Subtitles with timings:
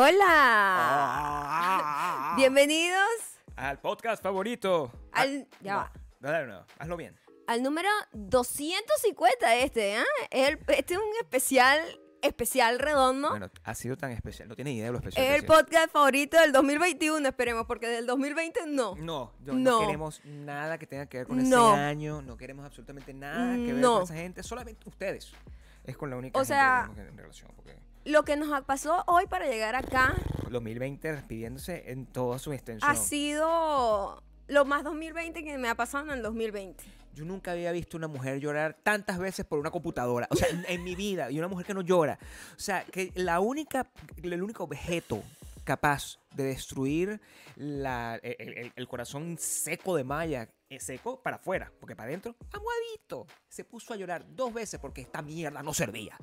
[0.00, 1.64] Hola.
[2.36, 3.00] Bienvenidos
[3.56, 4.92] Al podcast favorito.
[5.10, 5.90] al, ya
[6.22, 7.18] va, hazlo bien.
[7.48, 10.04] al número 250 este, ¿ah?
[10.30, 11.80] Es el- Este es un especial,
[12.22, 13.30] especial redondo.
[13.30, 14.48] Bueno, ha sido tan especial.
[14.48, 15.26] No tienes idea de lo especial.
[15.26, 18.94] es el podcast favorito del 2021, esperemos, porque del 2020 no.
[18.94, 19.80] No, no, No.
[19.80, 21.72] no queremos nada que tenga que ver con No.
[21.74, 22.22] ese año.
[22.22, 24.44] No queremos absolutamente nada que ver con esa gente.
[24.44, 25.32] Solamente ustedes.
[25.82, 27.50] Es con la única O gente sea- que tenemos en relación.
[27.56, 27.76] Porque
[28.08, 30.14] Lo que nos pasó hoy para llegar acá
[30.50, 32.90] 2020 despidiéndose en toda su extensión.
[32.90, 36.82] ha sido lo más 2020 que me ha pasado en el 2020.
[37.14, 40.26] Yo nunca había visto una mujer llorar tantas veces por una computadora.
[40.30, 41.30] O sea, en, en mi vida.
[41.30, 42.18] Y una mujer que no llora.
[42.56, 43.90] O sea, que la única,
[44.22, 45.22] el único objeto
[45.64, 47.20] capaz de destruir
[47.56, 52.36] la- el, el- el corazón seco de Maya, es seco para afuera, porque para adentro,
[52.52, 56.16] amuadito, se puso a llorar dos veces porque esta mierda no servía.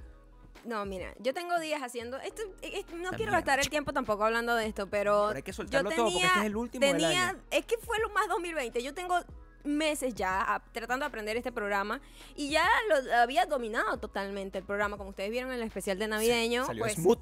[0.63, 2.17] No, mira, yo tengo días haciendo.
[2.17, 5.25] Esto, es- no La quiero gastar el tiempo tampoco hablando de esto, pero.
[5.27, 7.39] Pero hay que soltarlo yo todo, porque este es el último del tenía, año.
[7.51, 8.81] Es que fue lo más 2020.
[8.81, 9.19] Yo tengo
[9.63, 11.99] meses ya a- tratando de aprender este programa
[12.35, 16.07] y ya lo había dominado totalmente el programa, como ustedes vieron en el especial de
[16.07, 16.65] navideño.
[16.65, 17.19] Salió pues, smooth.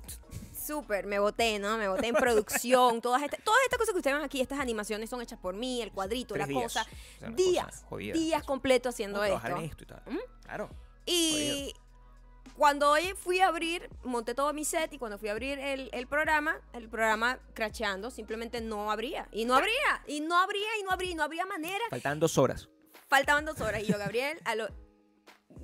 [0.53, 1.77] Súper, me boté, ¿no?
[1.77, 5.09] Me boté en producción, todas estas, todas estas cosas que ustedes ven aquí, estas animaciones
[5.09, 6.63] son hechas por mí, el cuadrito, Tres la días.
[6.73, 8.13] cosa, O sea, días, cosa jodida.
[8.13, 9.57] días completos haciendo esto.
[9.57, 10.03] esto y tal.
[10.43, 10.69] Claro.
[11.05, 11.73] Y
[12.57, 15.89] cuando hoy fui a abrir, monté todo mi set y cuando fui a abrir el,
[15.91, 19.27] el programa, el programa cracheando, simplemente no abría.
[19.31, 21.83] Y no abría, y no abría, y no abría, y no había manera.
[21.89, 22.69] Faltan dos horas.
[23.07, 24.67] Faltaban dos horas y yo, Gabriel, a lo...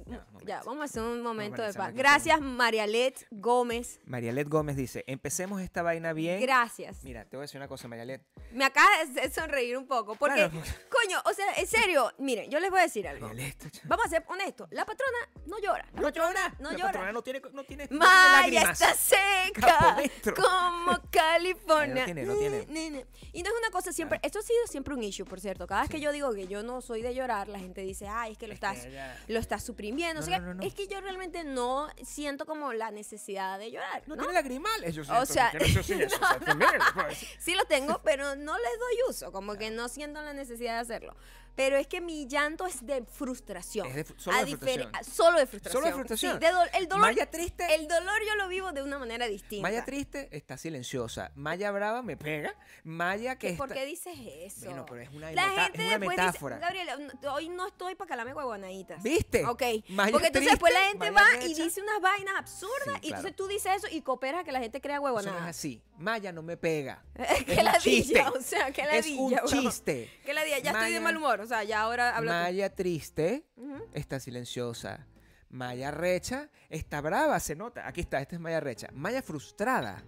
[0.06, 1.94] Ya, un Ya, vamos a hacer un momento de paz.
[1.94, 4.00] Gracias, Marialet Gómez.
[4.06, 6.42] Marialet Gómez dice, empecemos esta vaina bien.
[6.42, 7.04] Gracias.
[7.04, 8.22] Mira, te voy a decir una cosa, Marialet.
[8.52, 10.16] Me acaba de sonreír un poco.
[10.16, 10.52] Porque, Claro.
[10.90, 13.28] coño, o sea, en serio, miren, yo les voy a decir algo.
[13.28, 14.68] Marialet, Vamos a ser honestos.
[14.72, 15.86] La patrona no llora.
[15.94, 16.56] La No llora.
[16.60, 16.92] No la llora.
[16.92, 19.98] patrona no tiene, no tiene, no tiene Maya está seca
[20.36, 22.02] como California.
[22.02, 23.06] No tiene, no tiene.
[23.34, 24.20] Y no es una cosa siempre.
[24.24, 25.68] Esto ha sido siempre un issue, por cierto.
[25.68, 28.34] Cada vez que yo digo que yo no soy de llorar, la gente dice, ay,
[28.34, 30.22] es que lo Es que estás, ella- lo estás suprimiendo.
[30.22, 30.64] No, o sea, no, no, no.
[30.64, 34.04] es que yo realmente no siento como la necesidad de llorar.
[34.08, 37.26] No, tiene lagrimales, yo O siento, sea, que eso sí, eso, o sea, también, pues.
[37.40, 40.80] Sí lo tengo, pero no les doy uso, como que no siento la necesidad de
[40.80, 41.16] hacerlo.
[41.56, 43.88] Pero es que mi llanto es de frustración.
[43.88, 44.92] Es de solo A de frustración.
[45.04, 45.74] Solo de frustración.
[45.81, 46.34] Solo de frustración.
[46.34, 47.75] Sí, de dol- el dolor, Maya triste.
[47.75, 49.62] el dolor yo lo vivo de una manera distinta.
[49.63, 51.31] Maya triste está silenciosa.
[51.36, 52.56] Maya brava me pega.
[52.84, 53.80] Maya que ¿Por está...
[53.81, 54.66] qué dices eso?
[54.66, 56.56] Bueno, pero es una La gente es una después metáfora.
[56.57, 59.04] dice, Gabriela, hoy no estoy para calarme huevonaditas.
[59.04, 59.45] ¿Viste?
[59.45, 59.63] Ok.
[59.90, 63.07] Maya Porque entonces después la gente Maya va y dice unas vainas absurdas Sí, y
[63.07, 63.36] entonces claro.
[63.36, 65.50] tú dices eso y cooperas a que la gente crea Eso no es huevonadas.
[65.50, 65.81] así.
[65.98, 67.04] Maya no me pega.
[67.45, 68.22] que Es un chiste.
[68.34, 69.42] o sea, que Es ladilla.
[69.44, 70.10] un chiste.
[70.25, 72.38] Que ladilla, ya estoy de Maya- mal humor, o sea, ya ahora hablo tú.
[72.38, 73.46] Maya triste
[73.94, 75.08] está silenciosa.
[75.50, 77.88] Maya recha está brava, se nota.
[77.88, 78.90] Aquí está, esta es Maya recha.
[78.94, 80.04] Maya frustrada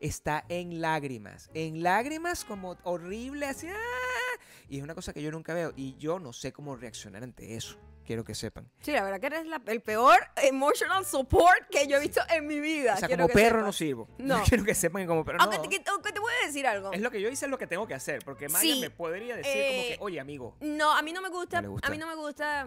[0.00, 1.50] está en lágrimas.
[1.54, 3.68] En lágrimas como horrible, así.
[3.68, 4.40] ¡ah!
[4.68, 5.72] Y es una cosa que yo nunca veo.
[5.76, 7.78] Y yo no sé cómo reaccionar ante eso.
[8.10, 8.68] Quiero que sepan.
[8.80, 12.44] Sí, la verdad que eres la- el peor emotional support que yo he visto en
[12.44, 12.94] mi vida.
[12.94, 14.08] O sea, quiero como perro no sirvo.
[14.18, 14.42] No.
[14.42, 15.62] Quiero que sepan que como perro Aunque, no.
[15.62, 16.92] te, que- aunque te voy a decir algo.
[16.92, 18.24] Es lo que yo hice, es lo que tengo que hacer.
[18.24, 18.80] Porque Maya Sí.
[18.80, 20.56] me podría decir Eh, como que, oye, amigo.
[20.58, 21.76] No, a mí no me gusta, No.
[21.82, 22.62] A mí no me gusta.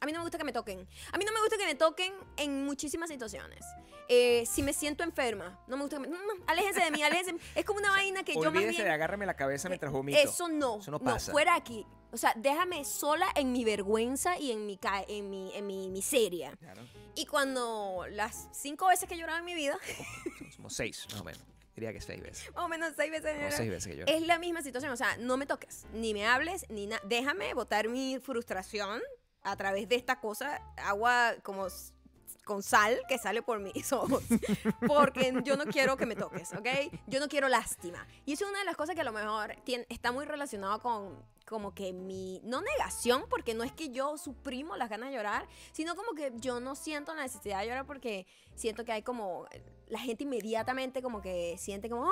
[0.00, 0.86] A mí no me gusta que me toquen.
[1.12, 3.64] A mí no me gusta que me toquen en muchísimas situaciones.
[4.10, 6.08] Eh, si me siento enferma, no me gusta que me.
[6.08, 7.34] No, no, aléjense de mí, aléjense.
[7.54, 8.76] Es como una vaina que yo más bien.
[8.84, 10.18] de agárrame la cabeza mientras vomito.
[10.18, 11.32] Eso no, Eso no no, pasa.
[11.32, 11.86] fuera aquí.
[12.10, 15.88] O sea, déjame sola en mi vergüenza y en mi, ca- en mi, en mi
[15.90, 16.56] miseria.
[16.56, 16.82] Claro.
[17.14, 19.78] Y cuando las cinco veces que he llorado en mi vida,
[20.56, 21.42] Somos- seis, más o menos.
[21.74, 22.52] Diría que seis veces.
[22.54, 24.12] más o menos seis veces, Como seis veces que lloro.
[24.12, 24.90] es la misma situación.
[24.92, 27.00] O sea, no me toques, ni me hables, ni nada.
[27.04, 29.00] Déjame botar mi frustración
[29.42, 31.68] a través de esta cosa, agua como
[32.48, 34.24] con sal que sale por mis ojos.
[34.86, 36.66] Porque yo no quiero que me toques, ¿ok?
[37.06, 38.06] Yo no quiero lástima.
[38.24, 40.80] Y eso es una de las cosas que a lo mejor tien- está muy relacionado
[40.80, 45.16] con como que mi, no negación, porque no es que yo suprimo las ganas de
[45.16, 49.02] llorar, sino como que yo no siento la necesidad de llorar porque siento que hay
[49.02, 49.46] como,
[49.88, 52.06] la gente inmediatamente como que siente como.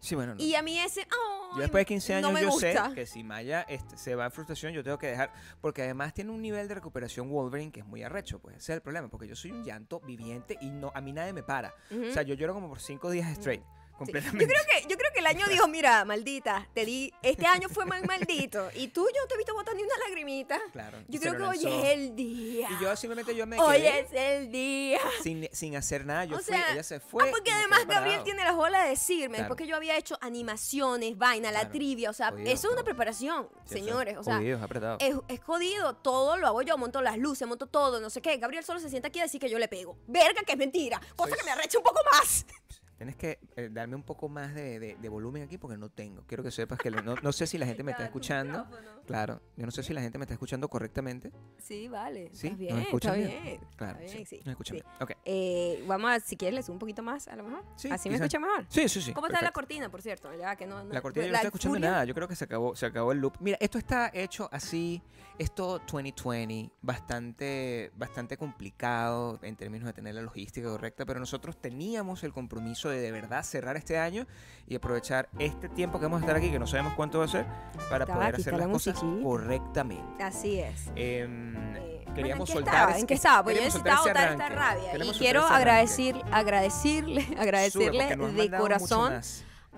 [0.00, 0.42] Sí, bueno, no.
[0.42, 1.08] Y a mí ese, ¡ay!
[1.56, 2.88] Yo después de 15 no años me yo gusta.
[2.90, 6.12] sé que si Maya este, se va en frustración yo tengo que dejar, porque además
[6.12, 9.08] tiene un nivel de recuperación Wolverine que es muy arrecho, pues ese es el problema,
[9.08, 11.74] porque yo soy un llanto viviente y no a mí nadie me para.
[11.90, 13.96] O sea, yo lloro como por 5 días straight, Sí.
[13.96, 14.44] completamente.
[14.44, 14.95] Yo creo que yo
[15.30, 19.20] el año dijo, mira, maldita, te di, este año fue más maldito y tú yo
[19.22, 20.60] no te he visto botar ni una lagrimita.
[20.72, 21.82] Claro, Yo creo que lo hoy lanzó.
[21.82, 22.68] es el día.
[22.70, 25.00] Y yo simplemente yo me Hoy quedé es el día.
[25.22, 27.24] sin, sin hacer nada, yo o fui, sea, ella se fue.
[27.24, 29.48] ah, porque además Gabriel tiene las bolas de decirme, Claro.
[29.48, 31.72] porque yo había hecho animaciones, vaina, la Claro.
[31.72, 34.96] trivia, o sea, Jodido, eso es una preparación, Sí, señores, o sea, jodido, apretado.
[35.00, 38.36] es, es jodido, todo lo hago yo, monto las luces, monto todo, no sé qué.
[38.36, 39.96] Gabriel solo se sienta aquí a decir que yo le pego.
[40.06, 42.46] Verga, que es mentira, cosa Soy- que me arrecha un poco más.
[42.96, 46.22] Tienes que eh, darme un poco más de, de- de volumen aquí porque no tengo.
[46.26, 48.66] Quiero que sepas que no, no sé si la gente me está escuchando.
[49.06, 51.30] Claro, yo no sé si la gente me está escuchando correctamente.
[51.58, 52.30] Sí, vale.
[52.32, 52.46] ¿Sí?
[52.48, 53.42] Está ¿Nos bien, escuchan está bien?
[53.44, 53.60] bien.
[53.76, 54.82] Claro, Está bien, sí, nos escuchan sí.
[54.82, 54.96] bien.
[55.02, 55.10] Ok.
[55.24, 57.64] Eh, vamos a, si quieres, le subo un poquito más, a lo mejor.
[57.76, 58.64] Sí, Así me escucha mejor.
[58.68, 59.12] Sí, sí, sí.
[59.12, 60.34] ¿Cómo está la cortina, por cierto?
[60.34, 62.04] Ya que no, no- La cortina yo no estoy escuchando furia- nada.
[62.06, 63.34] Yo creo que se acabó, se acabó el loop.
[63.40, 65.02] Mira, esto está hecho así.
[65.38, 72.24] Esto 2020, bastante, bastante complicado en términos de tener la logística correcta, pero nosotros teníamos
[72.24, 74.26] el compromiso de de verdad cerrar este año
[74.68, 77.28] y aprovechar este tiempo que vamos a estar aquí, que no sabemos cuánto va a
[77.28, 77.46] ser,
[77.88, 80.22] para poder hacer las la cosas correctamente.
[80.22, 80.90] Así es.
[80.96, 82.98] Em, Eh, bueno, queríamos ¿en qué soltar estaba?
[82.98, 83.44] ¿En qué estaba?
[83.44, 84.92] Pues yo necesitaba botar esta rabia.
[84.92, 89.20] Queremos Y quiero agradecer, agradecerle, Sube, agradecerle han de corazón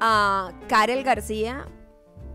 [0.00, 1.67] a Karel García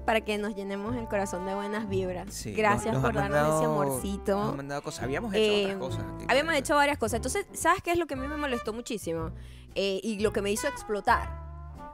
[0.06, 2.34] para que nos llenemos el corazón de buenas vibras.
[2.34, 4.38] Sí, Gracias nos por darnos ese amorcito.
[4.38, 5.04] Nos han mandado cosas.
[5.04, 6.06] Habíamos hecho Eh, otras cosas.
[6.28, 7.18] Habíamos hecho varias cosas.
[7.18, 9.32] Entonces, ¿sabes qué es lo que a mí me molestó muchísimo?
[9.76, 11.43] Eh, y lo que me hizo explotar.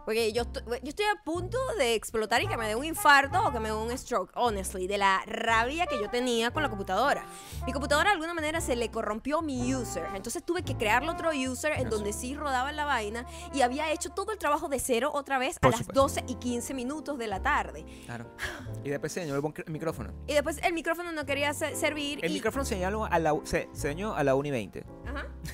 [0.09, 3.45] Porque yo, estoy- yo estoy a punto de explotar y que me dé un infarto
[3.45, 6.69] o que me dé un stroke, honestly, de la rabia que yo tenía con la
[6.69, 7.27] computadora.
[7.67, 10.07] Mi computadora de alguna manera se le corrompió mi user.
[10.15, 11.89] Entonces tuve que crearle otro user en Eso.
[11.97, 13.23] donde sí rodaba la vaina
[13.53, 16.01] y había hecho todo el trabajo de cero otra vez a Por las supuesto.
[16.01, 17.85] 12 y 15 minutos de la tarde.
[18.07, 18.35] Claro.
[18.83, 20.11] Y después se dañó el, micrófono.
[20.25, 22.17] Y después el micrófono no quería se- servir.
[22.25, 24.85] El y, micrófono se dañó a la, se, se dañó a la 1 y 20.
[25.05, 25.27] Ajá.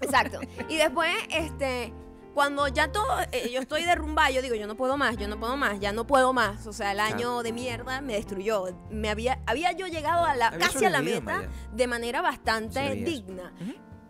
[0.00, 0.40] Exacto.
[0.68, 1.92] Y después, este,
[2.36, 5.40] cuando ya todo, eh, yo estoy derrumbada, yo digo, yo no puedo más, yo no
[5.40, 6.66] puedo más, ya no puedo más.
[6.66, 8.66] O sea, el año de mierda me destruyó.
[8.90, 13.54] Me había, había yo llegado a la, casi a la meta de manera bastante digna.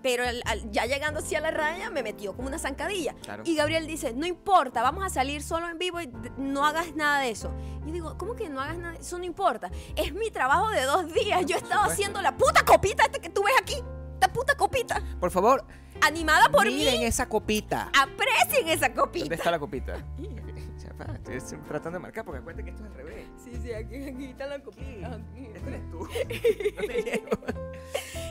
[0.03, 3.15] Pero al- al- ya llegando así a la raya me metió como una zancadilla.
[3.23, 3.45] Claro.
[3.47, 7.21] Y Gabriel dice, no importa, vamos a salir solo en vivo y no hagas nada
[7.21, 7.53] de eso.
[7.87, 8.97] Y digo, ¿cómo que no hagas nada?
[8.97, 9.71] Eso no importa.
[9.95, 11.47] Es mi trabajo de dos días.
[11.47, 13.77] Yo he estado haciendo la puta copita esta que tú ves aquí.
[14.17, 15.03] Esta puta copita.
[15.21, 15.65] Por favor,
[16.01, 17.05] Animada por miren mí.
[17.05, 17.91] esa copita.
[17.99, 19.35] Aprecien esa ¿Dónde copita.
[19.35, 19.95] está la copita?
[21.31, 23.27] Estoy tratando de marcar porque acuérdate que esto es al revés.
[23.43, 24.65] Sí, sí, aquí, aquí está la Aquí.
[24.65, 25.21] copita.
[25.55, 25.99] Este eres tú.
[26.81, 27.29] No te llego.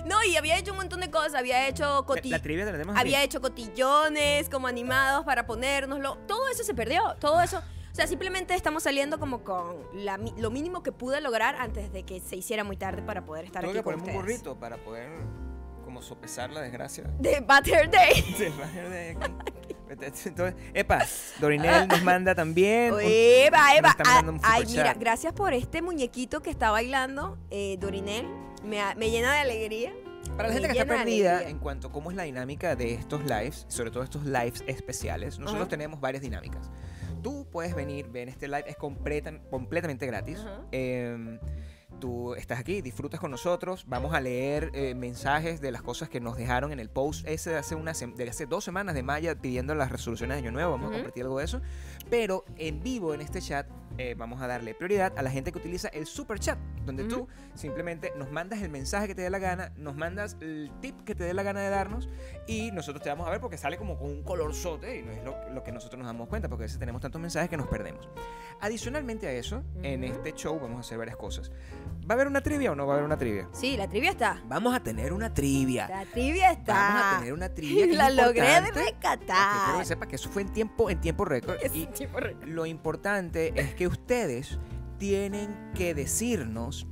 [0.06, 1.36] No, y había hecho un montón de cosas.
[1.36, 6.18] Había hecho La, coti- la trivia la tenemos había hecho cotillones como animados para ponérnoslo.
[6.28, 7.16] Todo eso se perdió.
[7.20, 7.60] Todo eso.
[7.60, 12.04] O sea, simplemente estamos saliendo como con la lo mínimo que pude lograr antes de
[12.04, 14.78] que se hiciera muy tarde para poder estar Tengo aquí que con un burrito para
[14.78, 15.10] poder
[15.96, 17.06] como sopesar la desgracia.
[17.20, 18.22] De Butter Day.
[18.90, 19.32] De aquí.
[20.28, 21.06] Entonces, epa,
[21.40, 22.94] Dorinel nos manda también.
[22.94, 23.62] un- Eva,
[24.28, 28.28] un Ay, mira, gracias por este muñequito que está bailando, eh, Dorinel.
[28.66, 29.94] Me, me llena de alegría.
[30.36, 33.22] Para la gente que está perdida en cuanto a cómo es la dinámica de estos
[33.24, 36.70] lives, sobre todo estos lives especiales, nosotros tenemos varias dinámicas.
[37.24, 40.40] Tú puedes venir, ven este live, es completa- completamente gratis.
[40.72, 41.40] Em,
[42.00, 46.20] tú estás aquí, disfrutas con nosotros, vamos a leer eh, mensajes de las cosas que
[46.20, 49.36] nos dejaron en el post ese de hace, una de hace dos semanas de Maya
[49.36, 51.62] pidiendo las resoluciones de Año Nuevo, vamos a compartir algo de eso.
[52.10, 55.58] Pero en vivo en este chat eh, vamos a darle prioridad a la gente que
[55.58, 59.40] utiliza el super chat, donde tú simplemente nos mandas el mensaje que te dé la
[59.40, 62.10] gana, nos mandas el tip que te dé la gana de darnos
[62.48, 65.24] y nosotros te vamos a ver porque sale como con un colorzote y no es
[65.24, 67.68] lo, lo que nosotros nos damos cuenta porque a veces tenemos tantos mensajes que nos
[67.68, 68.08] perdemos.
[68.62, 71.52] Adicionalmente a eso, en este show vamos a hacer varias cosas.
[72.10, 73.50] ¿Va a haber una trivia o no va a haber una trivia?
[73.52, 74.42] Sí, la trivia está.
[74.48, 75.88] Vamos a tener una trivia.
[75.88, 76.74] La trivia está.
[76.74, 77.86] Vamos a tener una trivia.
[77.98, 79.80] la logré de que Quiero rescatar.
[79.80, 81.58] que sepa que eso fue en tiempo, en tiempo récord.
[81.74, 84.58] Y tipo re- lo importante es que ustedes
[84.98, 86.88] tienen que decirnos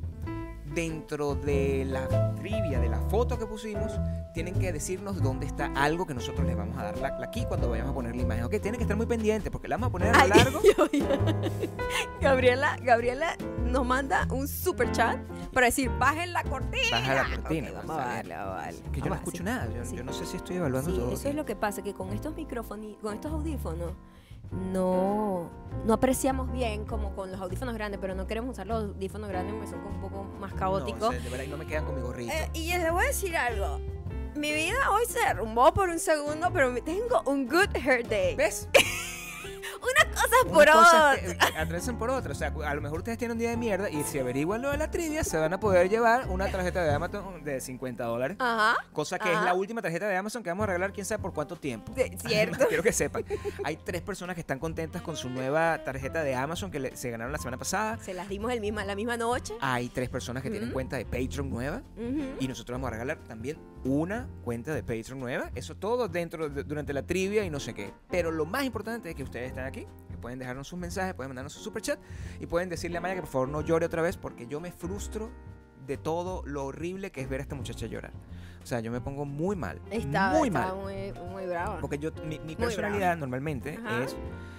[0.74, 3.92] dentro de la trivia, de la foto que pusimos,
[4.34, 7.46] tienen que decirnos dónde está algo que nosotros les vamos a dar la, la aquí
[7.46, 8.44] cuando vayamos a poner la imagen.
[8.46, 10.62] Ok, tienen que estar muy pendientes porque la vamos a poner a Ay, lo largo.
[10.64, 11.06] yo- yo-
[12.20, 13.36] Gabriela, Gabriela
[13.66, 15.18] nos manda un super chat
[15.52, 16.82] para decir, bajen la cortina.
[16.92, 18.80] Baja la cortina, Ok, pues, vamos a darle, darle.
[18.92, 19.44] Que yo no Vamos a- escucho sí.
[19.44, 19.70] nada.
[19.76, 19.96] Yo, sí.
[19.96, 21.12] yo no sé si estoy evaluando Sí, todo.
[21.12, 23.92] eso es lo que pasa, que con estos micrófonos, con estos audífonos,
[24.52, 25.50] no,
[25.86, 29.54] no apreciamos bien como con los audífonos grandes, pero no queremos usar los audífonos grandes
[29.54, 31.00] porque son un poco más caóticos.
[31.02, 32.32] No, sé, de verdad, y no me quedan con mi gorrito.
[32.34, 33.80] Eh, y les voy a decir algo.
[34.36, 38.36] Mi vida hoy se derrumbó por un segundo, pero me- tengo un good hair day.
[38.36, 38.68] ¿Ves?
[39.84, 41.20] Unas cosas Unas por otras.
[41.20, 42.38] que- atraviesan por otras.
[42.38, 44.72] O sea, a lo mejor ustedes tienen un día de mierda y si averiguan lo
[44.72, 48.38] de la trivia, se van a poder llevar una tarjeta de Amazon de 50 dólares.
[48.40, 48.76] Ajá.
[48.94, 51.34] Cosa que es la última tarjeta de Amazon que vamos a regalar quién sabe por
[51.34, 51.92] cuánto tiempo.
[51.94, 52.68] De- cierto.
[52.68, 53.26] Quiero que sepan.
[53.64, 57.10] Hay tres personas que están contentas con su nueva tarjeta de Amazon que le- se
[57.12, 57.98] ganaron la semana pasada.
[58.00, 59.54] Se las dimos el misma, la misma noche.
[59.62, 61.82] Hay tres personas que tienen cuenta de Patreon nueva.
[62.40, 65.52] Y nosotros vamos a regalar también una cuenta de Patreon nueva.
[65.56, 67.94] Eso todo dentro de- durante la trivia y no sé qué.
[68.10, 71.30] Pero lo más importante es que ustedes están aquí, que pueden dejarnos sus mensajes, pueden
[71.30, 72.00] mandarnos su super chat
[72.40, 74.72] y pueden decirle a Maya que por favor no llore otra vez porque yo me
[74.72, 75.32] frustro
[75.86, 78.14] de todo lo horrible que es ver a esta muchacha llorar.
[78.64, 79.82] O sea, yo me pongo muy mal.
[79.92, 80.78] Está, muy estaba mal.
[80.78, 81.80] muy, muy brava.
[81.82, 82.70] Porque yo, mi, mi brava.
[82.70, 84.04] personalidad normalmente Ajá.
[84.06, 84.16] es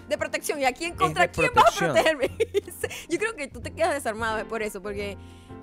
[0.08, 0.60] De protección.
[0.60, 1.92] ¿Y a quién contra quién vas a protección.
[2.18, 2.36] protegerme?
[3.08, 5.16] Yo creo que tú te quedas desarmado por eso, porque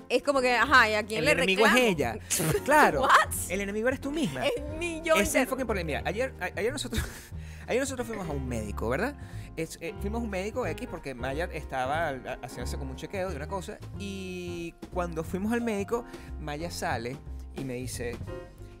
[0.08, 1.78] es como que, ajá, ¿y a quién el le enemigo reclamo?
[1.86, 2.16] es ella.
[2.64, 3.02] claro.
[3.02, 3.10] What?
[3.48, 4.44] El enemigo eres tú misma.
[4.44, 5.86] Es mi yo Ese el fucking problema.
[5.86, 7.00] Mira, ayer, a- ayer nosotros,
[7.68, 9.14] ayer nosotros fuimos a un médico, ¿verdad?
[9.56, 12.08] Es- eh, fuimos a un médico X porque Maya estaba
[12.42, 16.04] haciéndose como un chequeo de una cosa y cuando fuimos al médico,
[16.40, 17.16] Maya sale
[17.56, 18.16] y me dice,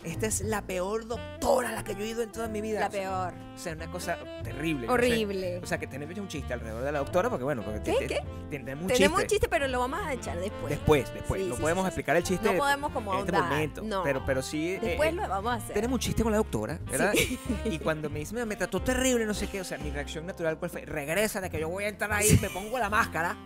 [0.04, 2.80] esta es la peor doctora a la que yo he ido en toda mi vida.
[2.80, 3.34] La O sea, peor.
[3.54, 4.86] O sea, una cosa terrible.
[4.88, 4.94] no sé.
[4.94, 5.58] Horrible.
[5.58, 7.92] O sea, que tenemos un chiste alrededor de la doctora porque, bueno, porque ¿Qué?
[7.92, 8.14] te- ¿Qué?
[8.50, 9.22] te- tenemos un Tenemos chiste.
[9.22, 10.70] un chiste, pero lo vamos a echar después.
[10.70, 11.42] Después, después.
[11.42, 13.52] Sí, no sí, podemos sí, explicar el chiste No podemos como en este ahondar.
[13.52, 13.82] momento.
[13.82, 14.02] No.
[14.02, 14.72] Pero, pero sí.
[14.72, 15.74] eh, Después eh, lo vamos a hacer.
[15.74, 17.12] tenemos un chiste con la doctora, ¿verdad?
[17.64, 20.26] Y cuando me dice, "Mira, me trató terrible, no sé qué, o sea, mi reacción
[20.26, 20.80] natural, ¿cuál fue?
[20.84, 23.36] Regresa de que yo voy a entrar ahí, me pongo la máscara,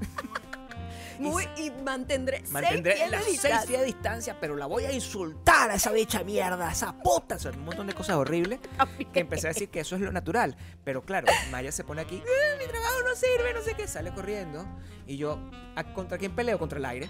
[1.19, 3.67] Muy, y mantendré, mantendré seis las seis distancia.
[3.69, 7.37] pies de distancia, pero la voy a insultar a esa bicha mierda, a esa puta,
[7.37, 8.61] o sea, un montón de cosas horribles
[9.13, 10.57] que empecé a decir que eso es lo natural.
[10.85, 14.13] Pero claro, Maya se pone aquí, "Ah, mi trabajo no sirve, no sé qué, sale
[14.13, 14.67] corriendo.
[15.07, 15.39] Y yo,
[15.77, 16.59] ¿a- ¿contra quién peleo?
[16.59, 17.09] Contra el aire.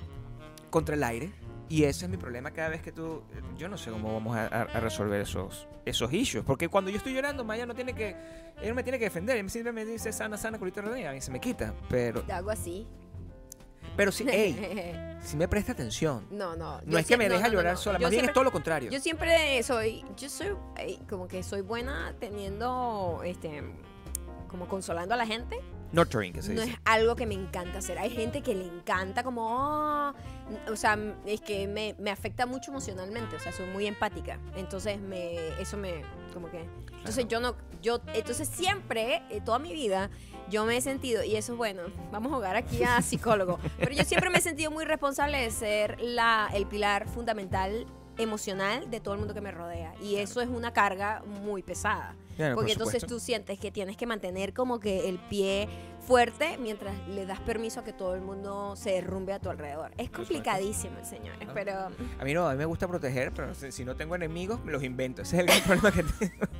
[0.70, 1.32] Contra el aire.
[1.68, 3.24] Y ese es mi problema cada vez que tú...
[3.56, 6.44] Yo no sé cómo vamos a, resolver esos, esos issues.
[6.44, 8.14] Porque cuando yo estoy llorando, Maya no tiene que...
[8.64, 9.36] No me tiene que defender.
[9.36, 11.10] Ella simplemente me dice sana, sana, culito rodilla.
[11.10, 11.74] Mí se me quita.
[11.88, 12.86] Pero, Te hago así.
[13.96, 16.26] Pero sí, ey, sí me presta atención.
[16.30, 16.80] no, no.
[16.84, 17.80] No es que me no, deja no, no, llorar no.
[17.80, 17.98] sola.
[17.98, 18.90] Yo Más bien es todo lo contrario.
[18.90, 20.48] Yo siempre soy, yo soy
[20.78, 23.62] eh, como que soy buena teniendo, este,
[24.48, 25.58] como consolando a la gente.
[25.92, 26.72] Nurturing, que se No dice.
[26.74, 27.96] es algo que me encanta hacer.
[27.98, 30.14] Hay gente que le encanta como, "Ah",
[30.68, 33.36] o sea, es que me, me afecta mucho emocionalmente.
[33.36, 34.38] O sea, soy muy empática.
[34.56, 36.02] Entonces me, eso me,
[36.34, 36.64] como que,
[36.98, 40.10] entonces yo no, yo, entonces siempre, eh, toda mi vida,
[40.50, 43.92] yo me he sentido, y eso es bueno, vamos a jugar aquí a psicólogo, pero
[43.92, 47.86] yo siempre me he sentido muy responsable de ser la, el pilar fundamental
[48.18, 49.94] emocional de todo el mundo que me rodea.
[50.02, 52.14] Y eso es una carga muy pesada.
[52.36, 55.68] Claro, por Porque entonces tú sientes que tienes que mantener como que el pie
[56.06, 59.92] fuerte mientras le das permiso a que todo el mundo se derrumbe a tu alrededor.
[59.98, 61.52] Es complicadísimo, señores, Ah.
[61.54, 61.72] pero
[62.20, 64.82] A mí no, a mí me gusta proteger, pero si no tengo enemigos, me los
[64.82, 65.22] invento.
[65.22, 66.46] Ese es el gran problema que tengo.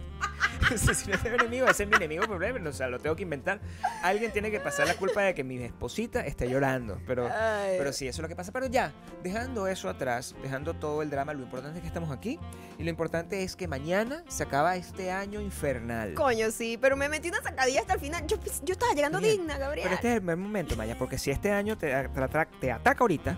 [0.77, 2.69] Si no tengo enemigos, ese es mi enemigo problema.
[2.69, 3.61] O sea, lo tengo que inventar.
[4.03, 6.99] Alguien tiene que pasar la culpa de que mi esposita esté llorando.
[7.07, 7.77] Pero, Ay.
[7.79, 8.51] pero sí, eso es lo que pasa.
[8.51, 8.93] Pero ya,
[9.23, 12.41] dejando eso atrás, dejando todo el drama, lo importante es que estamos aquí.
[12.79, 16.15] Y lo importante es que mañana se acaba este año infernal.
[16.15, 18.27] coño, sí, pero me metí una sacadilla hasta el final.
[18.27, 19.36] Yo, yo estaba llegando Bien.
[19.39, 19.85] Digna, Gabriel.
[19.85, 23.37] Pero este es el buen momento, Maya, porque si este año te, ataca ahorita,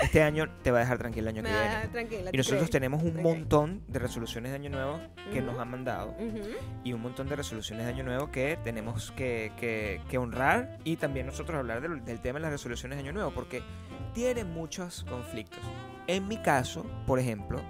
[0.00, 1.88] este año te va a dejar tranquilo el año me que va viene.
[1.88, 2.28] tranquila.
[2.28, 2.70] Y ¿tú nosotros crees?
[2.70, 5.00] tenemos un montón de resoluciones de año nuevo
[5.32, 6.14] que nos han mandado
[6.84, 10.96] y un montón de resoluciones de año nuevo que tenemos que, que- que honrar y
[10.98, 13.60] también nosotros hablar del tema de las resoluciones de año nuevo porque
[14.14, 15.58] tiene muchos conflictos.
[16.06, 17.60] En mi caso, por ejemplo,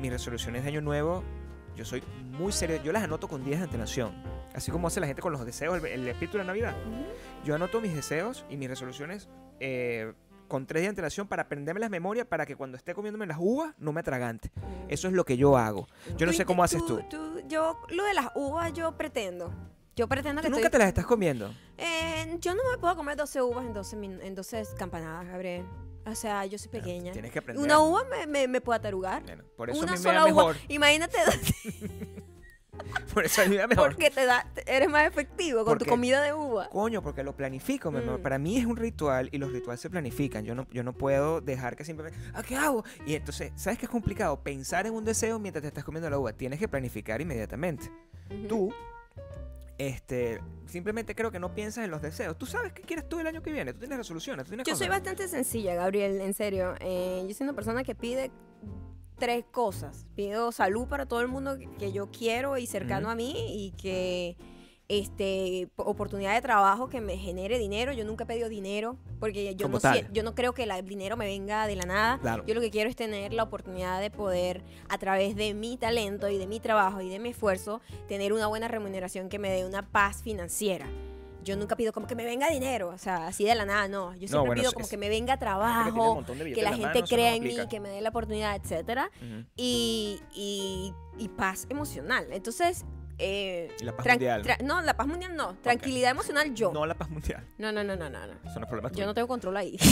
[0.00, 1.24] mis resoluciones de año nuevo,
[1.76, 2.02] yo soy
[2.38, 4.12] muy serio, yo las anoto con días de antelación.
[4.54, 6.76] Así como hace la gente con los deseos, el, el espíritu de la Navidad.
[7.44, 9.28] Yo anoto mis deseos y mis resoluciones
[9.60, 10.12] eh,
[10.46, 13.38] con tres días de antelación para aprenderme las memorias para que cuando esté comiéndome las
[13.40, 14.52] uvas no me atragante.
[14.88, 15.88] Eso es lo que yo hago.
[16.16, 17.00] Yo no sé cómo haces tú.
[17.48, 19.52] Yo, lo de las uvas, yo pretendo.
[19.96, 21.52] Yo pretendo Tú que nunca estoy- te las estás comiendo.
[21.78, 25.64] Eh, yo no me puedo comer 12 uvas en 12, min- en 12 campanadas, Gabriel.
[26.06, 27.12] O sea, yo soy pequeña.
[27.12, 27.64] Tienes que aprender.
[27.64, 29.22] Una uva me, me, me puede atarugar.
[29.22, 30.54] Bueno, por eso Una me sola uva.
[30.68, 31.18] Imagínate,
[33.12, 33.90] Por eso a mí me da mejor.
[33.90, 36.68] porque te da, eres más efectivo con tu comida de uva.
[36.70, 37.90] Coño, porque lo planifico.
[37.90, 38.20] Mm.
[38.22, 40.44] Para mí es un ritual y los rituales se planifican.
[40.44, 42.84] Yo no, yo no puedo dejar que simplemente, ¿a qué hago?
[43.06, 44.42] Y entonces, ¿sabes qué es complicado?
[44.42, 46.32] Pensar en un deseo mientras te estás comiendo la uva.
[46.32, 47.90] Tienes que planificar inmediatamente.
[48.48, 48.74] Tú,
[49.78, 52.36] este, simplemente creo que no piensas en los deseos.
[52.38, 53.72] Tú sabes qué quieres tú el año que viene.
[53.72, 54.44] Tú tienes resoluciones.
[54.44, 56.74] Tú tienes Yo soy bastante sencilla, Gabriel, en serio.
[56.80, 58.30] Eh, yo soy una persona que pide
[59.18, 60.06] tres cosas.
[60.14, 63.34] Pido salud para todo el mundo que- yo quiero y cercano a mí
[63.66, 64.36] y que
[64.88, 67.92] este po- oportunidad de trabajo que me genere dinero.
[67.92, 70.08] Yo nunca he pedido dinero porque yo Como no, tal.
[70.12, 72.18] yo no creo que la- el dinero me venga de la nada.
[72.18, 72.44] Claro.
[72.46, 76.28] Yo lo que quiero es tener la oportunidad de poder, a través de mi talento
[76.28, 79.64] y de mi trabajo y de mi esfuerzo, tener una buena remuneración que me dé
[79.64, 80.86] una paz financiera.
[81.42, 84.12] Yo nunca pido como que me venga dinero, o sea, así de la nada, no.
[84.14, 86.94] Yo siempre bueno, pido como es- que me venga que trabajo, que la en gente
[87.00, 89.10] mano, crea en mí, que me dé la oportunidad, etcétera.
[89.20, 89.44] Ujú.
[89.54, 92.26] Y, y, y paz emocional.
[92.30, 92.86] Entonces,
[93.18, 94.42] eh, la paz mundial.
[94.64, 95.54] no, la paz mundial no.
[95.62, 96.72] Tranquilidad emocional yo.
[96.72, 97.46] No la paz mundial.
[97.58, 98.26] No, no, no, no, no.
[98.26, 98.34] no.
[98.52, 99.14] Son los problemas Yo no tuyos.
[99.14, 99.76] tengo control ahí.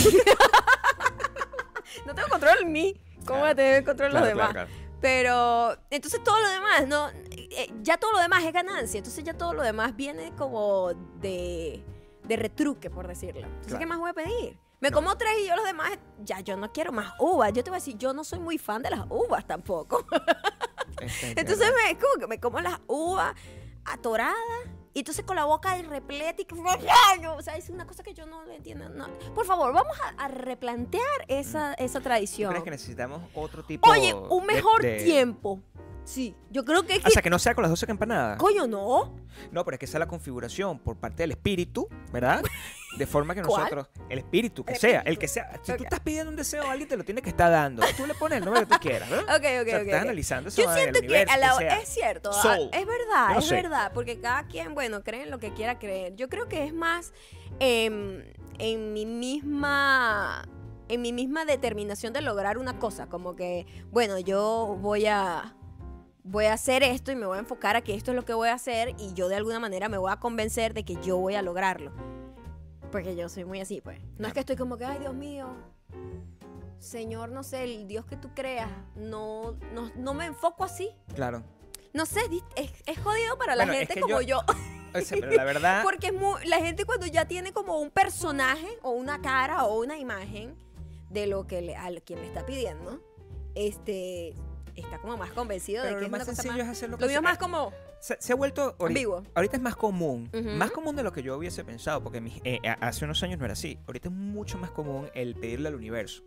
[2.05, 2.99] no tengo control en mí.
[3.25, 3.55] ¿Cómo voy a Claro.
[3.55, 4.51] tener control en los Claro, demás?
[4.51, 4.83] claro, claro.
[5.01, 7.09] Pero entonces todo lo demás, no,
[7.55, 8.97] Eh, ya todo lo demás es ganancia.
[8.97, 11.83] Entonces ya todo lo demás viene como de,
[12.23, 13.41] de retruque, por decirlo.
[13.41, 13.79] Entonces, Claro.
[13.79, 14.57] ¿qué más voy a pedir?
[14.79, 14.95] Me No.
[14.95, 17.53] como tres y yo los demás, ya yo no quiero más uvas.
[17.53, 20.05] Yo te voy a decir, yo no soy muy fan de las uvas tampoco.
[21.03, 23.35] Este, Entonces me, es como que me como las uvas
[23.85, 24.35] atoradas
[24.93, 26.45] y entonces con la boca repleta y
[27.35, 28.89] o sea, es una cosa que yo no le entiendo.
[28.89, 29.07] no.
[29.33, 32.49] Por favor, vamos a, a replantear esa, esa ¿Tú tradición.
[32.51, 35.61] crees que necesitamos otro tipo Oye, un de- mejor de- tiempo.
[36.05, 38.37] Sí, yo creo que, O que- que no sea con las 12 campanadas.
[38.37, 39.15] coño, no.
[39.51, 42.41] No, pero es que esa es la configuración por parte del espíritu, ¿verdad?
[42.97, 45.59] De forma que nosotros, el espíritu, que El sea, el que sea.
[45.63, 47.83] Si tú estás pidiendo un deseo, alguien te lo tiene que estar dando.
[47.97, 49.23] Tú le pones el nombre que tú quieras, ¿verdad?
[49.35, 49.85] Ok, ok, O sea, ok.
[49.87, 51.79] estás analizando eso Yo del siento que universo, a la- que sea.
[51.79, 52.69] es cierto, ah, Soul.
[52.71, 53.55] es verdad, no es sé.
[53.55, 56.15] verdad, porque cada quien, bueno, cree en lo que quiera creer.
[56.15, 57.13] Yo creo que es más
[57.59, 58.21] em,
[58.59, 60.43] en mi misma
[60.89, 65.55] en mi misma determinación de lograr una cosa, como que, bueno, yo voy a
[66.23, 68.33] voy a hacer esto y me voy a enfocar a que esto es lo que
[68.33, 71.17] voy a hacer y yo de alguna manera me voy a convencer de que yo
[71.17, 71.91] voy a lograrlo.
[72.91, 73.99] Porque yo soy muy así, pues.
[74.17, 75.47] No es que estoy como que, ay, Dios mío,
[76.79, 80.91] Señor, no sé, el Dios que tú creas, no, no, no me enfoco así.
[81.15, 81.43] Claro.
[81.93, 82.21] No sé,
[82.55, 84.53] es, es jodido para la Bueno, es gente que como yo- yo.
[84.95, 87.89] O sea, pero la verdad, Porque es muy- la gente cuando ya tiene como un
[87.89, 90.55] personaje o una cara o una imagen
[91.09, 93.01] de lo que le, al quien le está pidiendo,
[93.55, 94.35] este
[94.75, 96.71] está como más convencido pero de que lo es más una cosa sencillo más.
[96.73, 99.23] es hacerlo Lo mío es más como se, se ha vuelto ambiguo.
[99.35, 100.49] ahorita es más común, Ujú.
[100.49, 103.45] más común de lo que yo hubiese pensado, porque mis- eh, hace unos años no
[103.45, 103.77] era así.
[103.87, 106.23] Ahorita es mucho más común el pedirle al universo.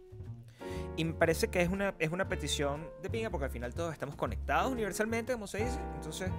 [0.97, 3.93] Y me parece que es una, es una petición de pinga, porque al final todos
[3.93, 5.79] estamos conectados universalmente, como se dice.
[5.95, 6.31] Entonces,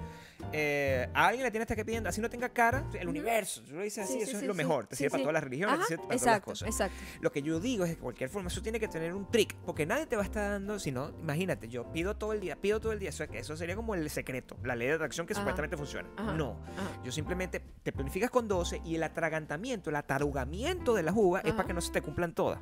[0.52, 3.62] eh, a alguien le tienes que pidiendo, así no tenga cara, el universo.
[3.62, 4.86] Tú lo dices así, Sí, eso sí, es sí, lo mejor.
[4.88, 6.68] Te sirve para todas las religiones, Ajá, te sirve para todas las exacto, cosas.
[6.68, 6.96] exacto.
[7.20, 9.54] Lo que yo digo es que de cualquier forma eso tiene que tener un trick,
[9.64, 12.56] porque nadie te va a estar dando, si no, imagínate, yo pido todo el día,
[12.56, 15.34] pido todo el día, eso, eso sería como el secreto, la ley de atracción que
[15.34, 15.42] Ajá.
[15.42, 16.08] supuestamente funciona.
[16.16, 16.32] Ajá.
[16.32, 16.58] No,
[17.04, 21.52] yo simplemente te planificas con 12 y el atragantamiento, el atarugamiento de las uvas es
[21.52, 22.58] para que no se te cumplan todas.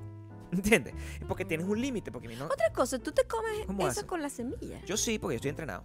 [0.52, 0.94] ¿Entiendes?
[1.20, 4.04] Es porque tienes un límite, porque no, Otra cosa, tú te comes ¿Cómo eso haces?
[4.04, 4.84] con las semillas.
[4.84, 5.84] yo sí, porque yo estoy entrenado.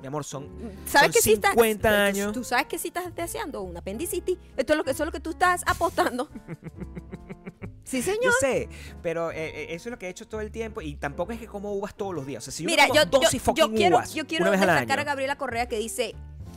[0.00, 0.48] Mi amor, son
[0.86, 2.32] ¿Sabes Son que si estás 50 tú- años.
[2.32, 5.12] Tú sabes que si estás deseando una apendicitis, esto es lo que eso es lo
[5.12, 6.28] que tú estás apostando.
[7.84, 8.32] sí, Yo señor.
[8.40, 8.68] sé,
[9.02, 11.38] pero eh, eh, eso es lo que he hecho todo el tiempo y tampoco es
[11.38, 12.42] que como uvas todos los días.
[12.42, 14.44] O sea, si yo Mira, como yo, yo, 12 yo fucking quiero, uvas yo quiero
[14.44, 15.04] una vez al destacar a.
[15.04, 16.14] Gabriela Correa que dice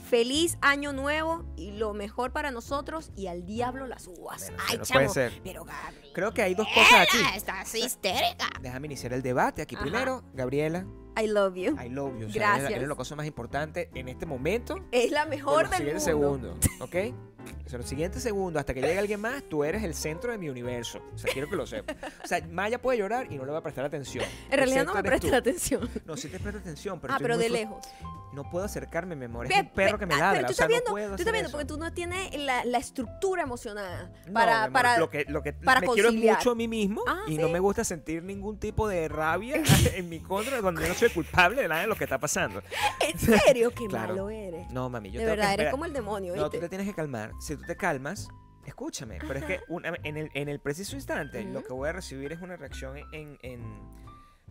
[0.10, 4.48] feliz año nuevo y lo mejor para nosotros y al diablo las uvas.
[4.50, 5.42] Bueno, Ay, chamo, puede ser.
[5.44, 7.18] pero Gabriela, Creo que hay dos cosas aquí.
[7.36, 8.48] estás histérica.
[8.62, 9.84] Déjame iniciar el debate aquí Ajá.
[9.84, 10.24] primero.
[10.34, 10.86] Gabriela,
[11.22, 11.76] I love you.
[11.80, 12.28] I love you.
[12.28, 12.72] O sea, Gracias.
[12.72, 14.76] Eres, la cosa más importante en este momento.
[14.92, 16.00] Es la mejor del mundo.
[16.00, 16.96] segundos, ¿ok?
[17.66, 20.38] O sea, los siguientes segundos, hasta que llegue alguien más, tú eres el centro de
[20.38, 21.00] mi universo.
[21.14, 21.96] O sea, quiero que lo sepas.
[22.24, 24.26] O sea, Maya puede llorar y no le va a prestar atención.
[24.50, 25.90] En realidad no me presta atención.
[26.06, 27.86] No, sí te presto atención, pero ah, pero de lejos.
[28.34, 29.46] No puedo acercarme, mi amor.
[29.48, 30.34] Es Pe- un perro pe- que me ah, ladra.
[30.36, 32.38] Pero tú o sea, estás viendo, no puedo tú estás viendo, porque tú no tienes
[32.38, 35.88] la, la estructura emocional No, para, mi amor, para lo que, lo que para me
[35.88, 36.38] quiero conciliar.
[36.38, 37.38] mucho a mí mismo Ah, y ¿sí?
[37.42, 39.64] no me gusta sentir ningún tipo de rabia
[39.96, 42.62] en mi contra cuando yo no soy culpable de nada de lo que está pasando.
[43.00, 44.10] En serio, qué Claro.
[44.10, 44.70] malo eres.
[44.72, 46.94] No, mami, yo de verdad, que eres como el demonio, No, tú te tienes que
[46.94, 47.32] calmar.
[47.40, 48.28] Si tú te calmas,
[48.66, 49.18] escúchame.
[49.20, 52.32] Pero es que una- en, el, en el preciso instante, lo que voy a recibir
[52.34, 53.62] es una reacción en, en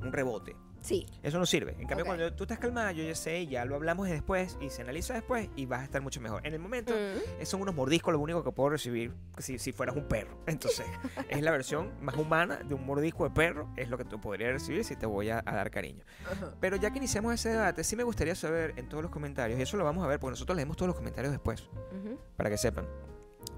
[0.00, 0.54] un rebote.
[0.86, 1.04] Sí.
[1.22, 1.72] Eso no sirve.
[1.80, 2.06] En cambio, Ok.
[2.06, 5.48] cuando tú estás calmada, yo ya sé, ya lo hablamos después y se analiza después
[5.56, 6.46] y vas a estar mucho mejor.
[6.46, 7.44] En el momento, Mm.
[7.44, 10.38] son unos mordiscos lo único que puedo recibir si, si fueras un perro.
[10.46, 10.86] Entonces,
[11.28, 14.52] es la versión más humana de un mordisco de perro, es lo que tú podrías
[14.52, 16.04] recibir si te voy a, a dar cariño.
[16.24, 16.54] Ajá.
[16.60, 19.62] Pero ya que iniciamos ese debate, sí me gustaría saber en todos los comentarios, y
[19.62, 22.20] eso lo vamos a ver, porque nosotros leemos todos los comentarios después, Ujú.
[22.36, 22.86] para que sepan.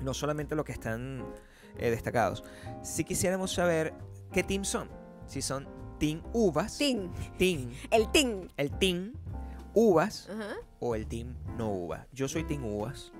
[0.00, 1.26] No solamente los que están
[1.76, 2.42] eh, destacados.
[2.82, 3.92] Si quisiéramos saber
[4.32, 4.88] qué team son.
[5.26, 7.10] Si son team uvas, Tin.
[7.38, 8.50] team, El tin.
[8.56, 9.12] el team
[9.74, 10.54] uvas Ajá.
[10.80, 12.06] o el team no uvas.
[12.12, 13.12] Yo soy team uvas,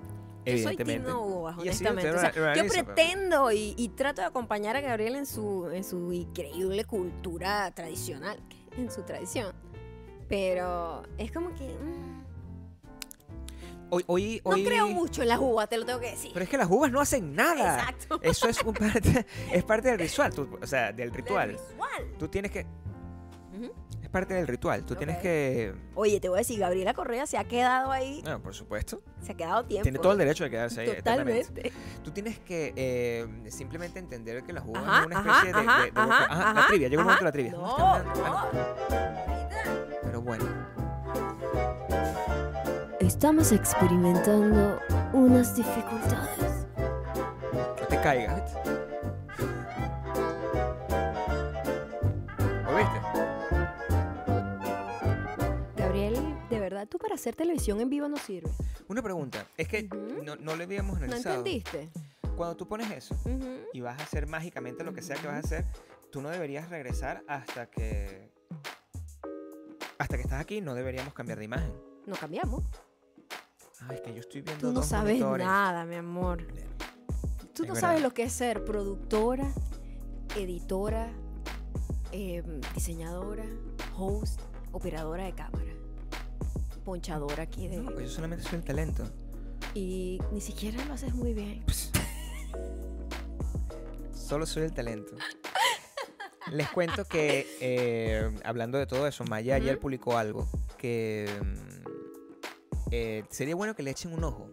[0.45, 0.75] Yo soy.
[0.77, 2.09] Team no uvas, honestamente.
[2.11, 6.11] O sea, yo pretendo y, y trato de acompañar a Gabriel en su, en su
[6.11, 8.39] increíble cultura tradicional,
[8.77, 9.53] en su tradición.
[10.27, 12.18] Pero es como que mm,
[13.91, 16.31] Hoy, hoy, no creo mucho en las uvas, te lo tengo que decir.
[16.33, 17.79] Pero es que las uvas no hacen nada.
[17.79, 18.19] Exacto.
[18.21, 21.49] Eso es, un parte, es parte del ritual, tú- o sea, del ritual.
[21.49, 22.17] Del.
[22.17, 22.65] Tú tienes que...
[24.01, 24.85] Es parte del ritual.
[24.85, 25.73] Tú tienes que...
[25.95, 29.01] Oye, te voy a decir, Gabriela Correa se ha quedado ahí, No, por supuesto.
[29.21, 29.83] se ha quedado tiempo.
[29.83, 30.95] Tiene todo el derecho de quedarse ahí.
[30.95, 31.71] Totalmente.
[32.03, 35.81] Tú tienes que eh, simplemente entender que las uvas Ajá, es una especie de, ajá,
[35.83, 36.87] de- de ajá, la trivia.
[36.87, 37.51] Llegó el momento de la trivia.
[37.51, 38.47] No, no.
[40.03, 40.45] Pero bueno.
[43.09, 44.79] Estamos experimentando
[45.13, 46.67] unas dificultades.
[47.81, 48.43] No te caigas.
[48.43, 48.59] ¿viste?
[52.71, 52.99] ¿Oíste?
[55.75, 58.51] Gabriel, de verdad, tú para hacer televisión en vivo no sirves.
[58.87, 59.43] Una pregunta.
[59.57, 60.21] Es que Ujú.
[60.23, 61.37] no, no le habíamos ¿No analizado.
[61.37, 61.89] entendiste?
[62.37, 63.15] cuando tú pones eso
[63.73, 65.65] y vas a hacer mágicamente lo que sea que vas a hacer,
[66.11, 68.29] tú no deberías regresar hasta que.
[69.97, 71.73] Hasta que estás aquí, no deberíamos cambiar de imagen.
[72.05, 72.63] No cambiamos.
[73.87, 75.45] Ay, es que yo estoy viendo Tú no dos sabes monitores.
[75.47, 76.45] nada, mi amor.
[77.53, 77.79] Tú Es no verdad.
[77.89, 79.51] sabes lo que es ser productora,
[80.35, 81.11] editora,
[82.11, 83.45] eh, diseñadora,
[83.97, 84.39] host,
[84.71, 85.71] operadora de cámara,
[86.85, 87.77] ponchadora aquí de...
[87.77, 89.03] No, pues yo solamente soy el talento.
[89.73, 91.63] Y ni siquiera lo haces muy bien.
[94.13, 95.15] Solo soy el talento.
[96.51, 99.81] Les cuento que, eh, hablando de todo eso, Maya ayer Ujú.
[99.83, 101.98] publicó algo que mm,
[102.91, 104.49] eh, sería bueno que le echen un ojo.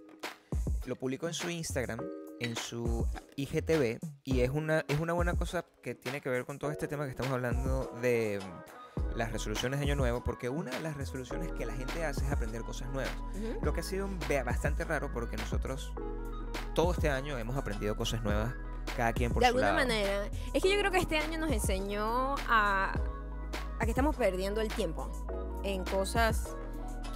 [0.87, 2.01] Lo publicó en su Instagram,
[2.41, 6.59] en su IGTV, y es una, es una buena cosa que tiene que ver con
[6.59, 10.71] todo este tema que estamos hablando de mm, las resoluciones de Año Nuevo, porque una
[10.71, 13.15] de las resoluciones que la gente hace es aprender cosas nuevas.
[13.35, 13.65] Ujú.
[13.65, 14.09] Lo que ha sido
[14.45, 15.93] bastante raro porque nosotros
[16.75, 18.55] todo este año hemos aprendido cosas nuevas,
[18.97, 19.79] cada quien por de su alguna lado.
[19.89, 20.29] manera.
[20.53, 22.93] Es que yo creo que este año nos enseñó a,
[23.79, 25.11] a que estamos perdiendo el tiempo
[25.65, 26.57] en cosas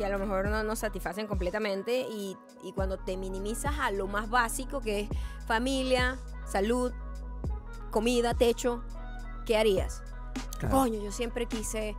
[0.00, 2.34] que a lo mejor no nos satisfacen completamente y,
[2.64, 5.08] y cuando te minimizas a lo más básico que es
[5.46, 6.16] familia,
[6.50, 6.90] salud,
[7.90, 8.82] comida, techo,
[9.44, 10.02] ¿qué harías?
[10.58, 10.74] Claro.
[10.74, 11.94] Coño, yo siempre quise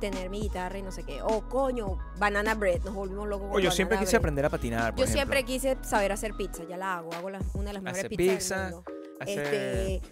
[0.00, 1.20] tener mi guitarra y no sé qué.
[1.20, 4.20] O coño, banana bread, nos volvimos locos con O yo siempre quise bread.
[4.20, 4.92] aprender a patinar.
[4.94, 5.34] por Yo ejemplo.
[5.34, 8.16] siempre quise saber hacer pizza, ya la hago, hago la- una de las mejores Hace
[8.16, 8.84] pizzas pizza, del mundo.
[9.20, 10.02] hacer, Este,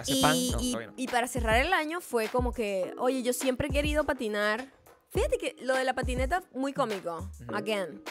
[0.00, 0.30] hacer y, pan.
[0.32, 0.94] No, y- todavía no.
[0.96, 4.66] y para cerrar el año fue como que, oye, yo siempre he querido patinar.
[5.14, 7.30] Fíjate que lo de la patineta, muy cómico.
[7.40, 7.54] Ujú.
[7.54, 8.02] Again.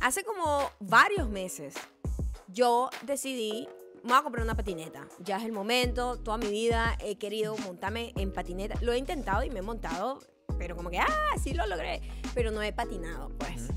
[0.00, 1.74] Hace como varios meses,
[2.48, 3.68] yo decidí,
[4.02, 5.06] me voy a comprar una patineta.
[5.20, 8.76] Ya es el momento, toda mi vida he querido montarme en patineta.
[8.80, 10.18] Lo he intentado y me he montado,
[10.58, 11.06] pero como que, ah,
[11.42, 12.00] sí lo logré.
[12.34, 13.62] Pero no he patinado, pues.
[13.68, 13.74] Ujú.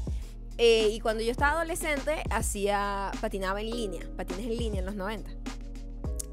[0.57, 4.95] Eh, y cuando yo estaba adolescente, hacía, patinaba en línea, patines en línea en los
[4.95, 5.29] 90.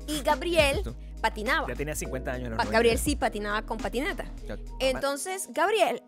[0.06, 0.94] Y Gabriel Tú.
[1.20, 1.66] patinaba.
[1.68, 2.44] Ya tenía 50 años.
[2.46, 2.72] en los Pa- 90.
[2.78, 4.24] Gabriel sí patinaba con patineta.
[4.78, 6.02] Entonces, Gabriel,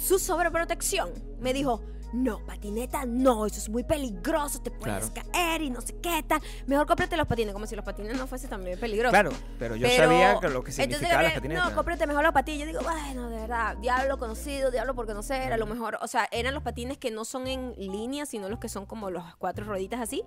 [0.00, 1.10] su sobreprotección,
[1.40, 1.82] me dijo,
[2.12, 6.40] no, patineta no, eso es muy peligroso, te puedes caer y no sé qué tal.
[6.66, 9.12] Mejor cómprate los patines, como si los patines no fuesen también peligrosos.
[9.12, 11.68] Claro, pero yo Pero- sabía que lo que significaba la Gabriel, patineta.
[11.68, 12.60] no, cómprate mejor los patines.
[12.62, 16.26] Yo digo, bueno, de verdad, diablo conocido, diablo por conocer, a lo mejor, o sea,
[16.32, 19.64] eran los patines que no son en línea, sino los que son como los cuatro
[19.64, 20.24] rueditas así.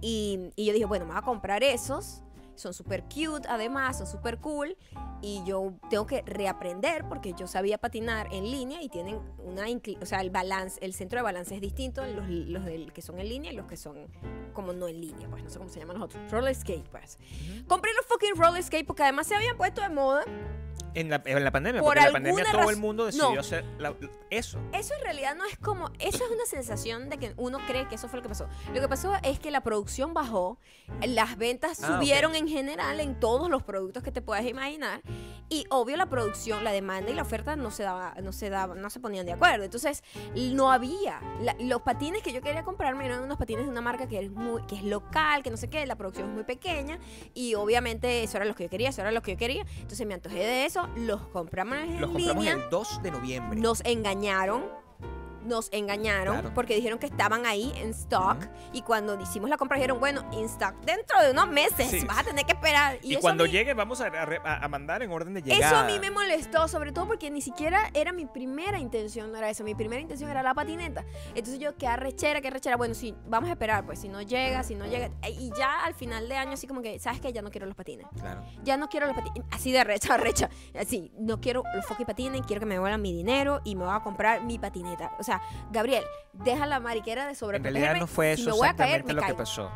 [0.00, 2.22] Y, y yo dije, bueno, me voy a comprar esos.
[2.60, 4.76] Son súper cute, además, son súper cool.
[5.22, 9.64] Y yo tengo que reaprender porque yo sabía patinar en línea y tienen una.
[10.00, 13.02] O sea, el balance, el centro de balance es distinto en los, los del, que
[13.02, 13.96] son en línea y los que son
[14.52, 16.30] como no en línea, pues no sé cómo se llaman los otros.
[16.30, 17.18] Roller skate, pues.
[17.66, 20.22] Compré los fucking roller skate porque además se habían puesto de moda.
[20.92, 23.40] En la, en la pandemia, Por porque en la pandemia todo el mundo decidió No.
[23.40, 23.94] hacer la-
[24.28, 24.58] eso.
[24.72, 27.94] Eso en realidad no es como, eso es una sensación de que uno cree que
[27.94, 28.48] eso fue lo que pasó.
[28.74, 30.58] Lo que pasó es que la producción bajó,
[31.06, 35.00] las ventas Ah, subieron en general en todos los productos que te puedas imaginar
[35.48, 38.74] y obvio la producción, la demanda y la oferta no se daba, no se daba,
[38.74, 39.64] no se ponían de acuerdo.
[39.64, 43.80] Entonces no había la- los patines que yo quería comprarme eran unos patines de una
[43.80, 46.44] marca que es muy, que es local, que no sé qué, la producción es muy
[46.44, 46.98] pequeña
[47.34, 49.64] y obviamente eso era lo que yo quería, eso era lo que yo quería.
[49.80, 52.52] Entonces me antojé de eso, los compramos en Los compramos línea.
[52.64, 53.58] el 2 de noviembre.
[53.60, 54.79] Nos engañaron.
[55.50, 56.54] Nos engañaron Claro.
[56.54, 58.38] porque dijeron que estaban ahí en stock
[58.72, 62.04] y cuando hicimos la compra dijeron, bueno, in stock dentro de unos meses, Sí.
[62.06, 62.98] vas a tener que esperar.
[63.02, 65.48] Y, y eso cuando mí- llegue vamos a, a- a mandar en orden de Eso
[65.48, 65.80] llegada.
[65.80, 69.50] a mí me molestó, sobre todo porque ni siquiera era mi primera intención, no era
[69.50, 69.64] eso.
[69.64, 71.04] Mi primera intención era la patineta.
[71.34, 72.76] Entonces yo, qué arrechera, qué arrechera.
[72.76, 75.10] Bueno, sí, vamos a esperar, pues si no llega, si no llega.
[75.28, 77.32] Y ya al final de año, así como que, ¿sabes qué?
[77.32, 78.06] Ya no quiero los patines.
[78.20, 78.42] Claro.
[78.62, 79.44] Ya no quiero los patines.
[79.50, 80.48] Así de recha, recha.
[80.78, 83.94] Así, no quiero los fucking patines, quiero que me devuelvan mi dinero y me voy
[83.96, 85.12] a comprar mi patineta.
[85.18, 85.39] O sea,
[85.70, 87.80] Gabriel, deja la mariquera de En sobreprotegerme.
[87.80, 89.70] realidad no fue si eso me voy a caer, exactamente me lo que pasó.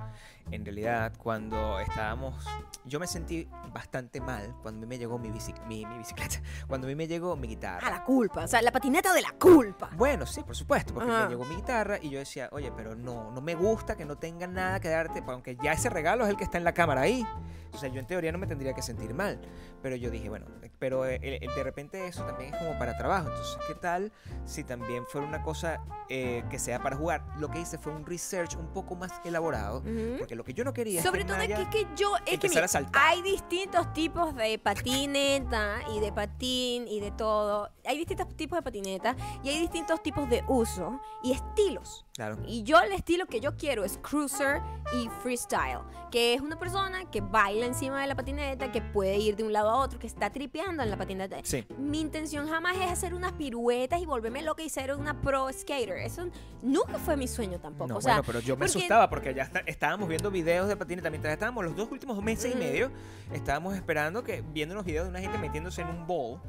[0.50, 2.44] En realidad, cuando estábamos.
[2.84, 6.36] Yo me sentí bastante mal cuando a mí me llegó mi, bici- mi, mi bicicleta.
[6.68, 7.86] Cuando a mí me llegó mi guitarra.
[7.88, 8.44] A la culpa.
[8.44, 9.88] O sea, la patineta de la culpa.
[9.96, 11.24] Bueno, sí, por supuesto, porque Ajá.
[11.24, 14.18] me llegó mi guitarra y yo decía, oye, pero no, no me gusta que no
[14.18, 17.00] tenga nada que darte, aunque ya ese regalo es el que está en la cámara
[17.00, 17.26] ahí.
[17.72, 19.40] O sea, yo en teoría no me tendría que sentir mal.
[19.84, 20.46] Pero yo dije, bueno,
[20.78, 23.28] pero eh, eh, de repente eso también es como para trabajo.
[23.28, 24.12] Entonces, ¿qué tal
[24.46, 27.22] si también fuera una cosa eh, que sea para jugar?
[27.38, 29.82] Lo que hice fue un research un poco más elaborado,
[30.18, 32.14] porque lo que yo no quería Sobre es que todo es Naya- que, que yo
[32.24, 33.02] es que mira, a saltar.
[33.04, 37.68] hay distintos tipos de patineta y de patín y de todo.
[37.84, 42.03] Hay distintos tipos de patineta y hay distintos tipos de uso y estilos.
[42.14, 42.38] Claro.
[42.46, 45.80] Y yo el estilo que yo quiero es cruiser y freestyle,
[46.12, 49.52] que es una persona que baila encima de la patineta, que puede ir de un
[49.52, 51.38] lado a otro, que está tripeando en la patineta.
[51.42, 51.66] Sí.
[51.76, 55.98] Mi intención jamás es hacer unas piruetas y volverme loca y ser una pro skater.
[55.98, 56.28] Eso
[56.62, 57.88] nunca fue mi sueño tampoco.
[57.88, 60.68] No, o sea, bueno, pero yo me porque- asustaba porque ya está- estábamos viendo videos
[60.68, 61.10] de patineta.
[61.10, 62.92] Mientras estábamos los dos últimos meses y medio,
[63.32, 66.40] estábamos esperando que, viendo los videos de una gente metiéndose en un bowl.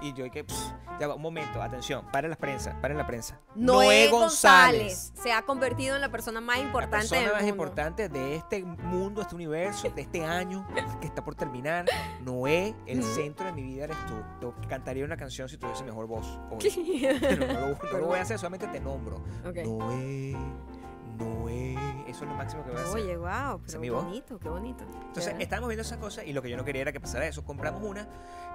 [0.00, 0.44] Y yo que,
[1.00, 3.40] ya va, un momento, atención, paren la prensa, paren la prensa.
[3.54, 7.50] Noé González se ha convertido en la persona más La importante persona del más mundo.
[7.54, 10.66] importante de este mundo, este universo, de este año
[11.00, 11.86] que está por terminar.
[12.20, 14.52] Noé, el centro de mi vida eres tú.
[14.60, 16.38] Te cantaría una canción si tuviese mejor voz.
[16.50, 16.58] hoy.
[17.20, 19.16] Pero no, lo, no lo voy a hacer, solamente te nombro.
[19.46, 19.56] Ok.
[19.64, 20.36] Noé,
[21.18, 21.74] Noé.
[22.06, 23.02] Eso es lo máximo que voy a hacer.
[23.02, 24.84] Oye, wow, pero qué bonito, qué bonito.
[25.06, 27.44] Entonces, estábamos viendo esa cosa y lo que yo no quería era que pasara eso.
[27.44, 28.06] Compramos una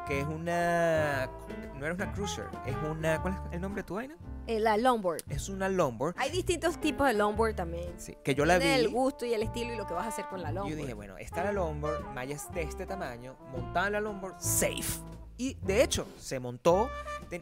[0.07, 1.29] que es una.
[1.75, 3.21] No era una cruiser, es una.
[3.21, 4.15] ¿Cuál es el nombre de tu vaina?
[4.47, 5.21] Eh, la longboard.
[5.29, 6.15] Es una longboard.
[6.17, 7.93] Hay distintos tipos de longboard también.
[7.97, 8.65] Sí, que yo la vi.
[8.65, 10.77] El gusto y el estilo y lo que vas a hacer con la Yo longboard.
[10.77, 15.01] dije, bueno, está la longboard, Maya es de este tamaño, montada en la longboard, safe.
[15.37, 16.89] Y de hecho, se montó.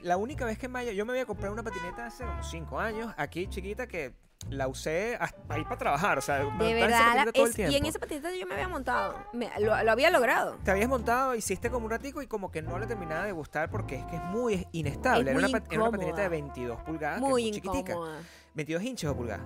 [0.03, 3.13] La única vez que Maya, yo me había comprado una patineta hace unos 5 años,
[3.17, 4.13] aquí chiquita, que
[4.49, 6.17] la usé hasta ahí para trabajar.
[6.17, 7.89] O sea, de esa verdad, la- patineta todo el es- y en tiempo.
[7.89, 9.15] esa patineta yo me había montado.
[9.33, 10.57] Me- lo, lo había logrado.
[10.63, 13.69] Te habías montado, hiciste como un ratico y como que no le terminaba de gustar
[13.69, 15.31] porque es que es muy inestable.
[15.31, 16.53] Es era, muy una, era una patineta de incómoda.
[16.53, 17.91] 22 pulgadas, Muy que es muy chiquitica.
[17.93, 18.19] incómoda.
[18.53, 19.45] 22 inches o pulgadas.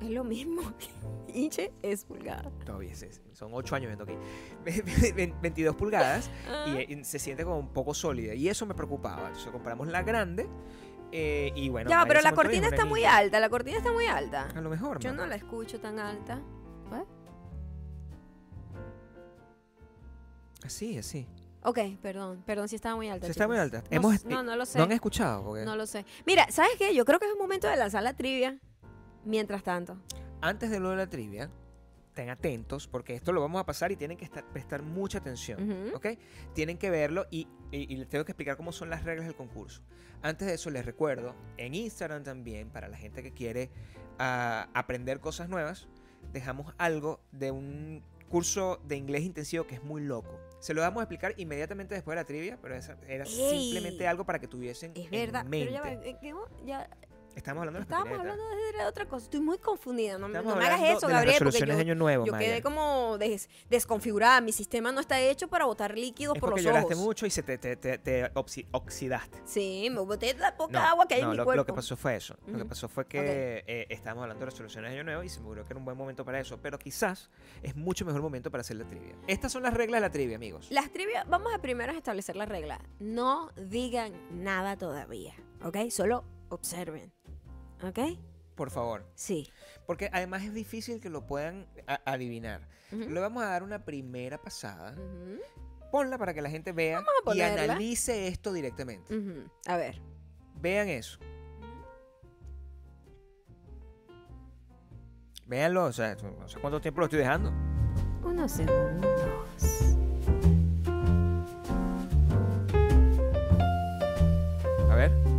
[0.00, 0.60] Es lo mismo.
[1.28, 2.50] Inche es pulgada.
[2.64, 4.16] Todavía es- es- son 8 años viendo aquí.
[5.42, 6.30] 22 pulgadas.
[6.48, 6.66] Ah.
[6.68, 8.34] y, eh, se siente como un poco sólida.
[8.34, 9.26] Y eso me preocupaba.
[9.28, 10.46] Entonces compramos la grande
[11.12, 11.88] eh, y bueno.
[11.90, 13.40] ya, pero la cortina está muy alta.
[13.40, 14.48] La cortina está muy alta.
[14.54, 14.98] A lo mejor.
[14.98, 15.22] Yo mamá.
[15.22, 16.40] no la escucho tan alta.
[20.64, 21.28] Así, así.
[21.62, 23.26] Ok, perdón, perdón si estaba muy alta.
[23.26, 23.82] Se está muy alta.
[23.82, 24.78] No, Hemos, no, no lo sé.
[24.78, 25.44] ¿No han escuchado?
[25.44, 26.04] Porque No lo sé.
[26.24, 26.94] Mira, ¿sabes qué?
[26.94, 28.58] Yo creo que es un momento de lanzar la trivia.
[29.24, 29.96] Mientras tanto.
[30.40, 31.50] Antes de lo de la trivia,
[32.16, 35.90] estén atentos porque esto lo vamos a pasar y tienen que estar- prestar mucha atención.
[35.94, 36.06] ¿Ok?
[36.54, 39.36] Tienen que verlo y, y- y les tengo que explicar cómo son las reglas del
[39.36, 39.82] concurso.
[40.22, 43.70] Antes de eso, les recuerdo, en Instagram también, para la gente que quiere
[44.18, 45.88] ah, aprender cosas nuevas,
[46.32, 50.40] dejamos algo de un curso de inglés intensivo que es muy loco.
[50.58, 53.30] Se lo vamos a explicar inmediatamente después de la trivia, pero esa era Ey.
[53.72, 55.46] simplemente algo para que tuviesen Es en verdad.
[55.48, 56.10] Pero ya, va, mente.
[56.10, 56.88] eh, ¿qué mo- ya
[57.36, 59.24] Estamos hablando de estábamos hablando de otra cosa.
[59.26, 60.18] Estoy muy confundida.
[60.18, 62.46] No, no me hagas eso, de las Gabriel, porque yo, de Año Nuevo, yo Maya.
[62.48, 64.40] quedé como des- desconfigurada.
[64.40, 67.04] Mi sistema no está hecho para botar líquidos Es por porque los lloraste ojos.
[67.04, 69.38] mucho y se te, te- te- te oxi- oxidaste.
[69.44, 71.58] Sí, me boté la poca No, agua que hay no, en mi lo, cuerpo.
[71.58, 72.36] lo que pasó fue eso.
[72.46, 75.38] Lo que pasó fue que eh, estábamos hablando de resoluciones de Año Nuevo y se
[75.40, 76.58] me ocurrió que era un buen momento para eso.
[76.62, 77.30] Pero quizás
[77.62, 79.14] es mucho mejor momento para hacer la trivia.
[79.26, 80.68] Estas son las reglas de la trivia, amigos.
[80.70, 82.80] Las trivias, vamos a primero establecer la regla.
[82.98, 85.90] No digan nada todavía, ¿ok?
[85.90, 87.12] Solo observen,
[87.82, 87.98] ¿ok?
[88.54, 89.04] Por favor.
[89.14, 89.50] Sí.
[89.86, 91.66] Porque además es difícil que lo puedan
[92.04, 92.66] adivinar.
[92.90, 93.10] Ujú.
[93.10, 94.94] Le vamos a dar una primera pasada.
[95.92, 99.14] Ponla para que la gente vea y analice esto directamente.
[99.66, 100.00] A ver.
[100.60, 101.18] Vean eso.
[105.46, 107.52] Véanlo, o sea, no sé cuánto tiempo lo estoy dejando.
[108.24, 109.20] Unos segundos.
[114.90, 115.35] A ver.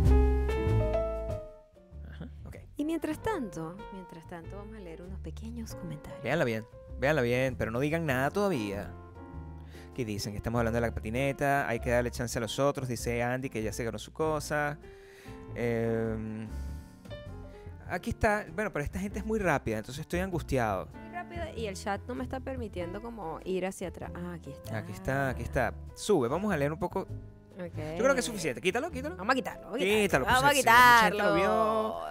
[2.78, 6.22] Y mientras tanto, mientras tanto, vamos a leer unos pequeños comentarios.
[6.22, 6.64] Véanla bien,
[7.00, 8.94] véanla bien, pero no digan nada todavía.
[9.94, 12.86] Que dicen que estamos hablando de la patineta, hay que darle chance a los otros,
[12.86, 14.78] dice Andy que ya se ganó su cosa.
[15.56, 16.46] Em,
[17.88, 20.86] aquí está, bueno, pero esta gente es muy rápida, entonces estoy angustiado.
[21.02, 24.12] Muy rápido y el chat no me está permitiendo como ir hacia atrás.
[24.14, 24.78] Ah, aquí está.
[24.78, 25.74] Aquí está, aquí está.
[25.96, 27.08] Sube, vamos a leer un poco.
[27.58, 27.76] Ok.
[27.96, 28.60] Yo creo que es suficiente.
[28.60, 29.16] Quítalo, quítalo.
[29.16, 29.62] Vamos a quitarlo.
[29.70, 30.24] Vamos a Quítalo, quitarlo.
[30.26, 31.24] pues, Vamos a quitarlo.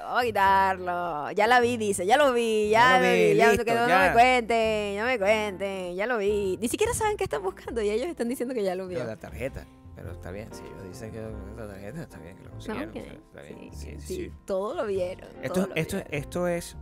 [0.03, 1.31] Vamos a quitarlo.
[1.31, 2.05] Ya la vi, dice.
[2.05, 2.69] Ya lo vi.
[2.69, 3.31] Ya, Ya lo vi.
[3.31, 4.07] vi, Ya, listo, que no, no ya.
[4.07, 4.97] me cuenten.
[4.97, 5.95] No me cuenten.
[5.95, 6.57] Ya lo vi.
[6.59, 9.03] Ni siquiera saben qué están buscando y ellos están diciendo que ya lo vio.
[9.03, 9.65] la tarjeta.
[9.95, 11.19] Pero está bien, si ellos dicen que
[11.57, 12.89] la tarjeta está bien, que lo No, consiguieron.
[12.89, 12.95] ok.
[12.97, 13.73] o sea, está bien.
[13.73, 14.31] Sí, Sí, sí, sí.
[14.45, 15.27] Todo lo vieron.
[15.41, 16.13] Esto, todo lo esto, vieron.
[16.13, 16.77] esto es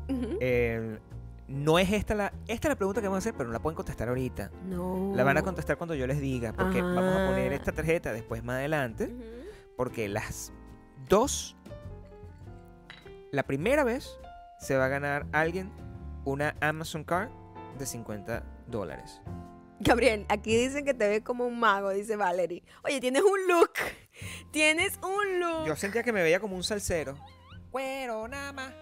[1.48, 3.60] no es esta la, esta es la pregunta que vamos a hacer, pero no la
[3.60, 4.52] pueden contestar ahorita.
[4.66, 5.14] No.
[5.16, 6.94] La van a contestar cuando yo les diga, porque Ajá.
[6.94, 9.16] vamos a poner esta tarjeta después más adelante,
[9.78, 10.52] porque las
[11.08, 11.56] dos,
[13.32, 14.18] la primera vez
[14.60, 15.72] se va a ganar alguien
[16.24, 17.30] una Amazon Card
[17.78, 19.22] de 50 dólares.
[19.80, 22.64] Gabriel, aquí dicen que te ves como un mago, dice Valerie.
[22.84, 23.74] Oye, tienes un look.
[24.52, 25.68] Tienes un look.
[25.68, 27.18] Yo sentía que me veía como un salsero.
[27.72, 28.74] Cuero, nada más.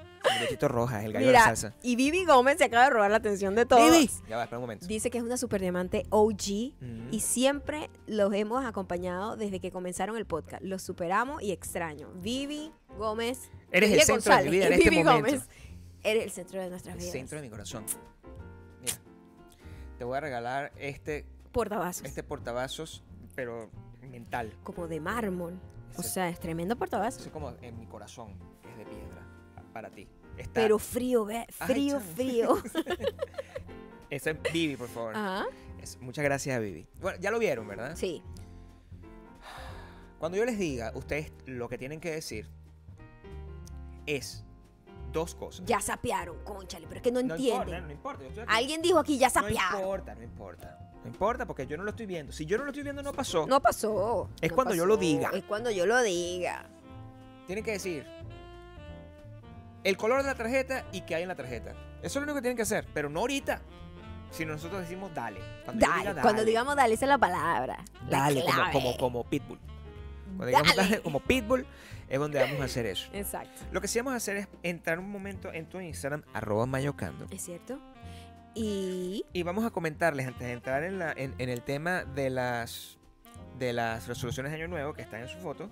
[0.67, 1.76] Roja, el gallo Mira, de la salsa.
[1.82, 3.91] y Vivi Gómez se acaba de robar la atención de todos.
[3.91, 4.09] Vivi.
[4.30, 4.86] Ya va, espera un momento.
[4.88, 7.07] Dice que es una super diamante OG Mm.
[7.13, 10.63] y siempre los hemos acompañado desde que comenzaron el podcast.
[10.63, 12.09] Los superamos y extraño.
[12.15, 13.49] Vivi Gómez.
[13.71, 15.32] Eres el centro de mi vida en este Vivi momento.
[15.32, 15.47] Gómez.
[16.03, 17.11] Eres el centro de nuestras El vidas.
[17.13, 17.86] centro de mi corazón.
[18.82, 18.93] Mira,
[19.97, 22.05] te voy a regalar este, Portavasos.
[22.05, 23.03] este portavasos,
[23.36, 23.69] pero
[24.09, 24.53] mental.
[24.63, 25.59] Como de mármol.
[25.95, 27.26] O sea, es tremendo portavasos.
[27.26, 29.12] es como en mi corazón, que es de piedra,
[29.74, 30.07] para ti.
[30.38, 32.57] Está, Pero frío, ve, Ay, frío, frío.
[34.09, 35.15] Esa es Vivi, por favor.
[35.15, 35.45] Ajá.
[35.82, 36.88] Es- muchas gracias a Vivi.
[37.01, 37.95] Bueno, ya lo vieron, ¿verdad?
[37.95, 38.21] Sí.
[40.19, 42.47] Cuando yo les diga, ustedes lo que tienen que decir
[44.05, 44.43] es
[45.11, 45.65] dos cosas.
[45.65, 47.59] Ya sapearon, conchale, pero es que no, no entienden.
[47.61, 48.24] importa, no importa.
[48.36, 48.43] yo.
[48.47, 49.80] Alguien dijo aquí, ya No sapearon.
[49.82, 50.80] importa, no importa.
[51.03, 52.32] No importa porque yo no lo estoy viendo.
[52.32, 53.45] Si yo no lo estoy viendo, no pasó.
[53.45, 54.30] No pasó.
[54.39, 55.30] Es no cuando yo lo diga.
[55.34, 56.65] Es cuando yo lo diga.
[57.45, 58.05] Tienen que decir
[59.84, 61.71] el color de la tarjeta y qué hay en la tarjeta.
[62.01, 63.61] Eso es lo único que tienen que hacer, pero no ahorita.
[64.31, 65.39] Si nosotros decimos dale.
[65.63, 67.86] Cuando Dale, diga Cuando dale, digamos dale, esa es la palabra.
[68.09, 69.59] la dale, como, como, como pitbull.
[70.25, 70.89] Cuando digamos Dale.
[70.89, 71.67] dale como pitbull,
[72.09, 73.09] es donde vamos a hacer eso.
[73.13, 73.61] Exacto.
[73.71, 77.27] Lo que sí vamos a hacer es entrar un momento en tu Instagram, arroba mayocando.
[77.29, 77.79] ¿Es cierto?
[78.55, 79.23] Y.
[79.34, 82.97] Y vamos a comentarles antes de entrar en, la, en, en el tema de las,
[83.58, 85.70] de las resoluciones de Año Nuevo que están en su foto.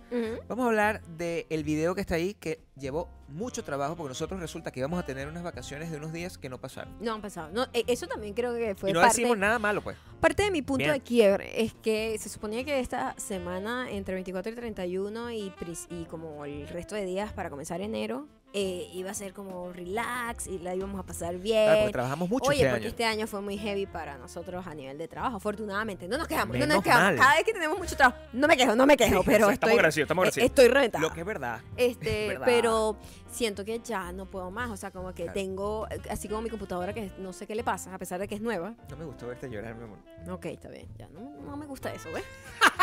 [0.47, 4.71] Vamos a hablar del video que está ahí que llevó mucho trabajo porque nosotros resulta
[4.71, 6.95] que íbamos a tener unas vacaciones de unos días que no pasaron.
[6.99, 7.49] No han pasado.
[7.51, 9.97] No, eh, eso también creo que fue y no parte, decimos nada malo, pues.
[10.19, 10.93] parte de mi punto Bien.
[10.93, 11.63] de quiebre.
[11.63, 15.53] Es que se suponía que esta semana, entre 24 y 31, y,
[15.89, 20.47] y como el resto de días para comenzar enero, eh, iba a ser como relax
[20.47, 21.63] y la íbamos a pasar bien.
[21.65, 22.89] Claro, porque trabajamos mucho Oye, este porque año.
[22.89, 26.07] este año fue muy heavy para nosotros a nivel de trabajo, afortunadamente.
[26.07, 27.03] No nos quejamos, no Menos nos quejamos.
[27.05, 27.15] mal.
[27.17, 29.53] Cada vez que tenemos mucho trabajo, no me quejo, no me quejo, Sí, pero sí,
[29.53, 30.49] estamos estoy, agradecidos, estamos eh, agradecidos.
[30.49, 31.01] estoy reventada.
[31.01, 31.59] Lo que es verdad.
[31.77, 32.45] Este, ¿Verdad?
[32.45, 32.97] pero
[33.31, 34.69] siento que ya no puedo más.
[34.69, 35.33] O sea, como que Claro.
[35.33, 38.35] tengo, así como mi computadora que no sé qué le pasa, a pesar de que
[38.35, 38.73] es nueva.
[38.89, 39.99] No me gustó verte llorar, mi amor.
[40.29, 40.87] Ok, está bien.
[40.97, 42.23] Ya no, no me gusta eso, ¿ves?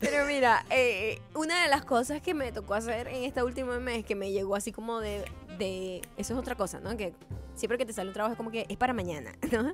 [0.00, 4.04] Pero mira, eh, una de las cosas que me tocó hacer en este último mes
[4.04, 5.24] que me llegó así como de,
[5.58, 6.02] de...
[6.18, 6.96] Eso es otra cosa, ¿no?
[6.96, 7.14] Que
[7.54, 9.72] siempre que te sale un trabajo es como que es para mañana, ¿no?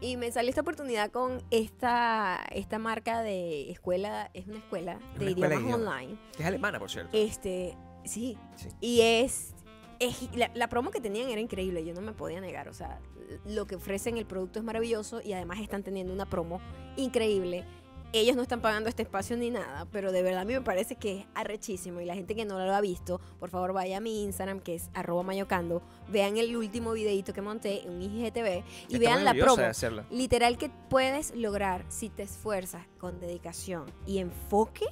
[0.00, 5.20] Y me salió esta oportunidad con esta, esta marca de escuela, es una escuela de
[5.20, 5.94] Una escuela idiomas idiomas.
[5.94, 6.18] online.
[6.38, 7.10] Es alemana, por cierto.
[7.16, 8.38] Este, sí.
[8.56, 8.68] Sí.
[8.80, 9.54] Y es,
[9.98, 12.98] es- la, la promo que tenían era increíble, yo no me podía negar, o sea,
[13.44, 16.60] lo que ofrecen el producto es maravilloso y además están teniendo una promo
[16.96, 17.64] increíble.
[18.12, 20.96] Ellos no están pagando este espacio ni nada, pero de verdad a mí me parece
[20.96, 24.00] que es arrechísimo y la gente que no lo ha visto, por favor vaya a
[24.00, 28.64] mi Instagram que es arroba mayocando, vean el último videito que monté en un IGTV
[28.88, 29.62] y Está vean la promo.
[30.10, 34.86] Literal que puedes lograr si te esfuerzas con dedicación y enfoque,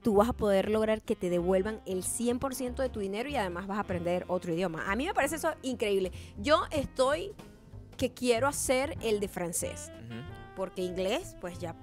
[0.00, 3.66] tú vas a poder lograr que te devuelvan el 100% de tu dinero y además
[3.66, 4.88] vas a aprender otro idioma.
[4.88, 6.12] A mí me parece eso increíble.
[6.38, 7.32] Yo estoy
[7.96, 10.20] que quiero hacer el de francés, Ujú.
[10.56, 11.74] porque inglés, pues ya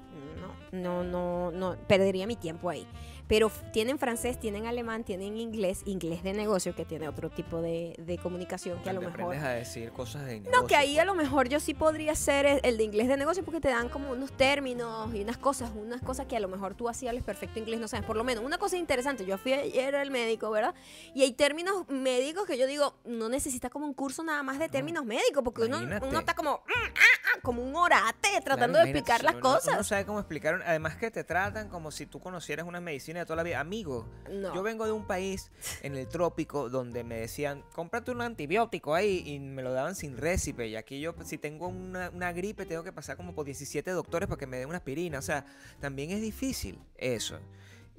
[0.72, 2.88] no, no, no, perdería mi tiempo ahí.
[3.30, 7.96] Pero tienen francés, tienen alemán, tienen inglés, inglés de negocio, que tiene otro tipo de,
[8.00, 9.36] de comunicación que a lo mejor...
[9.38, 11.06] a decir cosas de No, negocio, que ahí a pues.
[11.06, 13.88] lo mejor yo sí podría ser el, el de inglés de negocio porque te dan
[13.88, 17.24] como unos términos y unas cosas, unas cosas que a lo mejor tú así hables
[17.24, 18.04] perfecto inglés, no sabes.
[18.06, 20.74] Por lo menos, una cosa interesante, yo fui ayer al médico, ¿verdad?
[21.14, 24.70] Y hay términos médicos que yo digo, no necesita como un curso nada más de
[24.70, 26.92] términos médicos porque uno, uno está como, mm, ah,
[27.36, 29.74] ah, como un orate tratando Claro, de explicar las uno- cosas.
[29.76, 30.64] Uno sabe cómo explicar.
[30.66, 33.60] Además que te tratan como si tú conocieras una medicina de toda la vida.
[33.60, 34.54] Amigo, No.
[34.54, 35.52] yo vengo de un país
[35.82, 40.18] en el trópico donde me decían, cómprate un antibiótico ahí y me lo daban sin
[40.18, 40.68] récipe.
[40.68, 44.28] Y aquí yo, si tengo una, una gripe, tengo que pasar como por 17 doctores
[44.28, 45.20] para que me den una aspirina.
[45.20, 45.46] O sea,
[45.80, 47.40] también es difícil eso.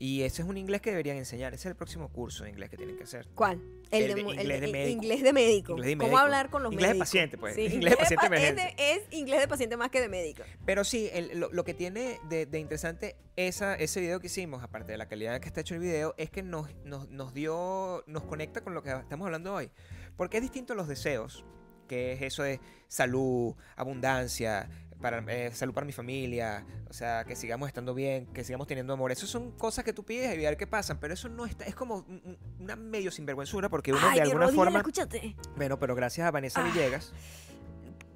[0.03, 1.53] Y ese es un inglés que deberían enseñar.
[1.53, 3.29] Ese es el próximo curso de inglés que tienen que hacer.
[3.35, 3.61] ¿Cuál?
[3.91, 4.91] El, El de, de el inglés de- de médico.
[5.03, 5.73] inglés de médico.
[5.73, 7.09] Inglés de ¿Cómo hablar con los Inglés de médicos?
[7.09, 7.55] paciente, pues.
[7.55, 8.57] Sí, Inglés de paciente pa- es,
[9.11, 10.43] de- inglés de paciente más que de médico.
[10.65, 14.63] Pero sí, el- lo, lo que tiene de, de interesante esa, ese video que hicimos,
[14.63, 18.03] aparte de la calidad que está hecho el video, es que nos, nos, nos dio,
[18.07, 19.71] nos conecta con lo que estamos hablando hoy.
[20.17, 21.45] Porque es distinto a los deseos,
[21.89, 24.71] que es eso de salud, abundancia,
[25.01, 28.93] para, eh, salud para mi familia, o sea, que sigamos estando bien, que sigamos teniendo
[28.93, 29.11] amor.
[29.13, 31.75] Esas son cosas que tú pides y ver qué pasan, pero eso no está, es
[31.75, 34.79] como un- un- una medio sinvergüenzura porque uno Ay, de alguna rodilla, forma...
[34.81, 35.37] escúchate.
[35.57, 36.65] Bueno, pero gracias a Vanessa Ah.
[36.65, 37.13] Villegas,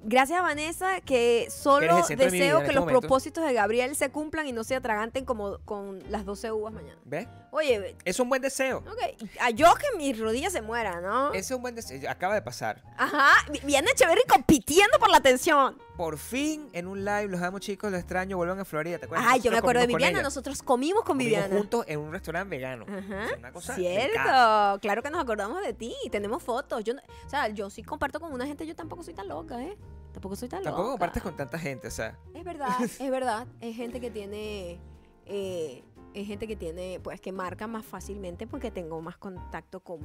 [0.07, 4.51] Gracias a Vanessa que solo deseo que este los propósitos de Gabriel se cumplan y
[4.51, 6.99] no se atraganten como con las 12 uvas mañana.
[7.05, 7.27] ¿ves?
[7.55, 8.79] Oye, Es un buen deseo.
[8.79, 11.29] ok, a yo que mi rodilla se muera, ¿no?
[11.29, 12.09] Ese es un buen deseo.
[12.09, 12.83] Acaba de pasar.
[12.97, 15.77] Ajá, vi- viene Echeverry compitiendo por la atención.
[15.95, 18.99] Por fin, en un live, los amo chicos, los extraño, vuelvan a Florida.
[18.99, 19.25] ¿te acuerdas?
[19.29, 21.55] Ay, yo me acuerdo de Viviana, nosotros comimos con Comimos Viviana.
[21.57, 22.85] juntos en un restaurante vegano.
[22.89, 26.83] Ajá, O sea, una cosa Cierto, claro que nos acordamos de ti, tenemos fotos.
[26.83, 29.63] Yo, no- o sea, yo sí comparto con una gente, yo tampoco soy tan loca,
[29.63, 29.77] ¿eh?
[30.11, 30.91] Tampoco soy tan Tampoco loca.
[30.91, 32.17] compartes con tanta gente, o sea.
[32.33, 33.47] Es verdad, es verdad.
[33.61, 34.79] Es gente que tiene.
[35.25, 35.83] eh,
[36.15, 39.99] es gente que tiene, pues, que marca más fácilmente porque tengo más contacto con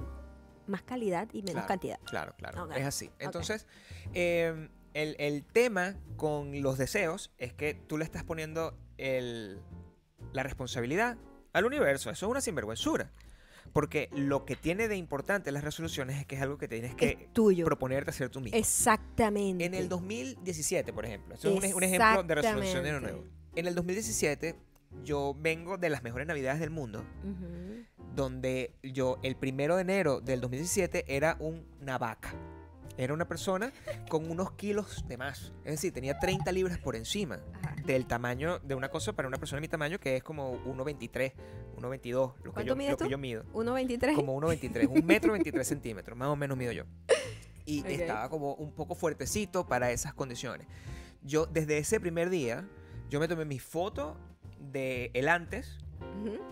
[0.67, 1.69] más calidad y menos Claro.
[1.69, 2.01] cantidad.
[2.05, 2.71] Claro, claro.
[2.73, 3.11] Es así.
[3.19, 3.67] Entonces,
[4.15, 9.61] eh, el, el tema con los deseos es que tú le estás poniendo el,
[10.33, 11.17] la responsabilidad
[11.53, 12.11] al universo.
[12.11, 13.11] Eso es una sinvergüenzura.
[13.73, 17.29] Porque lo que tiene de importante las resoluciones es que es algo que tienes que
[17.33, 17.65] tuyo.
[17.65, 18.59] proponerte hacer tú mismo.
[18.59, 19.65] Exactamente.
[19.65, 23.25] En el 2017, por ejemplo, esto es un, un ejemplo de resolución de nuevo.
[23.55, 24.57] En el 2017
[25.05, 27.05] yo vengo de las mejores navidades del mundo,
[28.15, 32.35] donde yo el primero de enero del 2017 era un- una vaca.
[32.97, 33.73] Era una persona
[34.11, 35.53] con unos kilos de más.
[35.65, 37.75] Es decir, tenía 30 libras por encima Ajá.
[37.87, 41.33] del tamaño de una cosa para una persona de mi tamaño que es como 1,23,
[41.77, 43.45] 1,22, lo, que ¿Cuánto yo, mides lo que yo mido.
[43.55, 44.15] 1.23.
[44.17, 46.85] Como 1,23, un metro 23 centímetros, más o menos mido yo.
[47.65, 47.87] Y Ok.
[47.87, 50.67] estaba como un poco fuertecito para esas condiciones.
[51.23, 52.69] Yo, desde ese primer día,
[53.09, 54.17] yo me tomé mi foto
[54.61, 55.79] de el antes,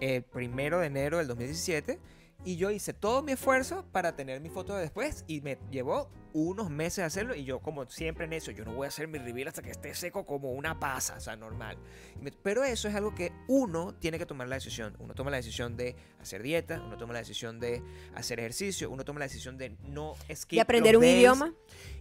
[0.00, 1.98] el primero de enero del 2017,
[2.44, 6.08] y yo hice todo mi esfuerzo para tener mi foto de después, y me llevó
[6.32, 9.18] unos meses hacerlo, y yo como siempre en eso, yo no voy a hacer mi
[9.18, 11.76] reveal hasta que esté seco como una pasa, o sea, normal.
[12.20, 14.94] Y Pero eso es algo que uno tiene que tomar la decisión.
[15.00, 17.82] Uno toma la decisión de hacer dieta, uno toma la decisión de
[18.14, 21.54] hacer ejercicio, uno toma la decisión de no skip De aprender un days, idioma.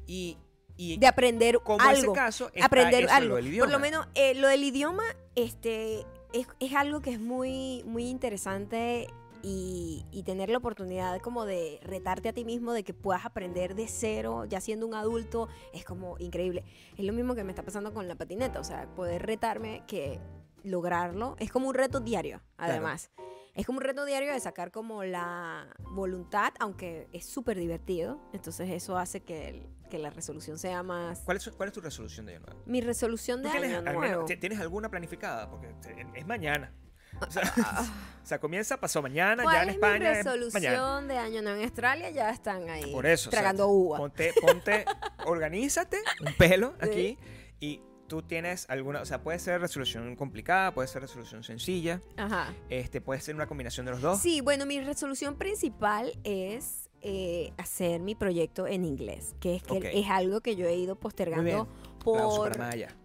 [0.05, 0.37] Y,
[0.77, 2.13] y De aprender como ese algo.
[2.13, 3.29] caso, está aprender eso, algo.
[3.29, 5.03] lo del Por lo menos eh, lo del idioma
[5.35, 9.07] este, es, es algo que es muy, muy interesante
[9.43, 13.75] y, y tener la oportunidad como de retarte a ti mismo, de que puedas aprender
[13.75, 16.63] de cero, ya siendo un adulto, es como increíble.
[16.97, 20.19] Es lo mismo que me está pasando con la patineta, o sea, poder retarme que
[20.63, 23.09] lograrlo es como un reto diario, además.
[23.53, 28.19] Es como un reto diario de sacar como la voluntad, aunque es súper divertido.
[28.33, 31.19] Entonces eso hace que, el- que la resolución sea más...
[31.21, 32.61] ¿Cuál es, ¿Cuál es tu resolución de año nuevo?
[32.65, 34.25] Mi resolución de ¿Tú tienes, año alguna- nuevo.
[34.25, 35.49] ti- ¿Tienes alguna planificada?
[35.49, 35.73] Porque
[36.15, 36.73] es mañana.
[37.25, 37.41] O sea,
[38.23, 39.93] o sea, comienza, pasó mañana, ya ¿Cuál en es España.
[39.99, 40.39] mi es mañana.
[40.39, 41.57] resolución de año nuevo?
[41.57, 43.29] En Australia ya están ahí Por eso.
[43.29, 43.97] o sea, tragando uva.
[43.97, 44.85] Ponte, ponte,
[45.25, 47.17] organízate un pelo aquí
[47.59, 52.53] y tú tienes alguna, o sea, puede ser resolución complicada, puede ser resolución sencilla, Ajá.
[52.69, 54.21] este, puede ser una combinación de los dos.
[54.21, 59.99] Sí, bueno, mi resolución principal es eh, hacer mi proyecto en inglés, que es que
[59.99, 61.67] es algo que yo he ido postergando
[62.03, 62.51] por.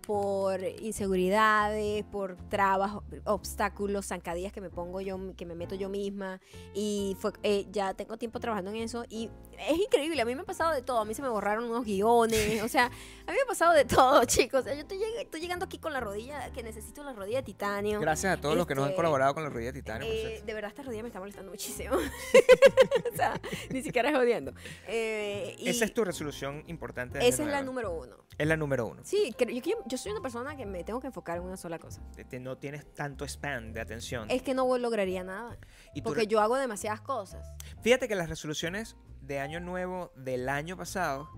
[0.06, 2.92] Por inseguridades, por trabas,
[3.24, 6.40] obstáculos, zancadillas que me pongo yo, que me meto yo misma.
[6.74, 9.30] Y fue, eh, ya tengo tiempo trabajando en eso y
[9.68, 10.20] es increíble.
[10.22, 10.98] A mí me ha pasado de todo.
[10.98, 12.62] A mí se me borraron unos guiones.
[12.62, 14.60] O sea, a mí me ha pasado de todo, chicos.
[14.60, 17.38] O sea, yo estoy, lleg- estoy llegando aquí con la rodilla, que necesito la rodilla
[17.38, 18.00] de titanio.
[18.00, 20.08] Gracias a todos los que nos han Este, colaborado con la rodilla de titanio.
[20.10, 21.94] Eh, de verdad, esta rodilla me está molestando muchísimo.
[23.12, 23.40] o sea,
[23.70, 24.52] ni siquiera es jodiendo.
[24.88, 27.18] Eh, Esa es tu resolución importante.
[27.26, 28.16] esa es la número uno.
[28.38, 29.02] Es la número uno.
[29.04, 29.54] Sí, creo-
[29.86, 32.00] yo, yo soy una persona que me tengo que enfocar en una sola cosa.
[32.40, 34.30] No tienes tanto span de atención.
[34.30, 35.58] Es que no lograría nada.
[35.94, 37.46] y Porque yo hago demasiadas cosas.
[37.82, 41.28] Fíjate que las resoluciones de año nuevo del año pasado,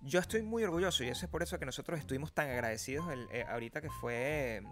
[0.00, 3.28] yo estoy muy orgulloso y eso es por eso que nosotros estuvimos tan agradecidos el-
[3.32, 4.62] eh, ahorita que fue eh,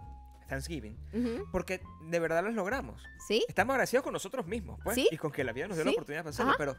[0.49, 1.47] Thanksgiving, Ujú.
[1.51, 3.01] porque de verdad los logramos.
[3.27, 3.45] ¿Sí?
[3.47, 5.07] Estamos agradecidos con nosotros mismos, pues, Sí.
[5.11, 6.57] y con que la vida nos dio la oportunidad de hacerlo, Ajá.
[6.57, 6.75] pero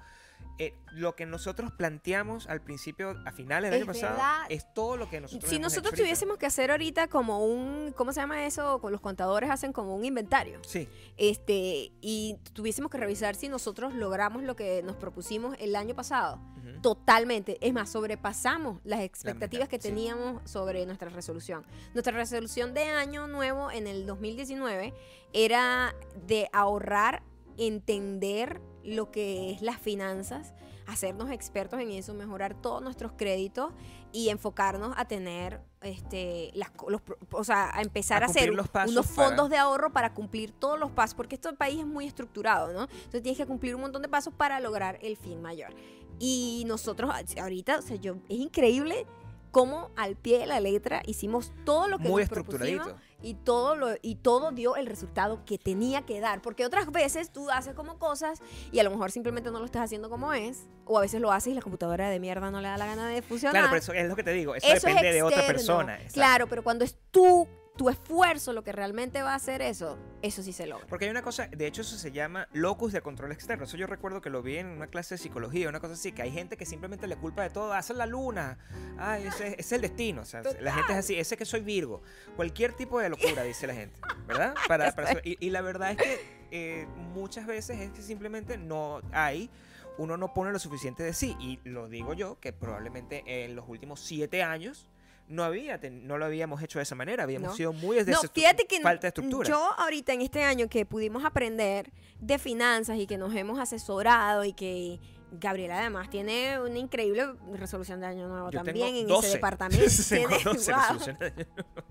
[0.58, 4.46] eh, lo que nosotros planteamos al principio, a finales del Es año pasado, verdad.
[4.48, 7.92] es todo lo que nosotros Si hemos nosotros hecho tuviésemos que hacer ahorita como un,
[7.96, 8.80] ¿cómo se llama eso?
[8.80, 10.58] Con los contadores hacen como un inventario.
[10.66, 15.94] Sí, Este, y tuviésemos que revisar si nosotros logramos lo que nos propusimos el año
[15.94, 16.40] pasado.
[16.82, 17.58] Totalmente.
[17.66, 19.88] Es más, sobrepasamos las expectativas que sí.
[19.88, 21.64] teníamos sobre nuestra resolución.
[21.94, 24.94] Nuestra resolución de año nuevo en el 2019
[25.32, 25.94] era
[26.26, 27.22] de ahorrar,
[27.58, 30.54] entender lo que es las finanzas,
[30.86, 33.72] hacernos expertos en eso, mejorar todos nuestros créditos
[34.12, 37.00] y enfocarnos a tener este las los
[37.30, 40.78] o sea, a empezar A a, hacer unos para- fondos de ahorro para cumplir todos
[40.80, 42.82] los pasos, porque este país es muy estructurado, ¿no?
[42.84, 45.72] Entonces tienes que cumplir un montón de pasos para lograr el fin mayor.
[46.20, 49.06] Y nosotros a- ahorita, o sea, yo es increíble
[49.50, 53.74] cómo al pie de la letra hicimos todo lo que muy nos propusimos y todo
[53.74, 57.74] lo y todo dio el resultado que tenía que dar porque otras veces tú haces
[57.74, 58.40] como cosas
[58.70, 61.32] y a lo mejor simplemente no lo estás haciendo como es o a veces lo
[61.32, 63.82] haces y la computadora de mierda no le da la gana de funcionar Claro, pero
[63.82, 65.94] eso es lo que te digo, eso, Eso es depende de otra persona.
[65.96, 66.14] exacto.
[66.14, 67.48] claro pero cuando es tú
[67.80, 71.10] tu esfuerzo lo que realmente va a hacer eso eso sí se logra Porque hay
[71.10, 73.64] una cosa, de hecho eso se llama locus de control externo.
[73.64, 76.20] Eso yo recuerdo que lo vi en una clase de psicología, una cosa así, que
[76.20, 78.58] hay gente que simplemente le culpa de todo, hace la luna,
[78.98, 80.20] ay, ese, ese es el destino.
[80.20, 82.02] O sea, la gente es así, ese que soy Virgo.
[82.36, 84.54] Cualquier tipo de locura, dice la gente, ¿verdad?
[84.68, 86.20] Para, para so- y, y la verdad es que
[86.50, 89.48] eh, muchas veces es que simplemente no hay,
[89.96, 91.34] uno no pone lo suficiente de sí.
[91.40, 94.86] Y lo digo yo, que probablemente en los últimos siete años
[95.30, 97.56] no había, no lo habíamos hecho de esa manera, habíamos No.
[97.56, 99.48] sido muy desde no fíjate que falta de estructura.
[99.48, 104.44] yo ahorita en este año que pudimos aprender de finanzas y que nos hemos asesorado
[104.44, 105.00] y que
[105.32, 107.24] Gabriela además tiene una increíble
[107.54, 109.26] resolución de año nuevo Yo también en 12.
[109.28, 110.80] ese departamento Tengo Tiene- 12 wow.
[110.80, 111.86] resoluciones de año nuevo.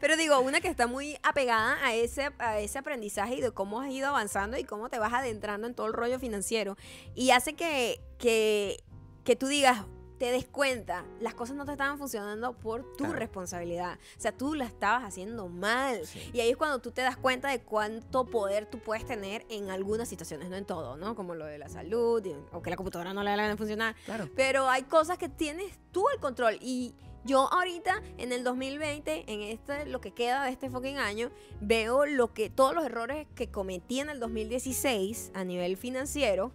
[0.00, 3.80] Pero digo, una que está muy apegada a ese, a ese aprendizaje y de cómo
[3.80, 6.76] has ido avanzando y cómo te vas adentrando en todo el rollo financiero.
[7.16, 8.84] Y hace que, que,
[9.24, 9.84] que tú digas,
[10.24, 13.12] te des cuenta, las cosas no te estaban funcionando por tu Claro.
[13.18, 13.98] responsabilidad.
[14.16, 16.00] O sea, tú la estabas haciendo mal.
[16.06, 16.30] Sí.
[16.32, 19.68] Y ahí es cuando tú te das cuenta de cuánto poder tú puedes tener en
[19.68, 21.14] algunas situaciones, no en todo, ¿no?
[21.14, 23.58] Como lo de la salud, y- o que la computadora no le da la gana
[23.58, 23.96] funcionar.
[24.06, 24.30] Claro.
[24.34, 26.56] Pero hay cosas que tienes tú el control.
[26.62, 26.94] Y
[27.26, 32.06] yo ahorita, en el 2020, en este, lo que queda de este fucking año, veo
[32.06, 36.52] lo que, todos los errores que cometí en el 2016 a nivel financiero.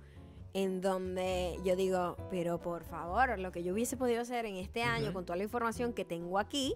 [0.53, 4.81] En donde yo digo, pero por favor, lo que yo hubiese podido hacer en este
[4.83, 6.75] año con toda la información que tengo aquí,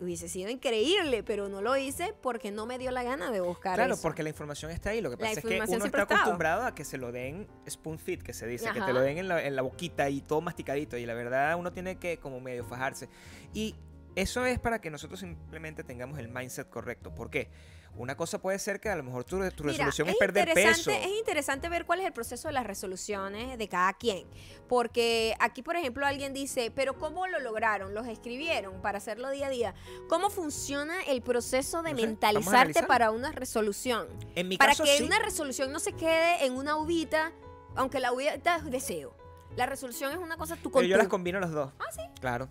[0.00, 3.76] hubiese sido increíble, pero no lo hice porque no me dio la gana de buscar
[3.76, 4.02] Claro, eso.
[4.02, 5.00] porque la información está ahí.
[5.00, 8.22] Lo que pasa es que uno está acostumbrado a que se lo den spoon feed,
[8.22, 10.96] que se dice, que te lo den en la, en la boquita y todo masticadito.
[10.96, 13.08] Y la verdad, uno tiene que como medio fajarse.
[13.54, 13.74] Y
[14.22, 17.14] eso es para que nosotros simplemente tengamos el mindset correcto.
[17.14, 17.50] ¿Por qué?
[17.96, 20.90] Una cosa puede ser que a lo mejor tu, tu Mira, resolución es, perder peso.
[20.90, 24.26] Es interesante ver cuál es el proceso de las resoluciones de cada quien.
[24.68, 27.94] Porque aquí, por ejemplo, alguien dice, pero ¿cómo lo lograron?
[27.94, 29.74] ¿Los escribieron para hacerlo día a día?
[30.08, 34.06] ¿Cómo funciona el proceso de No sé, mentalizarte para una resolución?
[34.34, 35.04] En mi para caso, que sí.
[35.04, 37.32] una resolución no se quede en una uvita,
[37.74, 39.16] aunque la uvita es deseo.
[39.56, 41.72] La resolución es una cosa Pero yo las combino los dos.
[41.80, 42.02] Ah, sí.
[42.20, 42.48] Claro.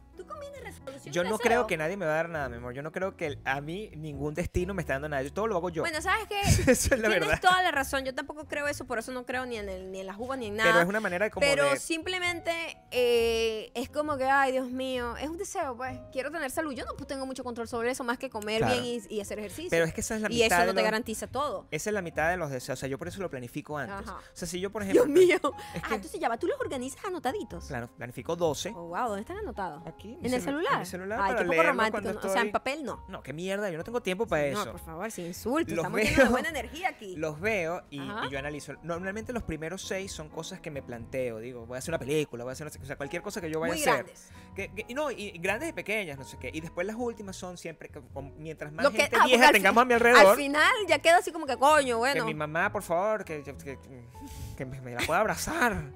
[0.64, 1.40] Resolución y Yo no deseo.
[1.44, 2.74] creo que nadie me va a dar nada, mi amor.
[2.74, 5.24] Yo no creo que a mí ningún destino me está dando nada.
[5.24, 5.82] Yo todo lo hago yo.
[5.84, 6.42] Bueno, ¿sabes qué?
[6.72, 7.40] Eso es la Tienes verdad.
[7.42, 8.04] toda la razón.
[8.04, 10.38] Yo tampoco creo eso, por eso no creo ni en, el, ni en las uvas
[10.38, 10.70] ni en nada.
[10.72, 11.78] Pero es una manera de como Pero de...
[11.80, 12.52] simplemente
[12.92, 15.98] eh, es como que, ay, Dios mío, es un deseo, pues.
[16.12, 16.74] Quiero tener salud.
[16.74, 18.82] Yo no pues, tengo mucho control sobre eso, más que comer Claro.
[18.82, 19.70] bien y, y hacer ejercicio.
[19.70, 21.68] Pero es que esa es la y mitad eso de no te los- garantiza todo.
[21.72, 22.78] Esa es la mitad de los deseos.
[22.78, 24.08] O sea, yo por eso lo planifico antes.
[24.10, 24.18] Ajá.
[24.18, 25.06] O sea, si yo, por ejemplo...
[25.06, 25.36] Dios mío.
[25.76, 27.66] Es Ah, que, entonces ya va, tú los organizas anotaditos.
[27.68, 28.74] claro, planifico 12.
[28.76, 29.86] Oh, wow, ¿dónde están anotados?
[29.86, 30.17] Aquí.
[30.22, 30.74] Mi ¿En el celu- celular?
[30.74, 32.02] En mi celular Ay, para qué poco romántico.
[32.14, 32.20] ¿no?
[32.20, 33.06] O sea, en estoy- papel no.
[33.08, 34.72] No, qué mierda, yo no tengo tiempo para No, eso.
[34.72, 35.76] por favor, sin insultos.
[35.76, 36.30] Los Estamos veo.
[36.32, 37.16] buena energía aquí.
[37.16, 38.74] Los veo y, y yo analizo.
[38.84, 41.40] Normalmente los primeros seis son cosas que me planteo.
[41.40, 43.50] Digo, voy a hacer una película, voy a hacer una- o sea, cualquier cosa que
[43.52, 43.94] yo vaya Muy a hacer.
[44.06, 44.30] grandes.
[44.56, 46.50] Que, que- y no, y grandes y pequeñas, no sé qué.
[46.54, 48.02] Y después las últimas son siempre, que
[48.38, 51.18] mientras más Lo gente ah, vieja al tengamos a mi Al alrededor, final ya queda
[51.18, 52.26] así como que coño, bueno.
[52.26, 55.92] que mi mamá, por favor, que, que, me la pueda abrazar.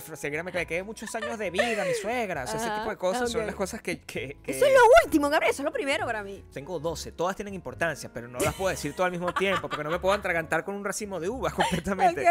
[0.00, 2.44] Pero seguirá me quede muchos años de vida, mi suegra.
[2.44, 4.80] O sea, ese tipo de cosas son las cosas que, que- que- Eso es lo
[5.04, 5.50] último, Gabriel.
[5.52, 6.44] Eso es lo primero para mí.
[6.52, 9.84] Tengo 12, todas tienen importancia, pero no las puedo decir todo al mismo tiempo, porque
[9.84, 12.24] no me puedo atragantar con un racimo de uvas completamente.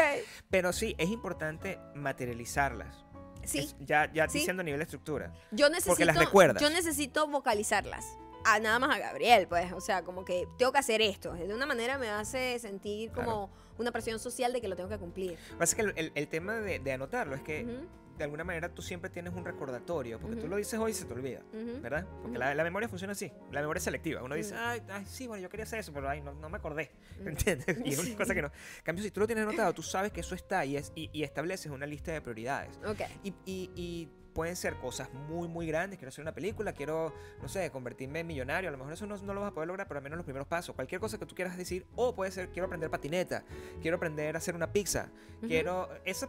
[0.49, 3.05] Pero sí, es importante materializarlas.
[3.43, 3.59] Sí.
[3.59, 4.39] Es- ya ya Sí.
[4.39, 5.33] diciendo a nivel de estructura.
[5.51, 6.61] Yo necesito, las recuerdas.
[6.61, 8.05] Yo necesito vocalizarlas.
[8.43, 9.71] A nada más a Gabriel, pues.
[9.73, 11.33] O sea, como que tengo que hacer esto.
[11.33, 14.97] De una manera me hace sentir como una presión social de que lo tengo que
[14.97, 15.37] cumplir.
[15.57, 17.87] Pasa que el, el- el tema de, de anotarlo es que Ujú,
[18.17, 20.49] de alguna manera tú siempre tienes un recordatorio, porque tú Ujú.
[20.49, 21.39] lo dices hoy y se te olvida.
[21.53, 21.81] ujú.
[21.81, 22.05] ¿Verdad?
[22.21, 23.31] Porque la, la memoria funciona así.
[23.51, 24.21] La memoria es selectiva.
[24.21, 26.57] Uno dice, ay, ay, sí, bueno, yo quería hacer eso, pero ay, no, no me
[26.57, 26.91] acordé.
[27.25, 27.77] ¿Entiendes?
[27.83, 28.47] Y es una cosa que no.
[28.49, 31.09] En cambio, si tú lo tienes anotado, tú sabes que eso está y, es, y,
[31.13, 32.77] y estableces una lista de prioridades.
[32.85, 33.01] Ok.
[33.23, 35.99] Y, y- y pueden ser cosas muy, muy grandes.
[35.99, 38.69] Quiero hacer una película, quiero, no sé, convertirme en millonario.
[38.69, 40.25] A lo mejor eso no, no lo vas a poder lograr, pero al menos los
[40.25, 40.75] primeros pasos.
[40.75, 41.85] Cualquier cosa que tú quieras decir.
[41.95, 43.43] O puede ser, quiero aprender patineta,
[43.81, 45.09] quiero aprender a hacer una pizza,
[45.41, 45.89] quiero...
[46.05, 46.27] Esa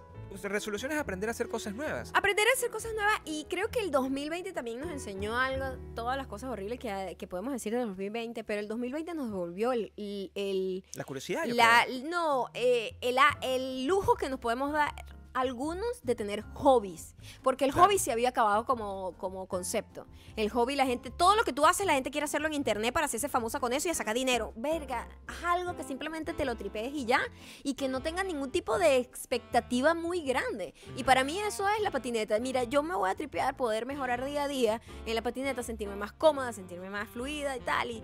[0.48, 2.10] resolución es aprender a hacer cosas nuevas.
[2.14, 6.16] Aprender a hacer cosas nuevas y creo que el 2020 también nos enseñó algo, todas
[6.16, 9.92] las cosas horribles que, que podemos decir del 2020, pero el 2020 nos devolvió el,
[9.96, 12.08] el- el- La curiosidad, yo la, creo.
[12.08, 14.90] no, eh, el, a- el lujo que nos podemos dar
[15.34, 17.86] algunos de tener hobbies, porque el Claro.
[17.88, 20.06] hobby se había acabado como, como concepto.
[20.36, 22.92] El hobby, la gente, todo lo que tú haces, la gente quiere hacerlo en internet
[22.92, 24.52] para hacerse famosa con eso y sacar dinero.
[24.56, 27.20] Verga, haz algo que simplemente te lo tripees y ya,
[27.62, 30.74] y que no tenga ningún tipo de expectativa muy grande.
[30.96, 32.38] Y para mí eso es la patineta.
[32.38, 35.96] Mira, yo me voy a tripear, poder mejorar día a día en la patineta, sentirme
[35.96, 38.02] más cómoda, sentirme más fluida y tal, y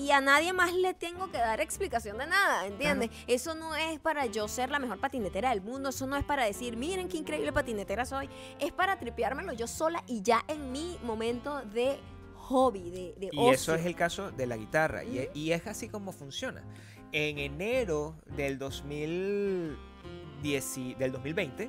[0.00, 3.10] y a nadie más le tengo que dar explicación de nada, ¿entiendes?
[3.26, 6.44] Eso no es para yo ser la mejor patinetera del mundo, eso no es para
[6.44, 8.28] decir, miren qué increíble patinetera soy,
[8.58, 11.98] es para tripeármelo yo sola y ya en mi momento de
[12.36, 15.04] hobby, de, de Y eso es el caso de la guitarra.
[15.04, 16.64] y, es así como funciona.
[17.12, 21.68] En enero del 2010, y- del 2020,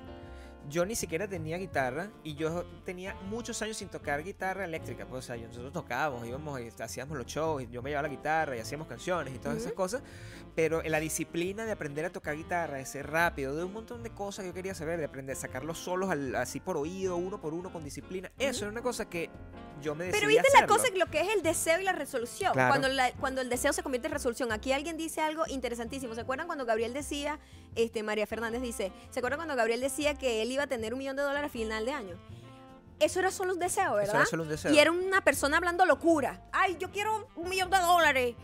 [0.69, 5.05] yo ni siquiera tenía guitarra y yo tenía muchos años sin tocar guitarra eléctrica.
[5.05, 8.13] Pues, o sea, nosotros tocábamos, íbamos y hacíamos los shows, y yo me llevaba la
[8.13, 9.75] guitarra y hacíamos canciones y todas esas Ujú.
[9.75, 10.03] cosas.
[10.55, 14.11] Pero la disciplina de aprender a tocar guitarra, de ser rápido, de un montón de
[14.11, 17.39] cosas que yo quería saber, de aprender a sacarlos solos al- así por oído, uno
[17.41, 18.31] por uno, con disciplina.
[18.37, 18.63] Eso Ujú.
[18.65, 19.29] era una cosa que
[19.81, 20.75] yo me decidí Pero viste la hacerlo.
[20.75, 22.53] cosa, lo que es el deseo y la resolución.
[22.53, 22.69] Claro.
[22.69, 24.51] Cuando, la- cuando el deseo se convierte en resolución.
[24.51, 26.15] Aquí alguien dice algo interesantísimo.
[26.15, 27.39] ¿Se acuerdan cuando Gabriel decía,
[27.75, 30.99] este, María Fernández dice, ¿se acuerdan cuando Gabriel decía que él iba a tener un
[30.99, 32.17] millón de dólares a final de año?
[32.99, 34.09] eso era solo un deseo, ¿verdad?
[34.13, 34.71] Eso era solo un deseo.
[34.71, 36.39] Y era una persona hablando locura.
[36.51, 38.35] Ay, yo quiero un millón de dólares.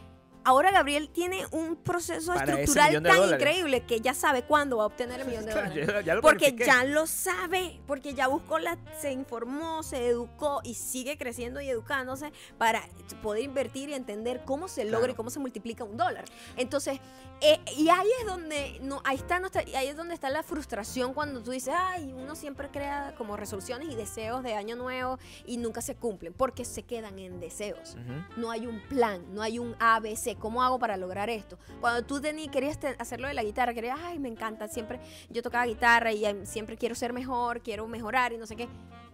[0.48, 4.86] Ahora Gabriel tiene un proceso Para estructural tan increíble que ya sabe cuándo va a
[4.86, 5.88] obtener el millón de dólares.
[5.88, 10.62] ya- ya lo Porque ya lo sabe, porque ya buscó la, se informó, se educó
[10.64, 12.82] y sigue creciendo y educándose para
[13.22, 15.14] poder invertir y entender cómo se logra Claro.
[15.14, 16.24] y cómo se multiplica un dólar.
[16.56, 17.00] Entonces,
[17.42, 21.14] eh, y ahí es donde no, ahí está nuestra, ahí es donde está la frustración
[21.14, 25.58] cuando tú dices, ay, uno siempre crea como resoluciones y deseos de año nuevo y
[25.58, 27.96] nunca se cumplen, porque se quedan en deseos
[28.38, 30.36] no hay un plan, no hay un ABC.
[30.40, 31.58] ¿Cómo hago para lograr esto?
[31.80, 35.66] Cuando tú tení- querías hacerlo de la guitarra, querías, ay, me encanta, siempre yo tocaba
[35.66, 38.68] guitarra y em, siempre quiero ser mejor, quiero mejorar y no sé qué.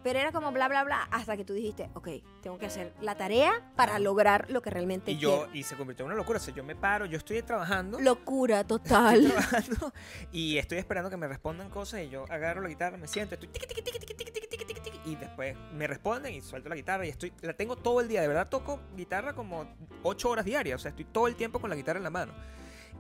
[0.03, 2.09] Pero era como bla, bla, bla, hasta que tú dijiste, ok,
[2.41, 5.55] tengo que hacer la tarea para lograr lo que realmente Y yo, quiero.
[5.55, 6.39] y se convirtió en una locura.
[6.39, 7.99] O sea, yo me paro, yo estoy trabajando.
[7.99, 9.25] Locura Estoy total.
[9.27, 9.93] trabajando
[10.31, 13.49] y estoy esperando que me respondan cosas y yo agarro la guitarra, me siento, estoy
[13.49, 16.75] tiqui, tiqui, tiqui, tiqui, tiqui, tiqui, tiqui, tiqui, y después me responden y suelto la
[16.75, 19.65] guitarra y estoy la tengo todo el día, de verdad toco guitarra como
[20.03, 22.33] 8 horas diarias, o sea, estoy todo el tiempo con la guitarra en la mano.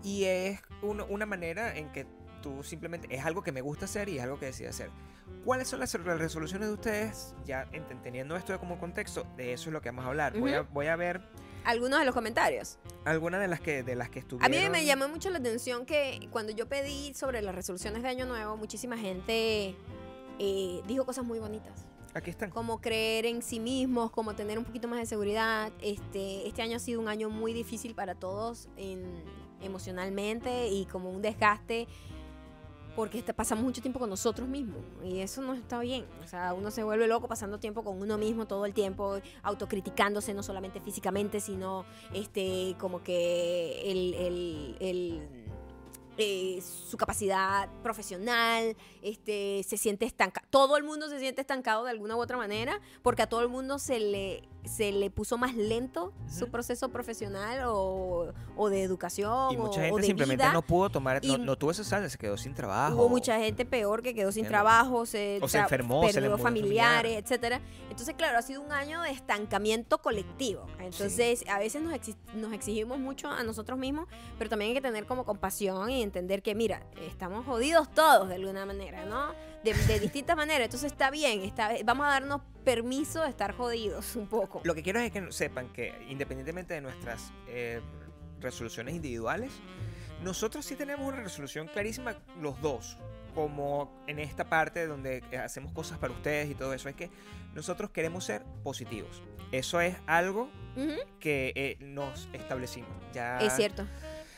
[0.03, 2.05] Y es un- una manera en que
[2.41, 4.89] tú simplemente es algo que me gusta hacer y es algo que decido hacer.
[5.45, 7.35] ¿Cuáles son las las resoluciones de ustedes?
[7.45, 10.37] Ya ent- teniendo esto como contexto, de eso es lo que vamos a hablar.
[10.39, 11.21] voy, a, voy a ver
[11.65, 12.77] Algunos de los comentarios.
[13.05, 14.51] algunas de las que de las que A estuvieron.
[14.51, 18.25] mí me llamó mucho la atención que cuando yo pedí sobre las resoluciones de Año
[18.25, 19.75] Nuevo, muchísima gente
[20.39, 21.85] eh, dijo cosas muy bonitas.
[22.15, 22.51] Aquí están.
[22.51, 25.71] como creer en sí mismos, como tener un poquito más de seguridad.
[25.81, 29.23] Este, este año ha sido un año muy difícil para todos en-
[29.61, 31.87] emocionalmente y como un desgaste
[32.95, 36.05] porque pasamos mucho tiempo con nosotros mismos y eso no está bien.
[36.23, 40.33] O sea, uno se vuelve loco pasando tiempo con uno mismo todo el tiempo, autocriticándose
[40.33, 45.29] no solamente físicamente, sino este como que el, el- el,
[46.17, 50.45] eh, su capacidad profesional, este, se siente estancado.
[50.51, 53.49] Todo el mundo se siente estancado de alguna u otra manera, porque a todo el
[53.49, 59.51] mundo se le, se le puso más lento su proceso profesional o, o de educación
[59.53, 60.53] Y mucha o, o gente de simplemente vida.
[60.53, 62.95] no pudo tomar, no, no tuvo ese saldo, se quedó sin trabajo.
[62.95, 66.37] Hubo mucha gente peor que quedó sin trabajo, se, O se enfermó, se le perdió
[66.37, 67.23] familiares, familiar.
[67.23, 67.61] etcétera.
[67.89, 70.65] Entonces, claro, ha sido un año de estancamiento colectivo.
[70.79, 74.07] Entonces, a veces nos, exi- nos exigimos mucho a nosotros mismos,
[74.37, 78.35] pero también hay que tener como compasión y entender que, mira, estamos jodidos todos de
[78.35, 79.33] alguna manera, ¿no?
[79.63, 80.65] De, de distintas maneras.
[80.65, 84.61] Entonces, está bien, está, vamos a darnos permiso de estar jodidos un poco.
[84.63, 87.81] Lo que quiero es que sepan que independientemente de nuestras eh,
[88.39, 89.51] resoluciones individuales,
[90.23, 92.97] nosotros sí tenemos una resolución clarísima los dos.
[93.35, 97.09] Como en esta parte donde hacemos cosas para ustedes y todo eso, es que
[97.55, 99.23] nosotros queremos ser positivos.
[99.51, 100.49] Eso es algo
[101.19, 102.89] que eh, nos establecimos.
[103.11, 103.87] Ya, Es cierto,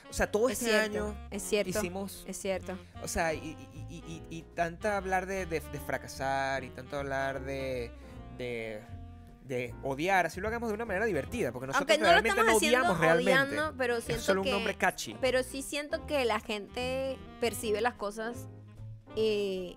[0.10, 2.78] O sea, todo es este cierto, año es cierto, hicimos es cierto.
[3.04, 3.38] O sea, y,
[3.74, 7.92] y, y, y- y tanta hablar de, de- de fracasar y tanto hablar de,
[8.38, 8.82] de,
[9.44, 12.30] de odiar, así lo hagamos de una manera divertida, porque nosotros Aunque no lo realmente
[12.40, 13.32] estamos no haciendo odiamos realmente.
[13.60, 14.50] odiando, pero es solo que...
[14.50, 15.16] un nombre catchy.
[15.22, 18.48] Pero sí siento que la gente percibe las cosas
[19.16, 19.76] eh,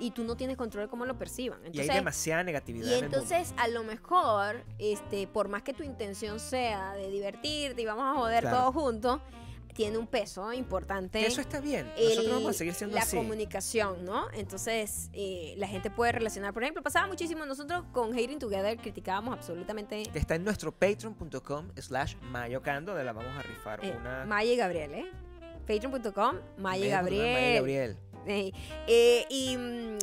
[0.00, 1.60] y tú no tienes control de cómo lo perciban.
[1.72, 3.16] y hay demasiada negatividad y en el mundo.
[3.18, 8.04] entonces a lo mejor, este, por más que tu intención sea de divertirte y vamos
[8.04, 8.58] a joder Claro.
[8.58, 9.20] todos juntos,
[9.78, 11.24] tiene un peso importante.
[11.24, 11.88] Eso está bien.
[11.96, 13.16] el- Nosotros vamos a seguir siendo la así.
[13.16, 14.26] comunicación, ¿no?
[14.32, 16.52] Entonces, eh, la gente puede relacionar.
[16.52, 17.46] Por ejemplo, pasaba muchísimo.
[17.46, 23.12] Nosotros con Hating Together criticábamos absolutamente Que está en nuestro patreon.com slash mayocando, de la
[23.12, 24.24] vamos a rifar eh, una...
[24.26, 25.06] Maya y Gabriel, ¿eh?
[25.68, 27.22] Patreon.com, Maya y Gabriel.
[27.32, 27.96] Maya y Gabriel.
[28.26, 28.52] Eh,
[28.88, 29.98] eh, y mm,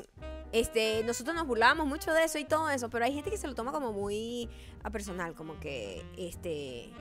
[0.54, 3.46] este, nosotros nos burlábamos mucho de eso y todo eso, pero hay gente que se
[3.48, 4.50] lo toma como muy
[4.84, 6.92] a personal, como que, este,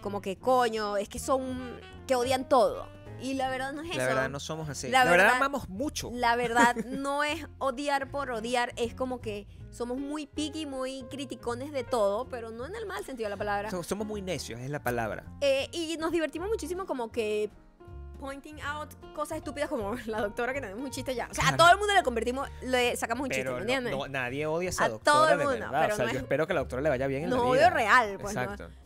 [0.00, 2.88] como que coño, es que son, que odian todo.
[3.20, 4.14] Y la verdad no es La eso.
[4.14, 4.88] verdad no somos así.
[4.88, 6.10] La La, verdad, verdad- amamos mucho.
[6.14, 11.72] La verdad no es odiar por odiar, es como que somos muy picky, muy criticones
[11.72, 13.70] de todo, pero no en el mal sentido de la palabra.
[13.70, 15.24] So- Somos muy necios, es la palabra.
[15.40, 17.50] Eh, y nos divertimos muchísimo como que
[18.18, 21.28] pointing out cosas estúpidas como la doctora que tenemos un chiste ya.
[21.30, 23.92] O sea, a todo el mundo le convertimos, le sacamos un chiste, ¿me no- entiendes?
[23.96, 25.80] no- nadie odia a esa A doctora todo el de mundo, verdad.
[25.82, 27.36] pero o sea, no yo es- espero que la doctora le vaya bien en no
[27.36, 28.68] la odio real, pues Exacto.
[28.68, 28.78] no.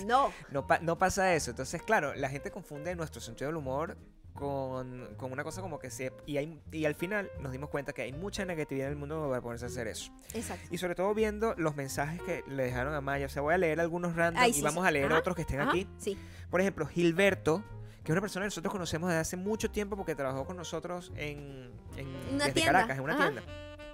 [0.06, 0.32] No.
[0.50, 1.50] No, pa- no pasa eso.
[1.50, 3.96] Entonces, claro, la gente confunde nuestro sentido del humor
[4.34, 6.12] con, con una cosa como que se...
[6.24, 9.28] Y, hay, y al final nos dimos cuenta que hay mucha negatividad en el mundo
[9.28, 10.10] para ponerse a hacer eso.
[10.34, 10.66] Exacto.
[10.70, 13.26] Y sobre todo viendo los mensajes que le dejaron a Maya.
[13.26, 14.88] O sea, voy a leer algunos random Ay, y vamos sí.
[14.88, 15.86] a leer Ajá, otros que estén Ajá, aquí.
[15.98, 16.16] Sí.
[16.48, 17.62] Por ejemplo, Gilberto,
[18.10, 21.12] que es una persona que nosotros conocemos desde hace mucho tiempo porque trabajó con nosotros
[21.16, 23.22] en, en Una desde tienda, Caracas, en una ajá.
[23.30, 23.42] tienda.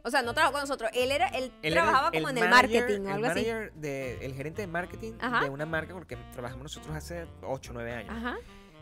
[0.04, 0.90] O sea, no trabajó con nosotros.
[0.94, 3.40] Él era, él, Él era trabajaba como en el manager- marketing o el algo así.
[3.40, 5.44] manager de- el gerente de marketing Ajá.
[5.44, 8.10] de una marca porque trabajamos nosotros hace 8 o 9 años.
[8.16, 8.36] Ajá.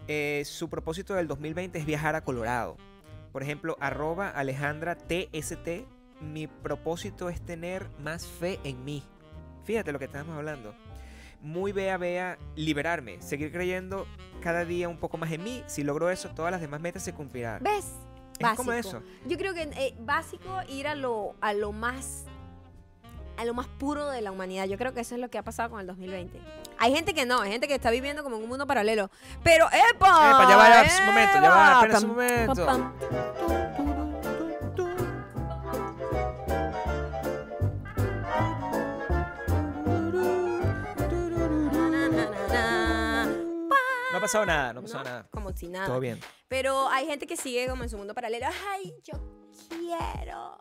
[0.07, 2.77] Eh, su propósito del 2020 es viajar a Colorado.
[3.33, 5.87] Por ejemplo, arroba Alejandra TST
[6.21, 9.03] mi propósito es tener más fe en mí.
[9.65, 10.75] Fíjate lo que estamos hablando.
[11.45, 14.07] Muy vea, vea, liberarme, seguir creyendo
[14.41, 15.63] cada día un poco más en mí.
[15.67, 17.63] Si logro eso, todas las demás metas se cumplirán.
[17.63, 17.93] ¿Ves?
[18.39, 19.03] Es como eso.
[19.27, 22.25] Yo creo que eh, básico ir a lo, a lo más
[23.37, 24.67] a lo más puro de la humanidad.
[24.67, 26.41] Yo creo que eso es lo que ha pasado con el 2020.
[26.79, 29.11] Hay gente que no, hay gente que está viviendo como en un mundo paralelo.
[29.43, 30.31] Pero, ¡epa!
[30.31, 32.67] Epa, ya va, ya va, un momento, ya va, espera un momento.
[32.67, 33.94] pam,
[44.25, 45.29] pasado nada, no ha pasado No, nada.
[45.31, 45.87] Como si nada.
[45.87, 46.19] Todo bien.
[46.49, 48.47] Pero hay gente que sigue como en su mundo paralelo.
[48.71, 49.15] Ay, yo
[49.69, 50.59] quiero.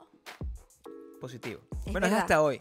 [1.24, 1.62] Positivo.
[1.86, 2.60] Es bueno, es hasta hoy.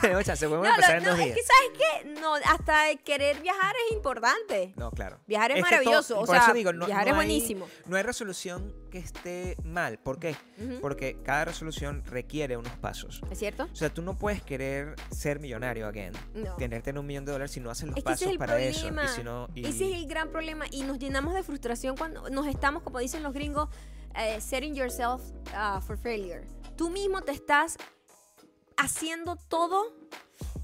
[0.00, 1.36] Tenemos chance, podemos No, empezar no, en no, dos es días.
[1.36, 1.78] que sabes
[2.14, 4.72] qué, no, hasta querer viajar es importante.
[4.76, 5.20] No, claro.
[5.28, 7.16] Viajar es, Es maravilloso, todo- o por sea, eso digo, no- viajar no es hay-
[7.28, 7.68] buenísimo.
[7.86, 10.00] No hay resolución que esté mal.
[10.00, 10.34] ¿Por qué?
[10.58, 10.80] Ujú.
[10.80, 13.20] Porque cada resolución requiere unos pasos.
[13.30, 13.68] ¿Es cierto?
[13.72, 16.12] O sea, tú no puedes querer ser millonario again.
[16.34, 16.56] No.
[16.56, 18.32] Tener tener un millón de dólares si no haces los Es que ese pasos es
[18.32, 19.04] el para problema.
[19.04, 19.12] eso.
[19.12, 22.28] Y si no, y- Ese es el gran problema y nos llenamos de frustración cuando
[22.28, 23.68] nos estamos, como dicen los gringos,
[24.16, 25.22] eh, setting yourself
[25.54, 26.44] uh, for failure.
[26.80, 27.76] Tú mismo te estás
[28.78, 29.94] haciendo todo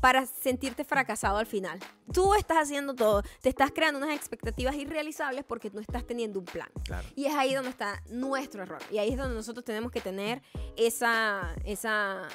[0.01, 1.79] para sentirte fracasado al final.
[2.11, 6.47] Tú estás haciendo todo, te estás creando unas expectativas irrealizables porque no estás teniendo un
[6.47, 6.71] plan.
[6.85, 7.07] Claro.
[7.17, 8.81] Y es ahí donde está nuestro error.
[8.91, 10.41] Y ahí es donde nosotros tenemos que tener
[10.79, 12.27] esa, esa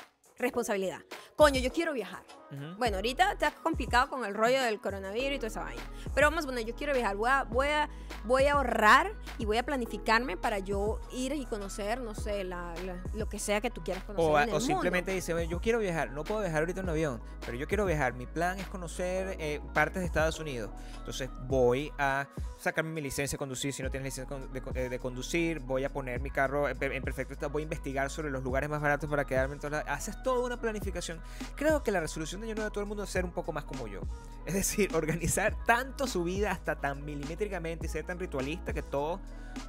[0.41, 0.99] responsabilidad.
[1.35, 2.23] Coño, yo quiero viajar.
[2.51, 2.75] Ujú.
[2.77, 5.81] Bueno, ahorita está complicado con el rollo del coronavirus y toda esa vaina.
[6.13, 7.15] Pero vamos a poner, yo quiero viajar.
[7.15, 7.89] Voy a, voy a,
[8.25, 12.73] voy a ahorrar y voy a planificarme para yo ir y conocer, no sé, la-
[12.85, 14.29] la- lo que sea que tú quieras conocer.
[14.29, 16.85] O, en el o simplemente dice, "Oye, yo quiero viajar, no puedo viajar ahorita en
[16.87, 18.13] un avión, pero yo quiero viajar.
[18.13, 20.71] Mi plan es conocer eh, partes de Estados Unidos.
[20.97, 22.27] Entonces voy a
[22.57, 24.37] sacarme mi licencia de conducir si no tienes licencia
[24.73, 27.63] de, de conducir, voy a poner mi carro en, pe- en perfecto estado, voy a
[27.63, 29.55] investigar sobre los lugares más baratos para quedarme.
[29.55, 31.19] Entonces haces toda una planificación.
[31.55, 33.51] Creo que la resolución de año nuevo de todo el mundo es ser un poco
[33.51, 34.01] más como yo.
[34.45, 39.19] Es decir, organizar tanto su vida hasta tan milimétricamente y ser tan ritualista que todo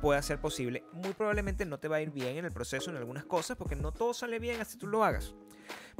[0.00, 0.84] pueda ser posible.
[0.92, 3.74] Muy probablemente no te va a ir bien en el proceso en algunas cosas porque
[3.74, 5.34] no todo sale bien así tú lo hagas.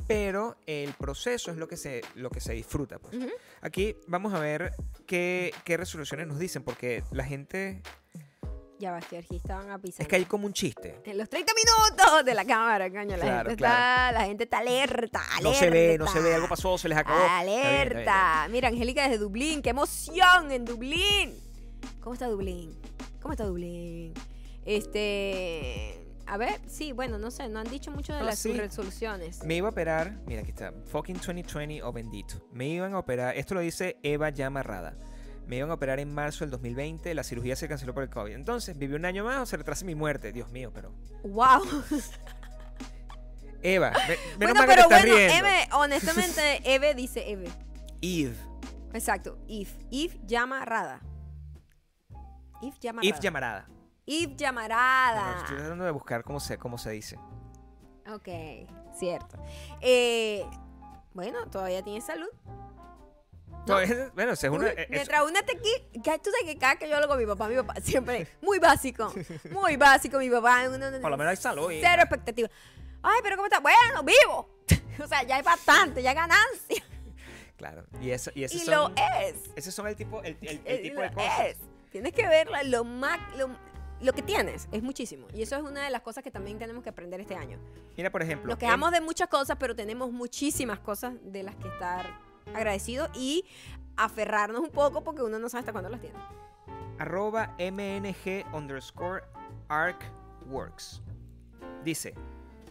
[0.06, 2.98] Pero el proceso es lo que se, lo que se disfruta.
[2.98, 3.16] pues.
[3.60, 4.74] Aquí vamos a ver
[5.06, 7.82] qué, qué resoluciones nos dicen porque la gente...
[8.82, 10.02] Ya va, aquí estaban avisando.
[10.02, 11.00] Es que hay como un chiste.
[11.04, 13.16] En los 30 minutos de la cámara, coño.
[13.16, 15.40] La, Claro, gente, está, la gente está alerta, alerta.
[15.40, 17.20] No se ve, no se ve, algo pasó, se les acabó.
[17.20, 18.06] Está bien, está bien, está bien.
[18.06, 18.48] Alerta.
[18.50, 19.62] Mira, Angélica desde Dublín.
[19.62, 21.32] ¡Qué emoción en Dublín!
[22.00, 22.76] ¿Cómo está Dublín?
[23.20, 24.14] ¿Cómo está Dublín?
[24.64, 26.04] Este.
[26.26, 28.52] A ver, sí, bueno, no sé, no han dicho mucho de las sí.
[28.52, 29.44] resoluciones.
[29.44, 32.44] Me iba a operar, mira aquí está, fucking 2020 o bendito.
[32.52, 34.96] Me iban a operar, esto lo dice Eva Llamarrada.
[35.46, 38.32] Me iban a operar en marzo del 2020, la cirugía se canceló por el COVID.
[38.32, 40.32] Entonces, viví un año más o se retrasa mi muerte.
[40.32, 40.92] Dios mío, pero...
[41.24, 41.62] ¡Wow!
[43.62, 45.34] Eva, me- menos bueno, mal que te pero estás bueno, riendo.
[45.46, 47.48] Eve, honestamente, Eve dice Eve.
[48.00, 48.36] Eve.
[48.92, 49.74] Exacto, If.
[49.90, 51.00] If llama Rada.
[52.60, 53.20] If llama Eve Rada.
[53.22, 53.66] Llamarada.
[54.06, 55.38] Bueno, llamarada.
[55.42, 57.16] estoy tratando de buscar cómo se, cómo se dice.
[58.12, 58.28] Ok,
[58.98, 59.38] cierto.
[59.80, 60.44] Eh,
[61.14, 62.28] bueno, todavía tiene salud.
[63.66, 64.66] No, es- bueno, es una...
[64.66, 67.18] Uy, es- mientras una te qui- que tú sabes que cada que yo hablo con
[67.18, 69.12] mi papá, mi papá siempre muy básico,
[69.50, 70.64] muy básico, mi papá.
[70.68, 71.68] uno- por lo menos hay salud.
[71.70, 72.02] cero hija.
[72.02, 72.48] expectativa.
[73.02, 73.60] Ay, pero ¿cómo está?
[73.60, 74.48] Bueno, vivo.
[75.02, 76.82] o sea, ya hay bastante, ya hay ganancia.
[77.56, 77.84] Claro.
[78.00, 79.36] Y, eso, y esos Y son, lo es.
[79.54, 81.46] esos son el tipo, el, el- el tipo lo de cosas.
[81.46, 81.56] es.
[81.92, 83.50] Tienes que verla, lo más, lo,
[84.00, 85.28] lo que tienes es muchísimo.
[85.32, 87.58] Y eso es una de las cosas que también tenemos que aprender este año.
[87.96, 88.48] Mira, por ejemplo.
[88.48, 92.06] Nos quejamos de muchas cosas, pero tenemos muchísimas cosas de las que estar
[92.54, 93.44] agradecidos y
[93.96, 96.16] aferrarnos un poco porque uno no sabe hasta cuándo las tiene.
[96.98, 99.22] arroba mng underscore
[99.68, 101.02] arcworks.
[101.84, 102.14] Dice,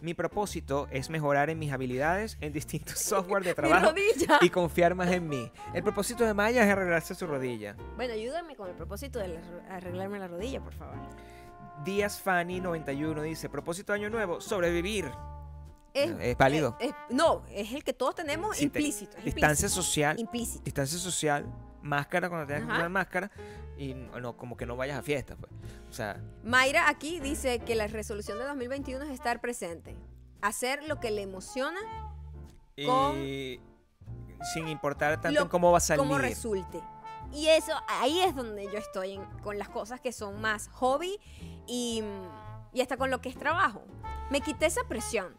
[0.00, 3.92] mi propósito es mejorar en mis habilidades en distintos software de trabajo
[4.40, 5.50] y confiar más en mí.
[5.74, 7.76] El propósito de Maya es arreglarse su rodilla.
[7.96, 9.40] Bueno, ayúdame con el propósito de la-
[9.76, 10.96] arreglarme la rodilla, por favor.
[11.84, 15.10] Díaz Fanny 91 dice, propósito de año nuevo, sobrevivir.
[15.94, 16.76] Es, Es válido.
[16.80, 19.16] es- es- no, es el que todos tenemos Sí, te- implícito.
[19.18, 20.64] es Distancia implícito, social, Implícito.
[20.64, 21.46] distancia social,
[21.82, 23.30] máscara cuando tengas que usar máscara
[23.76, 25.52] y no, no, como que no vayas a fiestas, pues.
[25.90, 29.96] O sea, Mayra aquí dice que la resolución de 2021 es estar presente.
[30.40, 31.78] Hacer lo que le emociona,
[32.76, 33.16] y Con-
[34.54, 35.98] sin importar tanto Lo- en cómo va a salir.
[36.00, 36.80] como resulte.
[37.32, 41.18] Y eso, ahí es donde yo estoy en- con las cosas que son más hobby
[41.66, 42.02] y,
[42.72, 43.82] y hasta con lo que es trabajo.
[44.30, 45.34] Me quité esa presión.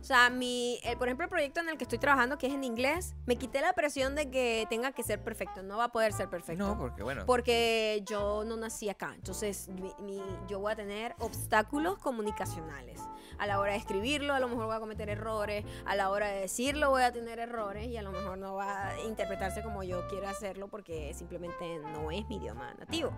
[0.00, 2.54] O sea, mi, el- por ejemplo, el proyecto en el que estoy trabajando, que es
[2.54, 5.62] en inglés, me quité la presión de que tenga que ser perfecto.
[5.62, 6.64] No va a poder ser perfecto.
[6.66, 7.24] No, porque bueno.
[7.26, 9.12] Porque yo no nací acá.
[9.14, 13.00] Entonces, mi- mi- yo voy a tener obstáculos comunicacionales.
[13.38, 15.64] A la hora de escribirlo, a lo mejor voy a cometer errores.
[15.84, 17.86] A la hora de decirlo, voy a tener errores.
[17.88, 22.10] Y a lo mejor no va a interpretarse como yo quiero hacerlo porque simplemente no
[22.10, 23.10] es mi idioma nativo.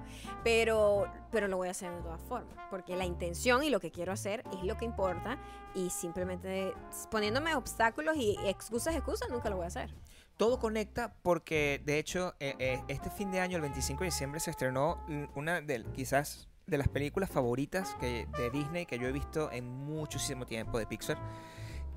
[0.44, 2.54] Pero, pero lo voy a hacer de todas formas.
[2.70, 5.38] Porque la intención y lo que quiero hacer es lo que importa.
[5.74, 6.74] Y simplemente
[7.10, 9.94] poniéndome obstáculos y excusas, excusas, nunca lo voy a hacer.
[10.36, 14.40] Todo conecta porque, de hecho, eh, eh, este fin de año, el 25 de diciembre,
[14.40, 15.04] se estrenó
[15.34, 19.66] una de quizás de las películas favoritas que, de Disney que yo he visto en
[19.66, 21.18] muchísimo tiempo de Pixar,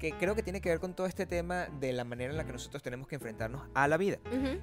[0.01, 2.43] que creo que tiene que ver con todo este tema de la manera en la
[2.43, 4.17] que nosotros tenemos que enfrentarnos a la vida.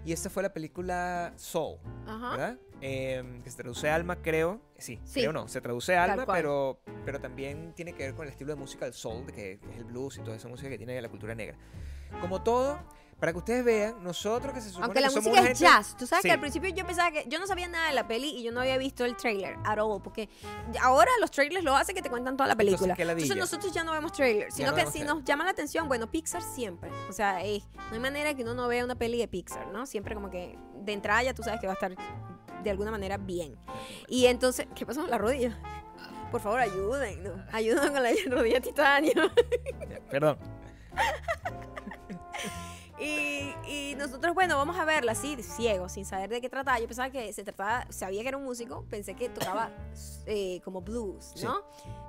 [0.05, 1.79] Y esta fue la película Soul.
[2.05, 2.59] ¿verdad?
[2.81, 4.61] Em, que se traduce alma, creo.
[4.79, 5.21] Sí, Sí.
[5.21, 8.59] creo no, se traduce alma, pero, pero también tiene que ver con el estilo de
[8.59, 11.37] música del soul, que es el blues y toda esa música que tiene la cultura
[11.37, 11.57] negra.
[12.21, 12.81] Como todo,
[13.19, 15.61] para que ustedes vean, nosotros que se supone Aunque la que somos música es gente-
[15.77, 15.97] jazz.
[15.97, 16.29] Tú sabes Sí.
[16.29, 18.53] que al principio yo pensaba que yo no sabía nada de la peli y yo
[18.53, 20.01] no había visto el trailer at all.
[20.01, 20.29] Porque
[20.81, 22.95] ahora los trailers lo hacen que te cuentan toda la Entonces, película.
[22.95, 23.41] qué Entonces, ladilla.
[23.41, 24.55] nosotros ya no vemos trailers.
[24.55, 26.91] Sino no que si nos llama la atención, bueno, Pixar siempre.
[27.09, 29.85] O sea, eh, no hay manera que uno no vea una peli de Pixar, ¿no?
[29.87, 31.95] Siempre como que de entrada ya tú sabes que va a estar
[32.63, 33.57] de alguna manera bien.
[34.07, 35.59] Y entonces, ¿qué pasó con la rodilla?
[36.31, 37.33] Por favor, ayuden, ¿no?
[37.53, 39.13] Ayuden con la rodilla titanio.
[40.11, 40.39] Perdón.
[43.01, 46.79] Y, y nosotros, bueno, vamos a verla así, ciego, sin saber de qué trataba.
[46.81, 49.71] Yo pensaba que se trataba, sabía que era un músico, pensé que tocaba
[50.27, 51.59] eh, como blues, ¿no?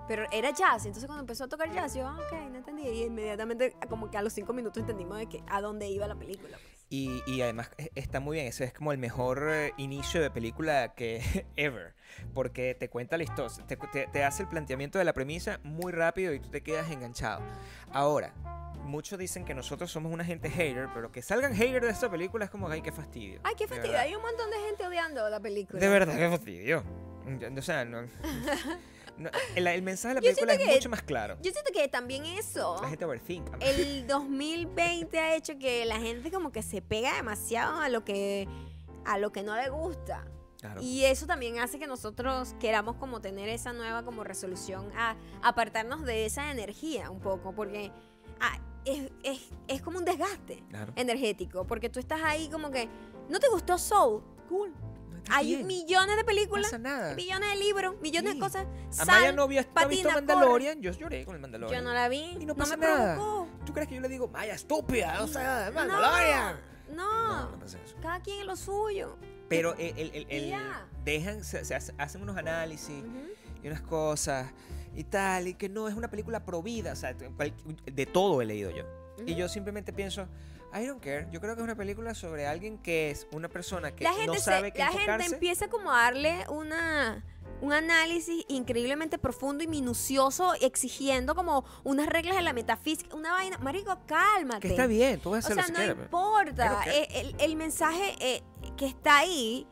[0.08, 2.88] Pero era jazz, entonces cuando empezó a tocar jazz, yo, ah, ok, no entendí.
[2.88, 6.16] Y inmediatamente, como que a los cinco minutos entendimos de que, a dónde iba la
[6.16, 6.58] película.
[6.58, 6.80] pues.
[6.92, 10.32] Y, y además e- está muy bien, ese es como el mejor eh, inicio de
[10.32, 11.22] película que
[11.56, 11.94] ever,
[12.34, 15.92] porque te cuenta la historia, te, te- te hace el planteamiento de la premisa muy
[15.92, 17.44] rápido y tú te quedas enganchado.
[17.94, 18.34] Ahora,
[18.84, 22.46] muchos dicen que nosotros somos una gente hater, pero que salgan haters de esta película
[22.46, 23.40] es como, ay, qué fastidio.
[23.44, 25.80] Ay, qué fastidio, hay un montón de gente odiando la película.
[25.80, 26.84] De verdad, qué fastidio.
[27.58, 28.02] O sea, no,
[29.18, 31.38] no- el, el mensaje de la película es que- mucho más claro.
[31.42, 32.78] Yo siento que también eso...
[32.82, 33.48] La gente overthink.
[33.60, 38.48] el 2020 ha hecho que la gente como que se pega demasiado a lo que
[39.06, 40.26] a lo que no le gusta.
[40.60, 40.82] Claro.
[40.82, 46.04] Y eso también hace que nosotros queramos como tener esa nueva como resolución a apartarnos
[46.04, 47.92] de esa energía un poco, porque
[48.42, 50.94] ah, es, es- es como un desgaste Claro.
[50.96, 52.88] energético, porque tú estás ahí como que,
[53.30, 54.24] ¿no te gustó Soul?
[54.48, 54.72] Cool.
[55.30, 57.14] No Hay bien, millones de no películas, pasa nada.
[57.14, 58.38] millones de libros, millones Sí.
[58.38, 58.68] de cosas.
[59.00, 61.40] Amaya no, vio- no ha visto patina, Mandalorian, yo lloré con el corre.
[61.40, 61.82] Mandalorian.
[61.84, 63.16] Yo no la vi, Y no no, pasa me nada.
[63.16, 63.48] provocó.
[63.66, 65.22] ¿Tú crees que yo le digo, Maya, estúpida?
[65.22, 66.56] O sea, No, Mandalorian.
[66.96, 67.78] no, No, no eso.
[68.02, 69.18] cada quien en lo suyo.
[69.50, 70.60] Pero el, el- el-
[71.04, 73.28] dejan, se, se hace- hacen unos análisis Ujú.
[73.64, 74.52] y unas cosas
[74.96, 78.46] y tal, y que no es una película pro vida, o sea, de todo he
[78.46, 78.84] leído yo.
[79.26, 80.28] Y yo simplemente pienso,
[80.74, 83.92] I don't care, yo creo que es una película sobre alguien que es una persona
[83.96, 85.34] que la gente, no sabe qué la gente enfocarse.
[85.34, 87.26] empieza como a darle una
[87.62, 93.58] un análisis increíblemente profundo y minucioso exigiendo como unas reglas de la metafísica, una vaina,
[93.58, 94.62] marico, cálmate.
[94.62, 96.80] que está bien, tú puedes O hacer sea, lo no pero- importa.
[96.86, 96.98] Care.
[97.02, 98.44] Eh, El, el mensaje eh,
[98.78, 99.68] que está ahí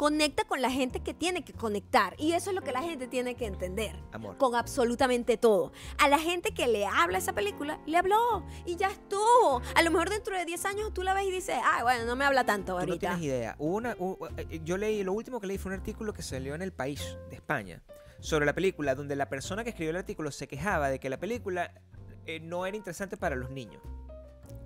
[0.00, 2.14] conecta con la gente que tiene que conectar.
[2.16, 3.94] Y eso es lo que la gente tiene que entender.
[4.12, 4.38] Amor.
[4.38, 5.72] Con absolutamente todo.
[5.98, 8.46] A la gente que le habla esa película, le habló.
[8.64, 9.60] Y ya estuvo.
[9.74, 12.16] A lo mejor dentro de 10 años tú la ves y dices, ah, bueno, no
[12.16, 12.98] me habla tanto Tú no ahorita.
[12.98, 13.56] tienes idea.
[13.58, 13.94] Hubo Una,
[14.38, 17.18] eh, yo leí, lo último que leí fue un artículo que salió en El País
[17.28, 17.82] de España
[18.20, 21.20] sobre la película, donde la persona que escribió el artículo se quejaba de que la
[21.20, 21.74] película
[22.24, 23.82] eh, no era interesante para los niños.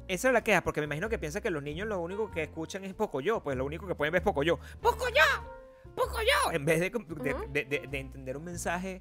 [0.08, 2.42] Esa era la queja, porque me imagino que piensa que los niños lo único que
[2.42, 4.58] escuchan es poco yo, pues lo único que pueden ver es poco yo.
[4.80, 5.92] ¡Poco yo!
[5.94, 6.52] ¡Poco yo!
[6.52, 9.00] En vez de- de entender un mensaje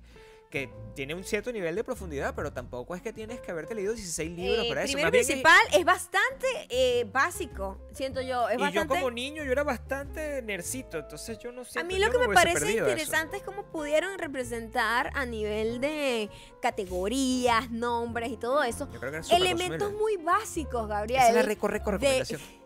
[0.53, 3.91] que tiene un cierto nivel de profundidad, pero tampoco es que tienes que haberte leído
[3.95, 4.93] 16 libros Eh, para eso.
[4.93, 8.47] primero bien es- principal es bastante eh, básico, siento yo.
[8.49, 8.93] Es y yo bastante...
[8.93, 12.19] como niño, yo era bastante nercito, entonces yo no A siento mí yo lo que
[12.19, 12.91] me hubiese parece perdido eso.
[12.91, 16.29] interesante es cómo pudieron representar a nivel de
[16.61, 18.87] categorías, nombres y todo eso.
[18.93, 21.19] Yo creo que era Elementos muy básicos, Gabriel.
[21.21, 22.41] Esa es la reco, reco de- recomendación.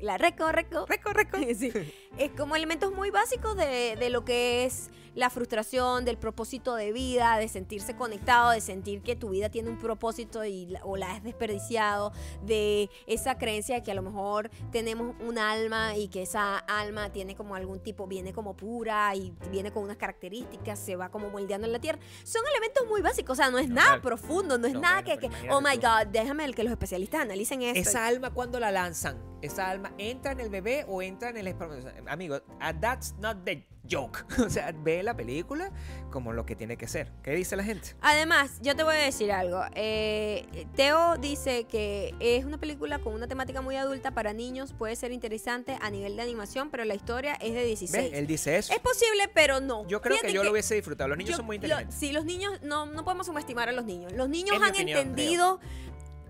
[0.00, 0.86] La reco, reco.
[0.86, 1.36] Reco, reco.
[1.58, 1.70] Sí.
[2.16, 6.92] Es como elementos muy básicos de, de lo que es la frustración, del propósito de
[6.92, 11.12] vida, de sentirse conectado, de sentir que tu vida tiene un propósito y o la
[11.12, 16.22] has desperdiciado, de esa creencia de que a lo mejor tenemos un alma y que
[16.22, 20.96] esa alma tiene como algún tipo, viene como pura y viene con unas características, se
[20.96, 21.98] va como moldeando en la tierra.
[22.24, 25.20] Son elementos muy básicos, o sea, no es nada profundo, no es No, nada bueno,
[25.20, 25.76] que, oh my.
[25.76, 27.88] God, déjame el que los especialistas analicen esto.
[27.88, 31.46] Esa alma cuando la lanzan, esa alma entra en el bebé o entra en el
[31.46, 32.02] espermatozoide.
[32.06, 34.24] amigo, ah, that's not the joke.
[34.46, 35.70] o sea, ve la película
[36.10, 37.10] como lo que tiene que ser.
[37.22, 37.94] ¿Qué dice la gente?
[38.00, 39.62] Además, yo te voy a decir algo.
[39.74, 44.96] Eh, Teo dice que es una película con una temática muy adulta para niños, puede
[44.96, 48.10] ser interesante a nivel de animación, pero la historia es de 16.
[48.10, 48.18] ¿Ves?
[48.18, 48.72] Él dice eso.
[48.72, 49.86] Es posible, pero no.
[49.86, 51.08] Yo creo que yo lo hubiese disfrutado.
[51.08, 51.94] Los niños yo- son muy lo- inteligentes.
[51.96, 54.12] sí, los niños, no, no podemos subestimar a los niños.
[54.12, 55.60] Los niños En han opinión, entendido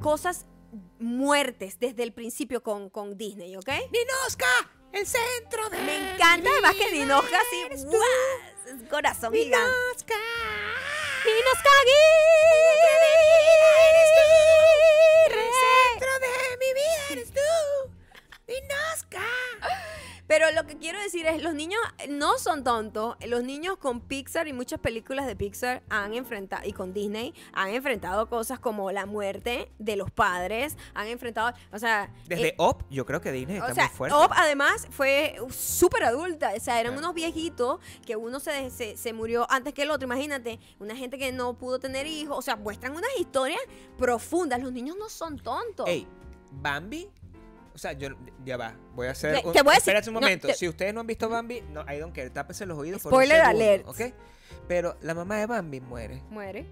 [0.01, 0.47] cosas
[0.99, 3.69] muertes desde el principio con, con Disney, ¿ok?
[3.69, 4.47] ¡Ninoska!
[4.93, 8.89] ¡El centro de Me encanta además que Dinoja así, ¡guau!
[8.89, 9.71] Corazón gigante.
[9.71, 10.15] ¡Ninoska!
[11.25, 11.71] Dinoska
[15.29, 15.51] Aguirre.
[15.93, 17.51] centro de mi vida eres tú!
[18.49, 19.27] ¡Ninoska!
[20.31, 23.17] Pero lo que quiero decir es, los niños no son tontos.
[23.27, 27.71] Los niños con Pixar y muchas películas de Pixar han enfrentado, y con Disney, han
[27.71, 32.15] enfrentado cosas como la muerte de los padres, han enfrentado, o sea...
[32.29, 34.17] Desde eh, Op, yo creo que Disney está o sea, muy fuerte.
[34.17, 37.09] Op además fue súper adulta, o sea, eran Claro.
[37.09, 41.19] unos viejitos que uno se, se, se murió antes que el otro, imagínate, una gente
[41.19, 43.61] que no pudo tener hijos, o sea, muestran unas historias
[43.99, 45.89] profundas, los niños no son tontos.
[45.89, 46.07] Ey,
[46.53, 47.09] Bambi.
[47.75, 48.09] O sea, yo
[48.45, 49.35] ya va, voy a hacer.
[49.45, 50.49] Un- te voy a decir- Espérate un no, momento.
[50.49, 52.29] te- Si ustedes no han visto Bambi, no, I don't care.
[52.31, 53.01] Tápense los oídos.
[53.03, 53.89] por Spoiler un segundo, alert.
[53.89, 54.01] ¿Ok?
[54.69, 56.23] Pero la mamá de Bambi muere.
[56.31, 56.67] Muere.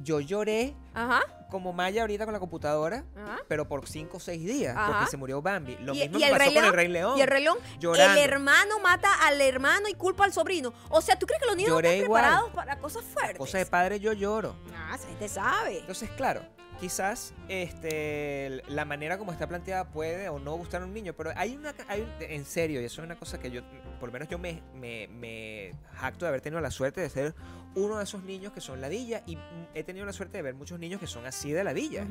[0.00, 3.38] Yo lloré Ajá, como Maya ahorita con la computadora, ajá.
[3.48, 4.92] pero por 5 o 6 días, Ajá.
[4.92, 5.76] porque se murió Bambi.
[5.80, 7.18] Lo Y- mismo y me el pasó Rey con el León, Rey León.
[7.18, 8.20] Y el reloj, Llorando.
[8.20, 10.72] el hermano mata al hermano y culpa al sobrino.
[10.88, 12.22] O sea, ¿tú crees que los niños están igual.
[12.22, 13.38] preparados para cosas fuertes?
[13.38, 14.54] Cosa de padre, yo lloro.
[14.72, 15.80] Ah, se te sabe.
[15.80, 16.42] Entonces, claro,
[16.80, 21.32] quizás este, la manera como está planteada puede o no gustar a un niño, pero
[21.36, 23.62] hay una, hay un- en serio, y eso es una cosa que yo,
[24.00, 27.34] por lo menos yo me, me, me jacto de haber tenido la suerte de ser
[27.74, 29.38] uno de esos niños que son ladilla y
[29.74, 32.06] he tenido la suerte de ver muchos niños que son así de ladilla.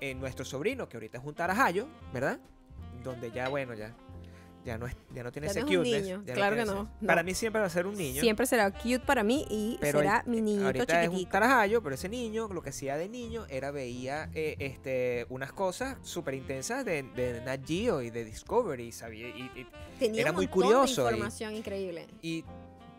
[0.00, 2.38] Eh, nuestro sobrino, que ahorita es un tarajayo, ¿verdad?
[3.02, 3.94] Donde ya, bueno, ya.
[4.64, 6.66] Ya no, es, ya no tiene Ya ese no es un niño, ya claro tiene
[6.66, 7.06] que ese- no, no.
[7.06, 8.20] Para mí siempre va a ser un niño.
[8.20, 11.82] Siempre será cute para mí y Pero será el- mi niñito ahorita es un tarajayo,
[11.82, 16.34] pero ese niño lo que hacía de niño era veía eh, este, unas cosas súper
[16.34, 19.66] intensas de, de Nat Geo y de Discovery y sabía, y, y-
[19.98, 22.06] Tenía era un muy curioso de y- información increíble.
[22.20, 22.44] y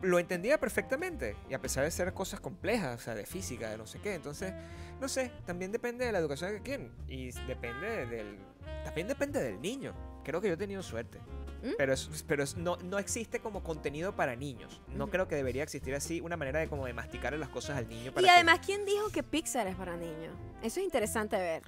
[0.02, 1.36] lo entendía perfectamente.
[1.48, 4.16] Y a pesar de ser cosas complejas, o sea, de física, de no sé qué.
[4.16, 4.52] Entonces,
[5.00, 6.92] no sé, también depende de la educación de quien.
[7.08, 8.40] Y depende del...
[8.84, 9.94] También depende del niño.
[10.24, 11.20] Creo que yo he tenido suerte.
[11.64, 11.74] ¿Mm?
[11.78, 14.82] Pero, es, pero es- no, no existe como contenido para niños.
[14.96, 17.88] No creo que debería existir así una manera de como de masticar las cosas al
[17.88, 18.12] niño.
[18.12, 20.34] Para Y que- además, ¿quién dijo que Pixar es para niños?
[20.64, 21.62] Eso es interesante ver.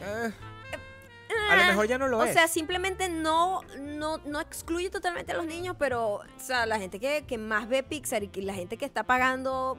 [0.00, 0.32] Eh,
[1.50, 2.32] a lo mejor ya no lo o es.
[2.32, 6.98] sea, simplemente no, no, no excluye totalmente a los niños, pero o sea, la gente
[7.00, 9.78] que, que más ve Pixar y que la gente que está pagando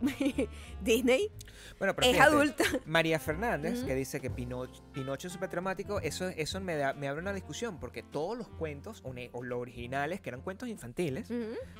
[0.82, 1.30] Disney
[1.78, 2.64] bueno, pero es fíjate, adulta.
[2.86, 7.08] María Fernández, que dice que Pinocho, Pinocho es súper dramático, eso, eso me, da- me
[7.08, 11.30] abre una discusión, porque todos los cuentos, o, los originales, que eran cuentos infantiles,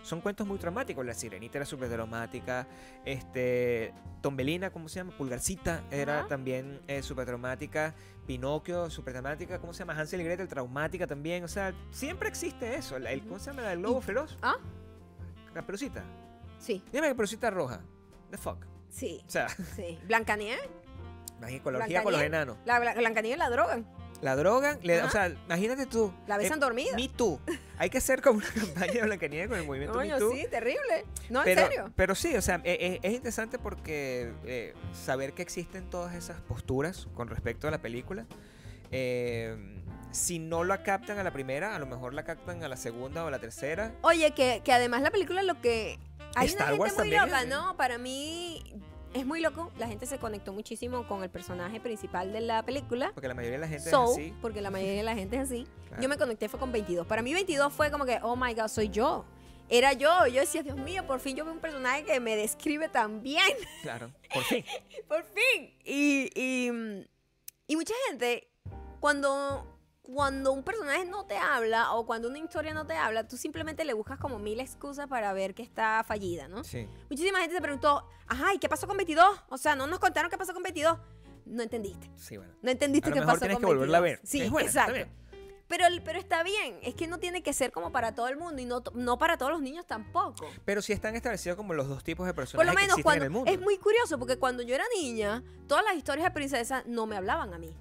[0.03, 1.05] son cuentos muy dramáticos.
[1.05, 2.67] La Sirenita era súper dramática,
[3.05, 3.93] este,
[4.23, 5.17] Tombelina, ¿cómo se llama?
[5.17, 7.95] Pulgarcita era también eh, súper dramática,
[8.27, 9.99] Pinocchio, súper dramática, ¿cómo se llama?
[9.99, 12.97] Hansel y Gretel, traumática también, o sea, siempre existe eso.
[12.97, 13.73] El, ¿Cómo se llama?
[13.73, 14.39] El lobo feroz.
[14.43, 14.57] ¿Ah?
[15.53, 16.05] Caperucita.
[16.59, 17.81] Sí, Dime Caperucita roja.
[18.31, 18.65] The fuck.
[18.89, 19.99] sí, O sea, sí.
[20.07, 20.61] Blancanieves.
[21.49, 22.27] ecología con los Blancanieves.
[22.27, 22.57] enanos.
[22.65, 23.87] La, Bla- Blancanieves la drogan.
[24.21, 26.13] La drogan, le- o sea, imagínate tú.
[26.27, 26.95] La besan eh, dormida.
[26.95, 27.41] Me Too.
[27.79, 30.33] Hay que hacer como una campaña de Blancanieves con el movimiento Me Coño, Too.
[30.35, 31.07] sí, terrible.
[31.31, 31.93] No, pero, en serio.
[31.97, 36.39] pero sí, o sea, e- e- es, interesante porque eh, saber que existen todas esas
[36.43, 38.27] posturas con respecto a la película.
[38.91, 39.57] eh,
[40.13, 43.23] si no la captan a la primera, a lo mejor la captan a la segunda
[43.25, 43.95] o a la tercera.
[44.03, 46.01] Oye, que, que además la película lo que...
[46.35, 47.45] Hay Star una gente Wars muy es loca.
[47.45, 47.77] ¿no?
[47.77, 48.63] Para mí
[49.15, 49.71] es muy loco.
[49.79, 53.11] La gente se conectó muchísimo con el personaje principal de la película.
[53.15, 54.35] Porque la mayoría de la gente es así.
[54.41, 55.67] porque la mayoría de la gente es así.
[55.89, 56.03] Claro.
[56.03, 57.07] Yo me conecté fue con 22.
[57.07, 59.25] Para mí 22 fue como que, oh my God, soy yo.
[59.69, 60.27] Era yo.
[60.27, 63.55] Yo decía, Dios mío, por fin yo veo un personaje que me describe tan bien.
[63.83, 64.65] Claro, por fin.
[65.09, 65.75] por fin.
[65.85, 67.07] Y, y,
[67.67, 68.49] y mucha gente,
[69.01, 69.80] cuando,
[70.15, 73.85] cuando un personaje no te habla o cuando una historia no te habla, tú simplemente
[73.85, 76.65] le buscas como mil excusas para ver que está fallida, ¿no?
[76.65, 76.89] Sí.
[77.09, 79.27] Muchísima gente se preguntó, ajá, ¿y qué pasó con 22?
[79.49, 80.99] O sea, no nos contaron qué pasó con 22.
[81.47, 82.11] No entendiste.
[82.17, 82.53] Sí, bueno.
[82.63, 84.21] No entendiste A lo qué mejor pasó tienes con que volverla a 22.
[84.23, 84.29] ver.
[84.29, 84.95] Sí, Es buena, está exacto.
[84.95, 85.21] bien.
[85.69, 88.61] Pero, pero está bien, es que no tiene que ser como para todo el mundo
[88.61, 90.49] y no, no para todos los niños tampoco.
[90.65, 93.05] Pero sí están establecidos como los dos tipos de Por personajes lo menos que existen
[93.05, 93.51] cuando en el mundo.
[93.53, 97.17] es muy curioso porque cuando yo era niña, todas las historias de princesa no me
[97.17, 97.73] hablaban a mí.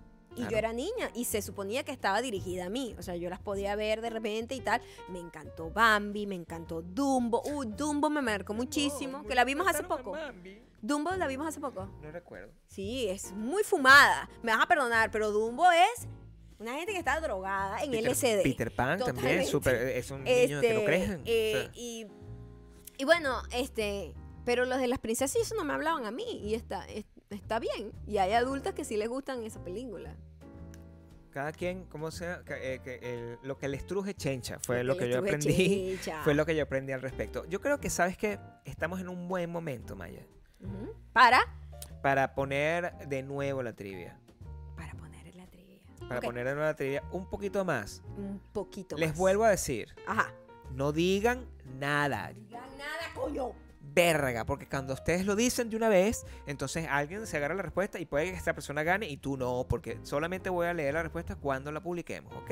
[0.47, 2.95] Y yo era niña y se suponía que estaba dirigida a mí.
[2.97, 4.81] O sea, yo las podía ver de repente y tal.
[5.09, 7.41] Me encantó Bambi, me encantó Dumbo.
[7.45, 9.23] Uh, Dumbo me marcó muchísimo.
[9.23, 10.15] Que la vimos hace poco.
[10.81, 11.87] Dumbo la vimos hace poco.
[12.01, 12.51] No recuerdo.
[12.67, 14.29] Sí, es muy fumada.
[14.43, 16.07] Me vas a perdonar, pero Dumbo es
[16.59, 18.43] Una gente que está drogada en Peter, LSD.
[18.43, 21.21] Peter Pan también, súper, es un niño que Este, creen.
[21.25, 22.05] eh, y,
[22.97, 24.13] y bueno, este,
[24.43, 27.05] pero los de las princesas y eso no me hablaban a mí y está, es-
[27.29, 27.93] está bien.
[28.07, 30.17] Y hay adultas que sí les gustan esa película.
[31.29, 34.93] Cada quien, como sea, que, eh, que el- lo que les truje chencha fue Lo
[34.93, 35.97] lo que que les yo aprendí.
[36.01, 36.23] chencha.
[36.23, 37.45] Fue lo que yo aprendí al respecto.
[37.45, 40.25] Yo creo que, ¿sabes que Estamos en un buen momento, Maya.
[41.13, 41.39] Para,
[42.01, 44.19] para poner de nuevo la trivia.
[44.75, 45.79] para poner la trivia.
[46.07, 48.01] Para poner de nuevo la trivia un poquito más.
[48.17, 49.17] un poquito Les más.
[49.17, 50.31] vuelvo a decir, Ajá.
[50.71, 51.45] no digan
[51.79, 52.31] nada.
[52.33, 53.53] Digan nada, coño.
[54.03, 57.99] Verga, porque cuando ustedes lo dicen de una vez, entonces alguien se agarra la respuesta
[57.99, 61.03] y puede que esa persona gane y tú no, porque solamente voy a leer la
[61.03, 62.51] respuesta cuando la publiquemos, ¿ok?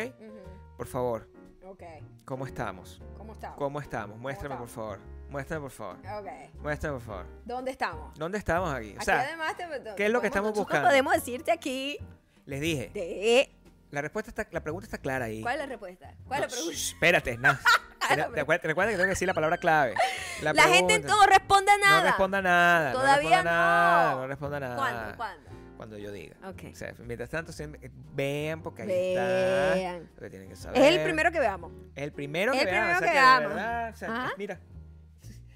[0.78, 1.30] Por favor,
[1.66, 1.84] Ok.
[2.26, 3.02] ¿cómo estamos?
[3.18, 3.58] ¿Cómo estamos?
[3.58, 4.18] ¿Cómo estamos?
[4.20, 4.72] Muéstrame, por estamos?
[4.98, 5.00] favor.
[5.30, 5.98] Muéstrame, por favor.
[5.98, 6.62] Ok.
[6.62, 7.26] Muéstrame, por favor.
[7.46, 8.18] ¿Dónde estamos?
[8.18, 8.96] ¿Dónde estamos aquí?
[8.98, 10.88] O sea, además te- te- ¿qué es lo que estamos buscando?
[10.88, 11.98] podemos decirte aquí
[12.46, 13.52] les dije, de...
[13.92, 15.42] la respuesta está, la pregunta está clara ahí.
[15.42, 16.14] ¿Cuál es la respuesta?
[16.26, 16.78] ¿Cuál es la pregunta?
[16.78, 17.38] shh, espérate,
[18.18, 18.30] no.
[18.30, 19.94] Recuerda, que tengo que decir la palabra clave.
[20.42, 22.00] La, La, gente no responde a nada.
[22.00, 22.92] No responda nada.
[22.94, 24.12] Todavía no responda nada.
[24.12, 24.18] no.
[24.22, 24.76] No responda nada.
[24.76, 25.18] ¿Cuándo?
[25.18, 25.50] ¿Cuándo?
[25.78, 26.36] Cuando yo diga.
[26.48, 26.64] Ok.
[26.72, 30.02] O sea, mientras tanto, siempre- vean porque ahí Vean.
[30.04, 30.82] está lo que tienen que saber.
[30.82, 31.72] Es el primero que veamos.
[31.96, 32.84] Es el primero Es que el vean.
[32.84, 33.94] o primero sea, que veamos.
[33.94, 34.32] o sea, Ajá.
[34.38, 34.60] mira,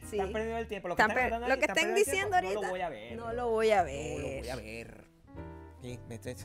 [0.10, 0.18] Sí.
[0.18, 0.88] están perdiendo el tiempo.
[0.90, 1.16] Lo que Están
[1.50, 2.36] lo que el diciendo tiempo.
[2.36, 2.54] ahorita.
[2.54, 3.16] No lo voy a ver.
[3.16, 4.20] No lo voy a No ver.
[4.30, 5.04] lo voy a ver.
[5.82, 6.36] Sí, me estoy-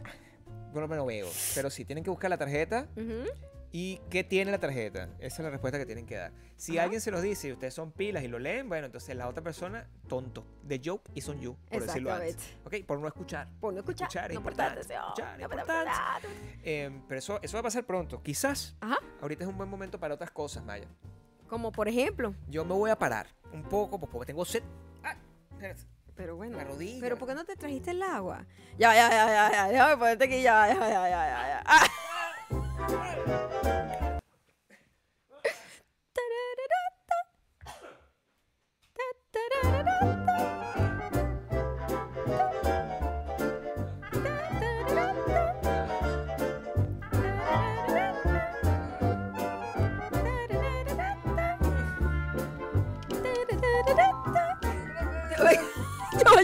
[0.73, 1.29] Yo no me lo veo.
[1.55, 2.87] Pero sí, tienen que buscar la tarjeta.
[2.97, 3.25] Ujú.
[3.79, 5.11] ¿Y qué tiene la tarjeta?
[5.19, 6.33] Esa es la respuesta que tienen que dar.
[6.57, 6.85] Si Ajá.
[6.85, 9.43] alguien se los dice y ustedes son pilas y lo leen, bueno, entonces la otra
[9.43, 10.47] persona, tonto.
[10.67, 12.39] The joke is on you, por decirlo antes.
[12.65, 13.51] Ok, por no escuchar.
[13.61, 14.07] Por no escuchar.
[14.09, 15.91] Escuchar es no importante, escuchar es no importante.
[16.65, 18.23] Eh, pero eso, eso va a pasar pronto.
[18.23, 18.97] Quizás Ajá.
[19.21, 20.89] ahorita es un buen momento para otras cosas, Maya.
[21.47, 22.35] Como por ejemplo.
[22.49, 24.63] Yo me voy a parar un poco pues, porque tengo sed.
[25.05, 25.17] ¡Ah!
[26.15, 26.57] Pero bueno.
[26.57, 26.99] La rodilla.
[27.03, 28.47] Pero ¿por qué no te trajiste el agua?
[28.79, 29.69] Ya, ya, ya, ya, ya.
[29.69, 30.41] Déjame ponerte aquí.
[30.41, 31.49] Ya, ya, ya, ya, ya.
[31.49, 31.63] ya.
[31.67, 31.87] Ah.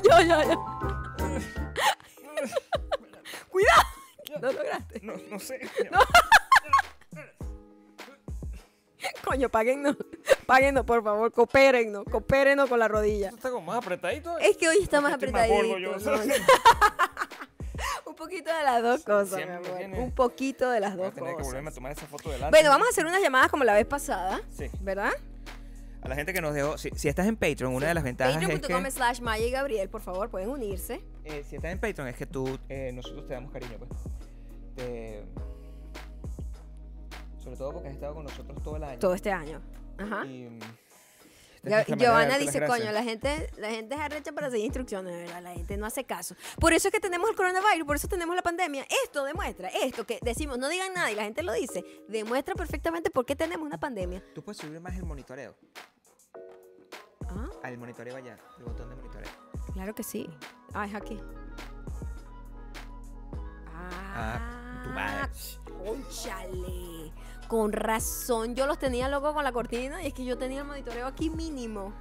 [0.02, 0.64] Yo, yo, yo.
[3.48, 3.82] Cuidado.
[4.40, 5.00] No lograste.
[5.02, 5.60] No, no sé.
[9.24, 9.96] Coño, páguennos.
[10.46, 11.32] Páguennos, por favor.
[11.32, 12.04] Coopérennos.
[12.04, 13.30] Coopérennos con la rodilla.
[13.30, 14.38] Está como más apretadito.
[14.38, 15.54] Es que hoy está más apretadito.
[18.06, 19.98] Un poquito de las dos cosas, mi amor.
[19.98, 21.74] Un poquito de las Voy a dos tener que volverme a cosas.
[21.74, 22.30] tomar esa foto.
[22.50, 24.66] Bueno, vamos a hacer unas llamadas como la vez pasada, Sí.
[24.80, 25.10] ¿verdad?
[26.02, 26.78] A la gente que nos dejó.
[26.78, 28.90] Si, si estás en Patreon, una de las ventajas es Patreon.com que.
[28.90, 31.00] slash Maya y Gabriel, por favor, pueden unirse.
[31.24, 32.58] eh, si estás en Patreon, es que tú.
[32.68, 33.90] eh, nosotros te damos cariño, pues.
[34.76, 35.24] Te-
[37.42, 38.98] Sobre todo porque has estado con nosotros todo el año.
[38.98, 39.60] Todo este año.
[39.98, 40.24] Ajá.
[40.26, 40.60] Y, mm,
[41.96, 45.42] Giovanna dice, coño, la gente, la gente es arrecha para seguir instrucciones, ¿verdad?
[45.42, 46.34] La gente no hace caso.
[46.58, 48.84] Por eso es que tenemos el coronavirus, por eso tenemos la pandemia.
[49.04, 53.10] Esto demuestra, esto que decimos, no digan nada y la gente lo dice, demuestra perfectamente
[53.10, 54.24] por qué tenemos una pandemia.
[54.34, 55.54] Tú puedes subir más el monitoreo.
[57.28, 59.30] Ah, Al monitoreo allá, el botón de monitoreo.
[59.72, 60.28] claro que sí.
[60.74, 61.18] Ah, es aquí.
[64.14, 65.30] Ah, tu madre.
[65.84, 67.01] Cónchale.
[67.52, 70.66] Con razón, yo los tenía loco con la cortina y es que yo tenía el
[70.66, 71.92] monitoreo aquí mínimo.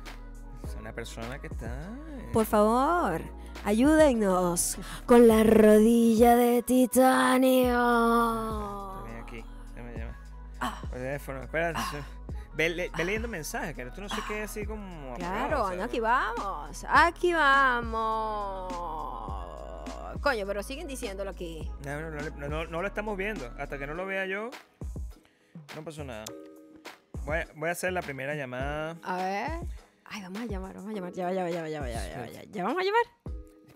[0.64, 1.66] Es una persona que está.
[1.68, 3.20] eh, Por favor,
[3.66, 7.74] ayúdennos con la rodilla de titanio.
[9.04, 9.44] Ven aquí,
[9.76, 10.16] déjame llamar.
[10.62, 10.78] Ah.
[10.80, 11.42] Por teléfono.
[12.56, 15.16] Ve, le- ve leyendo mensajes, que tú no sé qué así como.
[15.16, 18.74] Claro, apurado, o sea, no, aquí vamos, aquí vamos.
[20.22, 21.70] Coño, pero siguen diciéndolo aquí.
[21.86, 23.52] No, no, no, no lo estamos viendo.
[23.60, 24.50] Hasta que no lo vea yo,
[25.76, 26.26] no pasó nada.
[27.26, 28.98] Voy a, voy a hacer la primera llamada.
[29.04, 29.68] A ver.
[30.06, 31.14] Ay, vamos a llamar, vamos a llamar.
[31.14, 32.46] Ya va, ya va, ya va, ya va, ya va, ya ya va.
[32.52, 33.04] ¿Ya vamos a llamar?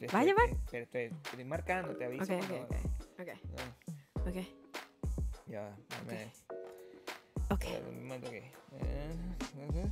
[0.02, 0.50] ¿Vas a llamar?
[0.50, 2.24] Estoy, estoy, estoy- marcando, te aviso.
[2.24, 2.76] Ok, ok, ok.
[3.20, 4.36] Ok, Ah, ok,
[5.48, 6.32] Ya, va, dame-
[7.50, 7.64] ok.
[8.28, 8.36] aquí.
[8.82, 9.86] Eh.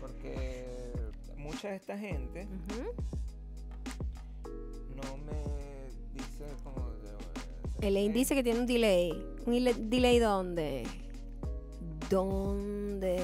[0.00, 0.66] Porque
[1.36, 2.92] mucha de esta gente Ujú.
[4.96, 5.42] no me
[6.14, 6.88] dice como.
[7.80, 9.12] Elaine dice que tiene un delay.
[9.48, 10.86] ¿Un delay dónde?
[12.10, 13.14] ¿Dónde?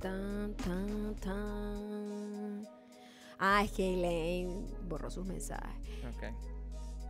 [0.00, 2.66] Tan, tan, tan.
[3.38, 5.78] Ah, es que Elaine borró sus mensajes.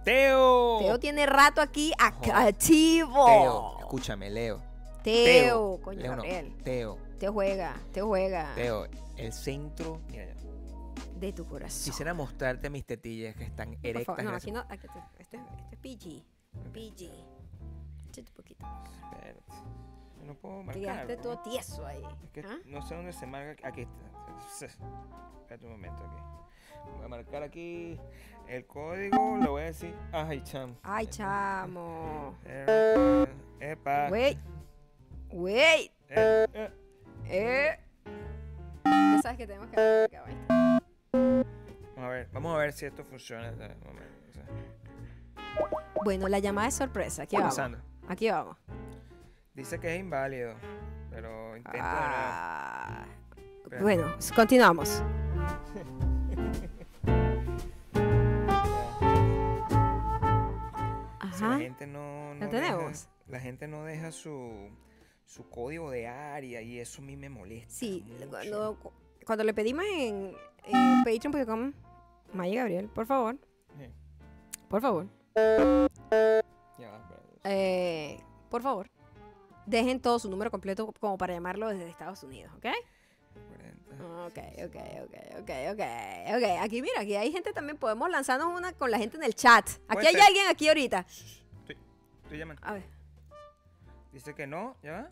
[0.04, 0.78] Teo.
[0.80, 3.26] Teo tiene rato aquí activo.
[3.26, 4.60] Teo, escúchame, Leo.
[5.04, 6.24] Teo, coño, Leo no.
[6.64, 10.00] Teo, Teo juega, Teo juega Teo, el centro.
[10.08, 10.34] Mira,
[11.14, 11.84] de tu corazón.
[11.84, 14.16] Quisiera mostrarte mis tetillas que están Por erectas.
[14.16, 16.24] favor, no, aquí no, aquí, esto, esto es, esto es PG.
[16.72, 17.35] PG.
[18.20, 18.66] Un poquito.
[19.12, 19.52] Espérate.
[20.18, 20.82] Yo no puedo marcar.
[20.82, 21.22] quedaste ¿no?
[21.22, 22.02] todo tieso ahí.
[22.24, 22.58] Es que ¿Ah?
[22.66, 23.68] no sé dónde se marca.
[23.68, 24.66] Aquí está.
[24.66, 26.16] Espérate un momento aquí.
[26.96, 27.98] Voy a marcar aquí
[28.48, 29.38] el código.
[29.38, 29.94] Le voy a decir.
[30.12, 30.74] Ay, cham.
[30.82, 32.36] Ay, chamo.
[32.44, 33.26] Eh,
[33.60, 34.08] Epa.
[34.10, 34.38] Wait.
[35.30, 35.92] Wait.
[36.08, 36.70] Eh, eh.
[37.28, 37.80] Eh.
[38.84, 40.08] Ya sabes que tenemos que.
[41.12, 43.52] Vamos a ver, vamos a ver si esto funciona.
[46.04, 47.22] Bueno, la llamada es sorpresa.
[47.22, 47.58] Aquí vamos.
[48.08, 48.56] Aquí vamos.
[49.54, 50.54] Dice que es inválido,
[51.10, 53.06] pero intento Ah,
[53.80, 55.02] bueno, continuamos.
[61.34, 61.58] Si la Ajá.
[61.58, 63.08] gente no, no ¿La deja- tenemos?
[63.28, 64.70] la gente no deja su,
[65.26, 67.68] su código de área y eso a mí me molesta.
[67.74, 68.78] Sí, cuando,
[69.26, 70.32] cuando le pedimos en,
[70.66, 71.72] en patreon.com,
[72.32, 73.36] Maya Gabriel, por favor,
[73.78, 73.90] Sí.
[74.68, 75.06] por favor,
[76.78, 77.02] Ya.
[77.46, 78.20] Eh,
[78.50, 78.90] por favor,
[79.66, 82.66] dejen todo su número completo como para llamarlo desde Estados Unidos, ¿ok?
[83.48, 83.86] 40.
[84.26, 85.80] Ok, ok, ok, ok, ok,
[86.36, 86.62] ok.
[86.62, 87.78] Aquí, mira, aquí hay gente también.
[87.78, 89.68] Podemos lanzarnos una con la gente en el chat.
[89.88, 90.22] Aquí hay ser.
[90.22, 91.06] alguien aquí ahorita.
[91.08, 91.76] Estoy,
[92.22, 92.62] estoy llamando.
[92.64, 92.84] A ver,
[94.12, 95.10] Dice que no, ¿ya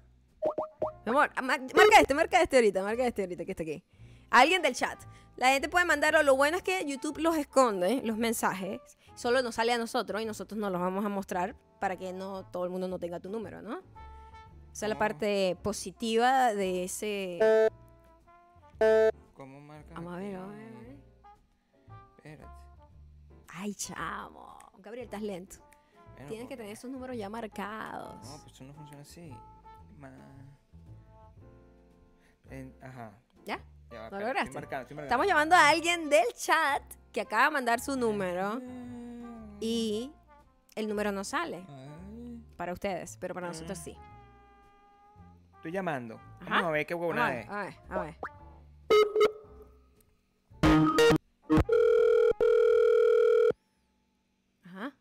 [1.04, 3.84] mi amor, mar- marca este, marca este ahorita, marca este ahorita que está aquí.
[4.30, 4.98] Alguien del chat.
[5.36, 6.22] La gente puede mandarlo.
[6.22, 8.80] Lo bueno es que YouTube los esconde, los mensajes.
[9.14, 12.44] Solo nos sale a nosotros y nosotros nos los vamos a mostrar para que no
[12.46, 13.80] todo el mundo no tenga tu número, ¿no?
[14.72, 14.98] Esa es la Oh.
[14.98, 17.38] parte positiva de ese.
[19.34, 19.94] ¿Cómo marca?
[19.94, 20.96] Vamos a ver, vamos a ver.
[22.16, 22.44] Espérate.
[23.48, 24.58] Ay, chamo.
[24.78, 25.56] Gabriel, estás lento.
[26.14, 28.14] Bueno, Tienes que tener esos números ya marcados.
[28.26, 29.30] No, pues eso no funciona así.
[29.98, 30.10] Ma-
[32.50, 33.12] En- ajá.
[33.44, 33.58] ¿Ya?
[33.90, 34.40] Ya va, ¿Lo espera, lograste?
[34.48, 35.02] Estoy marcando, estoy marcando.
[35.04, 36.82] Estamos llamando a alguien del chat
[37.12, 39.56] que acaba de mandar su número Mm.
[39.60, 40.12] y
[40.74, 42.44] el número no sale Ay.
[42.56, 43.96] para ustedes, pero para nosotros sí.
[45.56, 46.16] Estoy llamando.
[46.40, 46.50] Ajá.
[46.50, 47.48] Vamos a ver qué a huevona es.
[47.48, 48.16] a ver, a ver.
[54.64, 54.92] Ajá.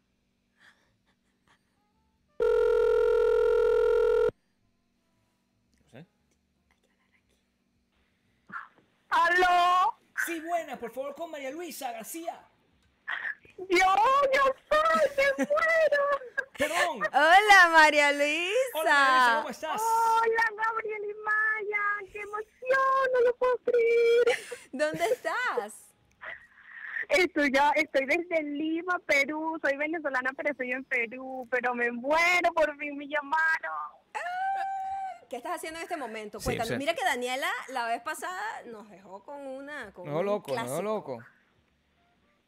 [5.80, 6.06] No sé.
[9.10, 9.94] ¡Aló!
[10.26, 12.40] Sí, buena, por favor, con María Luisa García.
[13.58, 13.68] ¡Yo,
[14.34, 14.56] yo
[17.10, 19.34] Hola, María Hola, María Luisa, Luisa.
[19.38, 19.82] ¿cómo estás?
[19.82, 22.12] ¡Hola, Gabriel y Maya!
[22.12, 23.12] ¡Qué emoción!
[23.14, 24.38] ¡No lo puedo creer!
[24.72, 25.94] ¿Dónde estás?
[27.10, 29.60] Estoy, ya, estoy desde Lima, Perú.
[29.62, 31.48] Soy venezolana, pero estoy en Perú.
[31.52, 34.04] Pero me muero, por fin me llamaron.
[35.30, 36.40] ¿Qué estás haciendo en este momento?
[36.40, 36.70] Sí, Cuéntanos.
[36.70, 36.78] sí.
[36.78, 39.92] Mira que Daniela la vez pasada nos dejó con una.
[39.92, 41.20] Con No un loco, no loco.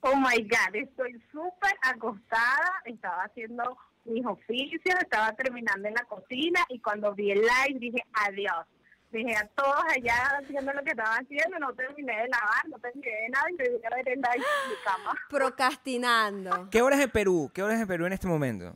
[0.07, 2.79] Oh my God, estoy súper acostada.
[2.85, 8.03] Estaba haciendo mis oficios, estaba terminando en la cocina y cuando vi el live dije
[8.13, 8.67] adiós.
[9.11, 13.09] Dije a todos allá haciendo lo que estaba haciendo, no terminé de lavar, no terminé
[13.09, 15.19] de nada y me vine a ver el live en mi cama.
[15.29, 16.69] Procrastinando.
[16.69, 17.49] ¿Qué horas en Perú?
[17.51, 18.75] ¿Qué horas en Perú en este momento?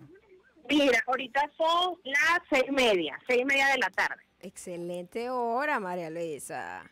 [0.68, 4.23] Mira, ahorita son las seis y media, seis y media de la tarde.
[4.39, 6.89] Excelente hora, María Luisa.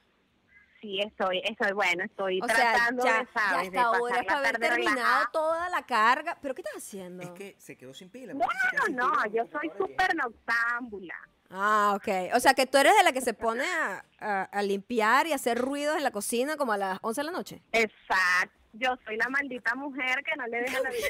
[0.81, 3.71] Sí, estoy, estoy bueno, estoy O sea, tratando ya, de, ya ¿sabes?
[3.71, 5.29] de hasta ahora pasar es haber terminado relajada.
[5.33, 6.37] toda la carga.
[6.41, 7.23] ¿Pero qué estás haciendo?
[7.23, 8.33] Es que se quedó sin pila.
[8.33, 11.15] No, no, pila no, la yo soy súper noctámbula.
[11.49, 12.35] Ah, ok.
[12.35, 15.33] O sea, que tú eres de la que se pone a, a- a limpiar y
[15.33, 17.61] hacer ruidos en la cocina como a las 11 de la noche.
[17.71, 18.53] Exacto.
[18.79, 21.07] Yo soy la maldita mujer que no le deja la vida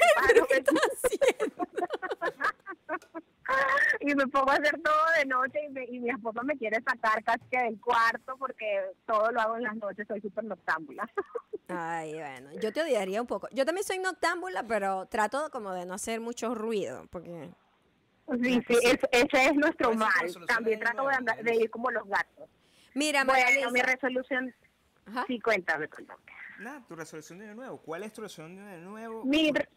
[0.56, 0.78] en paz,
[4.00, 6.76] y me pongo a hacer todo de noche y, me- y mi esposo me quiere
[6.82, 11.08] sacar casi que del cuarto porque todo lo hago en las noches, soy súper noctámbula.
[11.68, 13.48] Ay, bueno, yo te odiaría un poco.
[13.52, 17.50] Yo también soy noctámbula, pero trato como de no hacer mucho ruido, porque...
[18.42, 20.46] Sí, sí, es- ese es nuestro ¿Cuál es tu mal.
[20.48, 22.48] También trato de, andar, de ir como los gatos.
[22.94, 24.54] Mira, María Bueno, mi resolución,
[25.06, 25.24] Ajá.
[25.26, 26.20] sí, cuéntame, cuéntame.
[26.58, 27.78] Nada, tu resolución de año nuevo.
[27.78, 29.24] ¿Cuál es tu resolución de año nuevo?
[29.24, 29.68] Mi, re-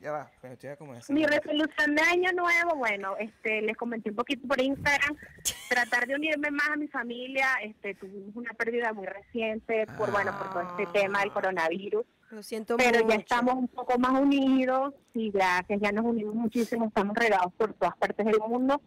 [0.00, 1.14] Ya va, pero estoy.
[1.14, 5.16] Mi resolución de año nuevo, bueno, este, les comenté un poquito por Instagram,
[5.68, 10.32] tratar de unirme más a mi familia, este, tuvimos una pérdida muy reciente por, bueno,
[10.38, 13.08] por todo este tema del coronavirus, Lo siento pero mucho.
[13.08, 17.72] ya estamos un poco más unidos y gracias, ya nos unimos muchísimo, estamos regados por
[17.74, 18.80] todas partes del mundo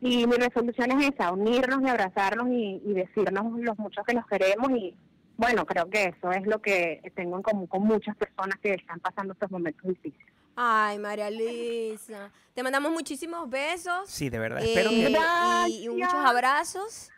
[0.00, 4.26] y mi resolución es esa, unirnos y abrazarnos y, y decirnos los muchos que nos
[4.26, 4.94] queremos y
[5.36, 9.00] bueno, creo que eso es lo que tengo en común con muchas personas que están
[9.00, 10.26] pasando estos momentos difíciles.
[10.56, 12.30] Ay, María Luisa.
[12.54, 14.08] Te mandamos muchísimos besos.
[14.08, 14.62] Sí, de verdad.
[14.62, 15.68] eh, Espero que.
[15.70, 17.10] y, y muchos abrazos.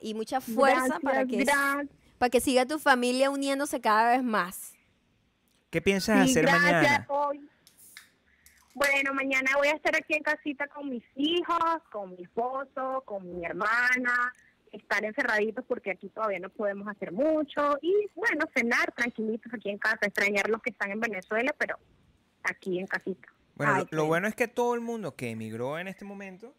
[0.00, 1.86] Y mucha fuerza para, que, gracias.
[2.18, 4.74] para que siga tu familia uniéndose cada vez más.
[5.70, 6.72] ¿Qué piensas Sí, hacer gracias.
[6.72, 7.06] mañana?
[7.08, 7.48] Hoy,
[8.74, 11.58] Bueno, mañana voy a estar aquí en casita con mis hijos,
[11.92, 14.32] con mi esposo, con mi hermana,
[14.76, 19.78] estar encerraditos porque aquí todavía no podemos hacer mucho y bueno, cenar tranquilitos aquí en
[19.78, 21.78] casa, extrañar los que están en Venezuela, pero
[22.42, 23.28] aquí en casita.
[23.54, 26.54] Bueno, Ay, lo, lo bueno es que todo el mundo que emigró en este momento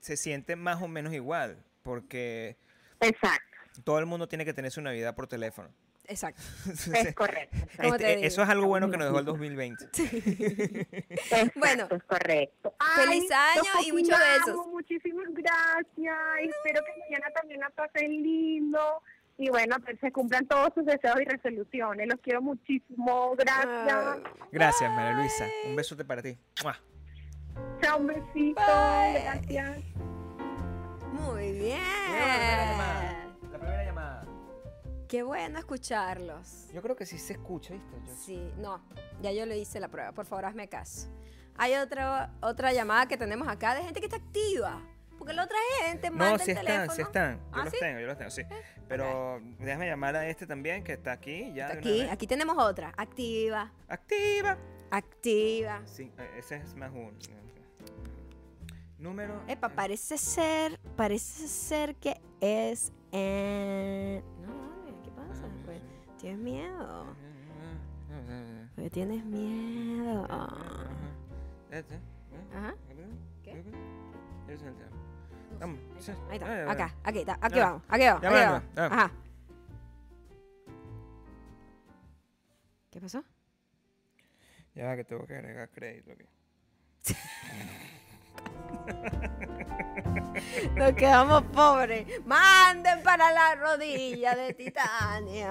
[0.00, 2.56] se siente más o menos igual, porque
[3.00, 5.70] Exacto, todo el mundo tiene que tener su Navidad por teléfono.
[6.10, 6.42] Exacto.
[6.94, 7.56] es correcto.
[7.76, 9.84] ¿Cómo Este, te eh, eso es algo bueno que nos dejó el 2020.
[9.84, 12.74] Exacto, Bueno, es correcto.
[12.96, 14.66] feliz año y muchos besos.
[14.66, 16.16] Muchísimas gracias.
[16.40, 19.02] Espero que mañana también la pasen lindo.
[19.38, 22.06] Y bueno, que se cumplan todos sus deseos y resoluciones.
[22.08, 23.34] Los quiero muchísimo.
[23.36, 23.96] Gracias.
[24.16, 24.22] Ay.
[24.52, 25.46] Gracias, María Luisa.
[25.66, 26.36] Un besote para ti.
[26.62, 26.76] ¡Mua!
[27.80, 28.60] Chao, un besito.
[28.60, 29.22] Bye.
[29.22, 29.78] Gracias.
[31.12, 31.78] Muy bien.
[31.80, 33.26] La primera llamada.
[33.52, 34.19] La primera llamada.
[35.10, 36.68] Qué bueno escucharlos.
[36.72, 37.96] Yo creo que sí se escucha, ¿viste?
[38.06, 38.80] Yo- Sí, no,
[39.20, 41.08] ya yo le hice la prueba, por favor hazme caso.
[41.56, 44.80] Hay otra otra llamada que tenemos acá de gente que está activa.
[45.18, 46.94] Porque la otra gente manda No, el sí están, teléfono.
[46.94, 47.36] sí están.
[47.38, 47.78] Yo ¿Ah, los sí?
[47.80, 48.42] tengo, yo los tengo, sí.
[48.88, 51.52] Pero déjame llamar a este también, que está aquí.
[51.54, 52.94] Ya Está Aquí, aquí tenemos otra.
[52.96, 54.56] Activa, Activa.
[54.90, 55.82] activa.
[55.84, 57.10] Sí, eh, ese es más uno.
[58.98, 59.42] Número.
[59.48, 64.22] Epa, parece ser, parece ser que es en...
[66.20, 67.06] tienes miedo.
[68.74, 70.24] Pues tienes miedo.
[72.54, 72.74] Ajá.
[73.42, 73.64] ¿Qué?
[75.58, 75.78] Vamos.
[76.30, 78.92] Ahí Ah, está, acá, aquí está, aquí vamos, aquí vamos, aquí va, vamos.
[78.92, 79.12] Ajá.
[82.90, 83.24] ¿Qué pasó?
[84.74, 86.24] Ya que tengo que agregar crédito aquí.
[90.74, 92.06] Nos quedamos pobres.
[92.24, 95.46] Manden para la rodilla de titanio.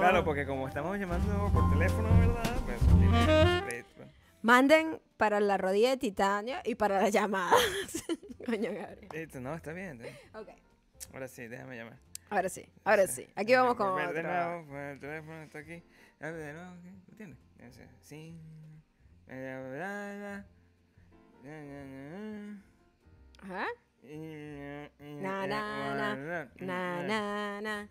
[0.00, 2.54] Claro, porque como estamos llamando por teléfono, ¿verdad?
[2.64, 3.84] Pues tiene.
[4.42, 7.60] Manden para la rodilla de titanio y para las llamadas.
[8.46, 9.08] Coño, Gabriel.
[9.12, 10.00] Listo, no, está bien.
[10.34, 10.48] Ok.
[11.12, 11.98] Ahora sí, déjame llamar.
[12.30, 13.28] Ahora sí, ahora sí.
[13.34, 14.32] Aquí vamos con Volver De otro.
[14.32, 15.82] nuevo, pues, el teléfono está aquí.
[16.20, 16.74] De nuevo,
[18.00, 18.34] Sí.
[25.20, 25.94] Na, na,
[26.60, 27.88] na, Na,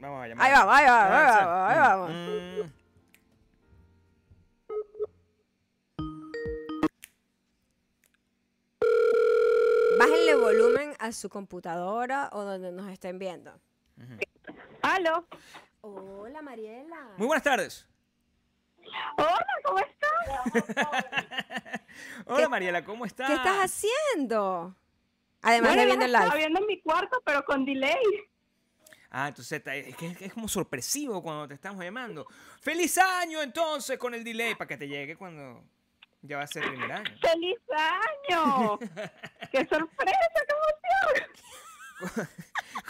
[0.00, 0.46] Vamos a llamar.
[0.46, 2.72] Ahí vamos, ahí vamos, ahí Ah, vamos, ahí vamos.
[9.98, 13.52] Bájenle volumen a su computadora o donde nos estén viendo.
[14.82, 15.26] Aló.
[15.80, 17.14] Hola, Mariela.
[17.16, 17.86] Muy buenas tardes.
[19.16, 20.08] Hola, ¿cómo estás?
[22.26, 23.26] Hola Mariela, ¿cómo estás?
[23.28, 24.74] ¿Qué estás haciendo?
[25.42, 26.38] Además Bueno, de viendo el estaba live.
[26.38, 27.96] viendo en mi cuarto, pero con delay.
[29.10, 32.26] Ah, entonces está- es, que es como sorpresivo cuando te estamos llamando.
[32.60, 34.54] ¡Feliz año entonces con el delay!
[34.54, 35.64] Para que te llegue cuando
[36.22, 37.10] ya va a ser el primer año.
[37.20, 38.78] ¡Feliz año!
[39.52, 41.30] ¡Qué sorpresa, qué emoción!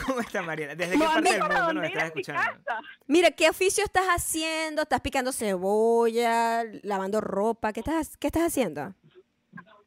[0.06, 0.74] ¿Cómo está Mariela?
[0.74, 2.60] ¿Desde qué parte del mundo nos estás escuchando?
[3.06, 4.82] Mira, ¿qué oficio estás haciendo?
[4.82, 7.72] ¿Estás picando cebolla, lavando ropa?
[7.72, 8.94] ¿Qué estás, qué estás haciendo?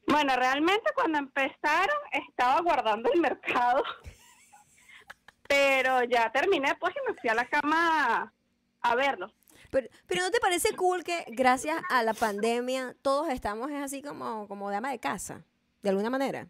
[0.07, 3.83] Bueno, realmente cuando empezaron estaba guardando el mercado.
[5.47, 8.33] Pero ya terminé, pues, y me fui a la cama
[8.81, 9.33] a verlo.
[9.69, 14.01] Pero, pero ¿no te parece cool que gracias a la pandemia todos estamos es así
[14.01, 15.43] como, como de ama de casa?
[15.81, 16.47] De alguna manera.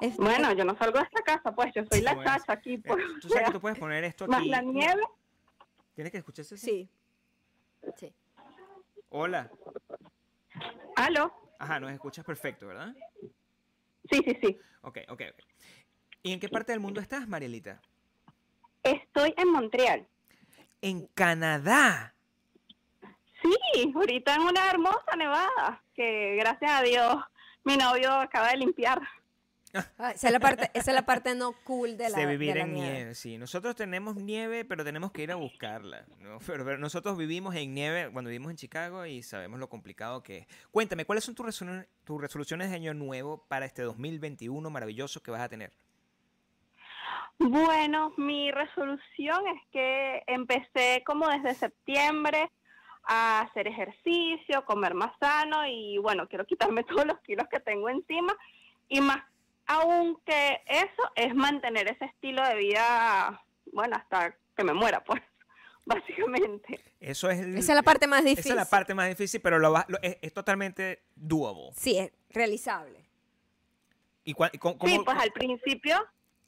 [0.00, 2.74] Es- Bueno, yo no salgo de esta casa, pues, yo soy la Bueno, chacha aquí,
[2.74, 3.04] Eh, pues.
[3.20, 4.48] Tú sabes que tú puedes poner esto Más aquí.
[4.48, 5.02] la nieve.
[5.94, 6.56] ¿Tienes que escucharse?
[6.56, 6.88] Sí.
[7.96, 8.12] Sí.
[9.10, 9.50] Hola.
[10.96, 11.32] ¿Aló?
[11.58, 12.94] Ajá, nos escuchas perfecto, ¿verdad?
[14.10, 14.58] Sí, sí, sí.
[14.82, 15.42] Ok, ok, ok.
[16.22, 17.80] ¿Y en qué parte del mundo estás, Marielita?
[18.82, 20.06] Estoy en Montreal.
[20.80, 22.14] En Canadá.
[23.42, 27.16] Sí, ahorita en una hermosa nevada que gracias a Dios
[27.64, 29.00] mi novio acaba de limpiar.
[29.98, 32.52] Ah, esa, es la parte, esa es la parte no cool de la, de vivir
[32.54, 32.92] de la en nieve.
[32.94, 33.14] nieve.
[33.14, 33.38] sí.
[33.38, 36.04] Nosotros tenemos nieve, pero tenemos que ir a buscarla.
[36.20, 36.38] ¿no?
[36.46, 40.38] Pero, pero nosotros vivimos en nieve cuando vivimos en Chicago y sabemos lo complicado que
[40.38, 40.46] es.
[40.70, 45.30] Cuéntame, ¿cuáles son tus, resolu- tus resoluciones de año nuevo para este 2021 maravilloso que
[45.30, 45.72] vas a tener?
[47.38, 52.50] Bueno, mi resolución es que empecé como desde septiembre
[53.06, 57.88] a hacer ejercicio, comer más sano y bueno, quiero quitarme todos los kilos que tengo
[57.88, 58.34] encima
[58.88, 59.22] y más
[59.66, 63.42] aún que eso es mantener ese estilo de vida,
[63.72, 65.22] bueno, hasta que me muera, pues,
[65.84, 66.80] básicamente.
[67.00, 68.52] Eso es, el- Esa es la parte más difícil.
[68.52, 71.70] esa es la parte más difícil, pero lo lo- es, es totalmente doable.
[71.76, 73.04] Sí, es realizable.
[74.24, 76.02] ¿Y cua- y cómo- Sí, cómo- pues al principio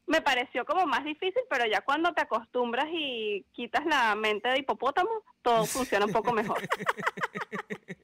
[0.07, 4.61] me pareció como más difícil, pero ya cuando te acostumbras y quitas la mente de
[4.61, 5.11] hipopótamo,
[5.43, 6.59] todo funciona un poco mejor.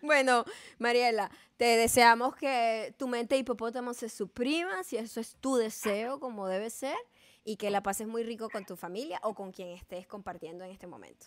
[0.00, 0.44] Bueno,
[0.78, 6.48] Mariela, te deseamos que tu mente hipopótamo se suprima, si eso es tu deseo, como
[6.48, 6.96] debe ser,
[7.44, 10.70] y que la pases muy rico con tu familia o con quien estés compartiendo en
[10.70, 11.26] este momento.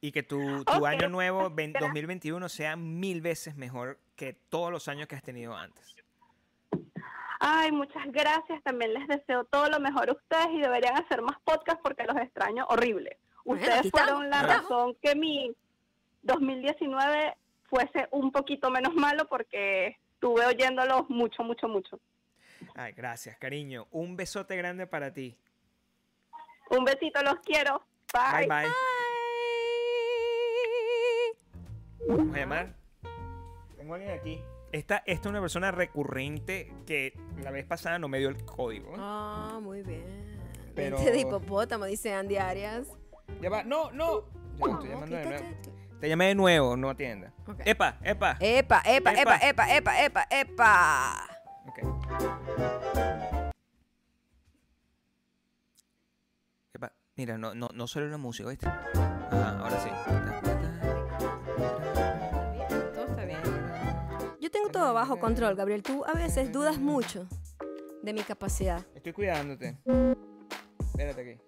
[0.00, 1.88] Y que tu, tu año nuevo, ven- gracias.
[1.90, 5.96] 2021, sea mil veces mejor que todos los años que has tenido antes.
[7.40, 8.62] Ay, muchas gracias.
[8.62, 12.16] También les deseo todo lo mejor a ustedes y deberían hacer más podcasts porque los
[12.16, 13.18] extraño horrible.
[13.44, 15.54] Ustedes fueron estamos, la razón que mi
[16.22, 17.36] 2019
[17.68, 21.98] fuese un poquito menos malo porque estuve oyéndolos mucho, mucho, mucho.
[22.74, 23.86] Ay, gracias, cariño.
[23.90, 25.36] Un besote grande para ti.
[26.70, 27.82] Un besito, los quiero.
[28.12, 28.62] Bye, Bye.
[28.64, 28.72] bye.
[32.08, 32.74] Vamos a llamar.
[33.76, 34.40] Tengo a alguien aquí.
[34.72, 38.92] Esta, esta es una persona recurrente que la vez pasada no me dio el código.
[38.96, 40.40] Ah, muy bien.
[40.74, 42.88] Pero- Mente de hipopótamo, dice Andy Arias.
[43.40, 43.62] Ya va.
[43.62, 44.24] No, no.
[44.58, 45.44] Ya estoy llamando de nuevo.
[46.04, 47.32] Te llamé de nuevo, no atienda.
[47.46, 47.60] Ok.
[47.64, 48.36] Epa, epa.
[48.38, 49.36] Epa, epa, epa, Epa.
[49.48, 51.28] epa, epa, epa, epa.
[51.66, 51.78] Ok.
[56.74, 58.66] Epa, mira, no, no, no solo la música, ¿viste?
[58.68, 59.88] Ajá, ahora sí.
[62.94, 63.40] Todo está bien.
[64.42, 65.82] Yo tengo todo bajo control, Gabriel.
[65.82, 67.26] Tú a veces dudas mucho
[68.02, 68.84] de mi capacidad.
[68.94, 69.78] Estoy cuidándote.
[70.80, 71.40] Espérate aquí.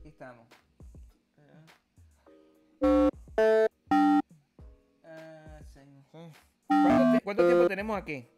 [0.00, 0.57] Aquí estamos.
[6.68, 8.28] ¿Cuánto, ti- cuánto tiempo tenemos aquí?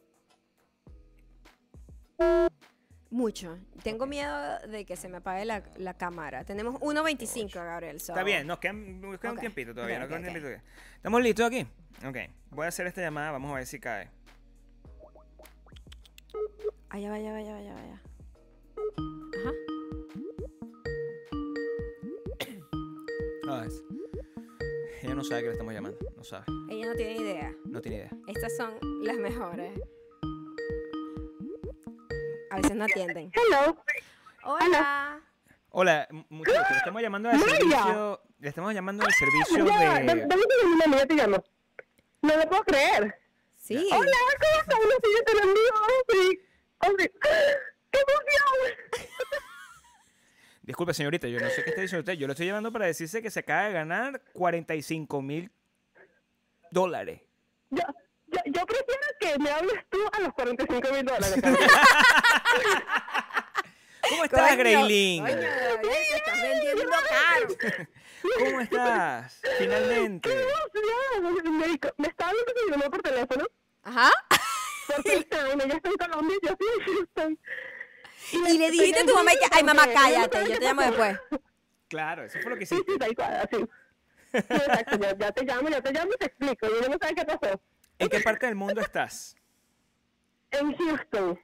[3.10, 3.58] Mucho.
[3.82, 6.44] Tengo miedo de que se me apague la, la cámara.
[6.44, 8.00] Tenemos 1.25, Gabriel.
[8.00, 9.96] so- Está bien, nos queda, nos queda un tiempito todavía.
[9.96, 10.32] Ok, nos queda ok, un ok.
[10.42, 10.62] tiempito.
[10.96, 11.66] ¿Estamos listos aquí?
[12.06, 12.16] Ok.
[12.50, 14.08] Voy a hacer esta llamada, vamos a ver si cae.
[16.90, 18.00] Allá va, allá va, allá va, allá va, allá.
[19.40, 19.52] Ajá.
[23.66, 23.82] Es-
[25.02, 25.98] Ella no sabe que le estamos llamando.
[26.14, 26.44] No sabe.
[26.68, 27.54] Ella no tiene idea.
[27.64, 28.10] No tiene idea.
[28.26, 29.80] Estas son las mejores.
[32.50, 33.32] A veces no atienden.
[33.32, 33.82] Hello.
[34.44, 35.20] Hola.
[35.70, 36.70] Hola, muchachos.
[36.70, 38.20] Le estamos llamando al servicio.
[38.40, 39.70] Le estamos llamando al servicio de.
[39.70, 41.44] dame un segundo, ya te llamo.
[42.22, 43.18] No lo puedo creer.
[43.56, 43.88] Sí.
[43.92, 44.78] Hola, ¿cómo estás?
[44.84, 45.72] Una te la envío.
[46.10, 46.40] Sí.
[46.86, 47.12] Hombre,
[47.90, 48.99] ¡Qué emoción!
[50.62, 52.12] Disculpe, señorita, yo no sé qué está diciendo usted.
[52.14, 55.50] Yo le estoy llamando para decirse que se acaba de ganar 45 mil
[56.70, 57.22] dólares.
[57.70, 57.82] Yo,
[58.26, 61.34] yo, yo prefiero que me hables tú a los 45 mil dólares.
[64.08, 65.24] ¿Cómo estás, Coño, Greylin?
[65.24, 65.32] Te
[66.16, 67.48] estás vendiendo caro.
[68.38, 69.40] ¿Cómo estás?
[69.58, 70.28] Finalmente.
[71.44, 73.46] me, me estaba viendo que mi mamá por teléfono.
[73.82, 74.10] Ajá.
[74.96, 77.38] Porque ella está en Colombia y yo estoy en Houston.
[78.32, 81.18] Y le dijiste a tu mamá que, ay mamá, cállate, yo te llamo después.
[81.88, 83.04] Claro, eso fue lo que Sí, hiciste.
[83.50, 83.66] sí,
[84.32, 86.68] exacto, ya, ya te llamo, ya te llamo y te explico.
[86.68, 87.60] Yo no sé qué pasó.
[87.98, 89.34] ¿En qué parte del mundo estás?
[90.52, 91.40] En Houston.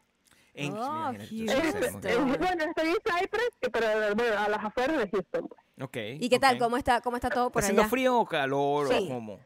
[0.55, 2.07] En, Oh, Houston.
[2.07, 5.48] en- bueno, estoy en Cypress, pero bueno, a las afueras de Houston.
[5.48, 5.61] pues.
[5.82, 5.97] Ok.
[6.20, 6.59] ¿Y qué tal?
[6.59, 7.90] ¿Cómo está, cómo está todo por ¿Está haciendo allá?
[7.90, 9.09] frío o calor Sí.
[9.11, 9.40] o cómo?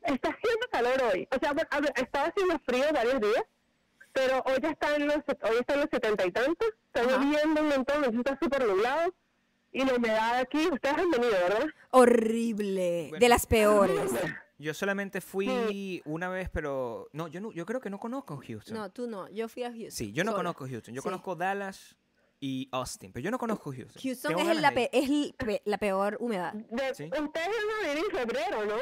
[0.00, 1.28] Está haciendo calor hoy.
[1.30, 3.44] O sea, bueno, a ver, estaba haciendo frío varios días,
[4.12, 6.68] pero hoy ya está en los, hoy está en los setenta y tantos.
[6.92, 9.12] Está lloviendo un montón, está súper nublado.
[9.72, 11.66] Y la humedad aquí, ustedes han venido, ¿verdad?
[11.92, 13.06] Horrible.
[13.10, 13.20] Bueno.
[13.20, 14.10] De las peores.
[14.58, 18.76] Yo solamente fui una vez, pero no, yo no, yo creo que no conozco Houston.
[18.76, 19.28] No, tú no.
[19.28, 19.90] Yo fui a Houston.
[19.90, 20.40] sí, yo no sola.
[20.40, 20.94] conozco Houston.
[20.94, 21.04] Yo Sí.
[21.06, 21.96] conozco Dallas
[22.40, 24.02] y Austin, pero yo no conozco Houston.
[24.02, 26.52] Houston es, la, pe- es el pe- la peor humedad.
[26.52, 27.04] De- Sí.
[27.04, 28.74] Ustedes van a venir en febrero, ¿no?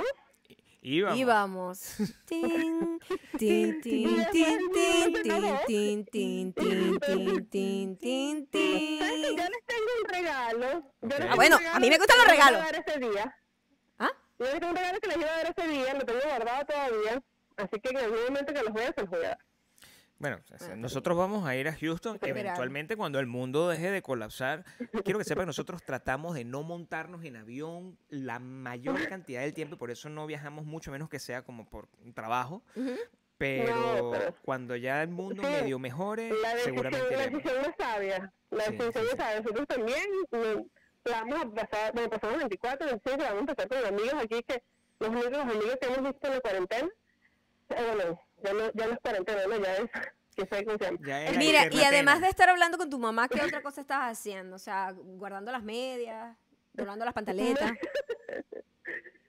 [0.80, 1.18] Íbamos.
[1.18, 1.96] Íbamos.
[2.26, 3.00] Tin,
[3.36, 5.22] tin, tin, tin, tin,
[5.66, 9.36] tin, tin, tin, tin, tin, tin, tin, ¿Sabes que tin.
[9.36, 10.92] Yo les tengo un regalo.
[11.30, 12.62] Ah, bueno, a mí me gustan los regalos.
[13.98, 14.10] ¿Ah?
[14.38, 16.66] Yo les tengo un regalo que les iba a dar ese día, lo tengo guardado
[16.66, 17.22] todavía.
[17.56, 19.38] Así que en algún momento que los voy a o sea,
[20.18, 20.40] Bueno,
[20.76, 24.64] nosotros vamos a ir a Houston eventualmente cuando el mundo deje de colapsar.
[25.04, 29.54] Quiero que sepan que nosotros tratamos de no montarnos en avión la mayor cantidad del
[29.54, 32.62] tiempo y por eso no viajamos mucho menos que sea como por trabajo.
[33.38, 37.74] Pero pero- cuando ya el mundo Sí, medio mejore, La decisión, seguramente la decisión es
[37.78, 38.32] sabia.
[38.50, 39.40] La Sí, decisión sí, es sabia.
[39.40, 40.04] Nosotros también
[41.04, 44.42] la vamos a pasar, bueno, pasamos 24, 25, la vamos a pasar con amigos aquí
[44.42, 44.62] que
[44.98, 46.88] los únicos amigos que hemos visto en la cuarentena.
[47.68, 49.56] Eh, bueno, ya no, ya no es cuarentena, ¿no?
[49.56, 49.90] Ya es,
[50.36, 50.98] que.
[51.00, 54.56] Ya Mira, y además de estar hablando con tu mamá, ¿qué otra cosa estás haciendo?
[54.56, 56.36] O sea, guardando las medias,
[56.72, 57.72] doblando las pantaletas.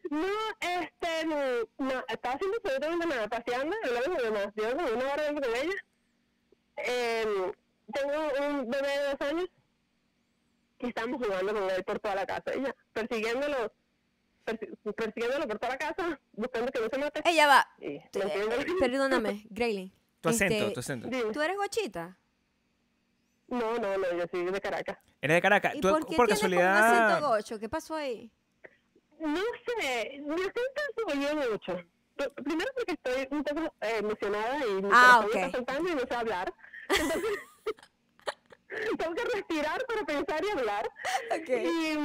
[0.09, 0.25] No,
[0.59, 1.35] este, no,
[1.77, 5.41] no, estaba haciendo absolutamente nada, paseando, hablando con mi mamá, yo como una hora hablando
[5.41, 5.75] con ella.
[6.77, 7.51] Eh,
[7.93, 9.49] tengo un bebé de dos años
[10.79, 13.71] y estamos jugando con él por toda la casa, ya, persiguiéndolo,
[14.51, 17.21] persi- persiguiéndolo por toda la casa, buscando que no se mate.
[17.25, 17.67] Ella va.
[17.79, 19.93] Metiéndole- Perdóname, Graylin.
[20.21, 21.07] Tu acento, Este, tu acento.
[21.07, 21.31] Dime.
[21.31, 22.17] ¿Tú eres guachita?
[23.47, 24.97] No, no, no, yo soy de Caracas.
[25.21, 25.75] Eres de Caracas.
[25.75, 27.07] ¿Y ¿Tú, por qué por tienes como un casualidad.
[27.13, 27.59] acento gocho?
[27.59, 28.31] ¿Qué pasó ahí?
[29.19, 31.77] No sé, mi acento se volvió mucho.
[32.43, 35.35] Primero porque estoy un poco eh, emocionada y mi Ah, corazón ok.
[35.35, 36.53] está saltando y no sé hablar.
[36.89, 37.21] Entonces,
[38.97, 40.89] tengo que respirar para pensar y hablar.
[41.47, 41.95] Y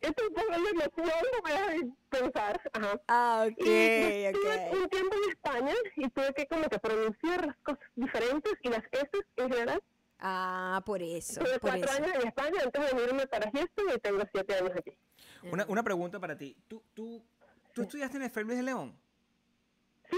[0.00, 2.60] esto un poco de emoción no me deja pensar.
[2.72, 3.00] Ajá.
[3.08, 4.82] Ah, ok, Y estuve ok.
[4.82, 8.82] un tiempo en España y tuve que como que pronunciar las cosas diferentes y las
[8.92, 9.82] S en general.
[10.20, 12.02] Ah, por eso, Tuve por cuatro eso.
[12.02, 14.98] años en España antes de venirme para Houston y tengo siete años aquí.
[15.44, 16.56] Una, una pregunta para ti.
[16.66, 17.24] ¿Tú, tú,
[17.72, 18.98] tú estudiaste en el Fer Luis de León?
[20.10, 20.16] ¡Sí!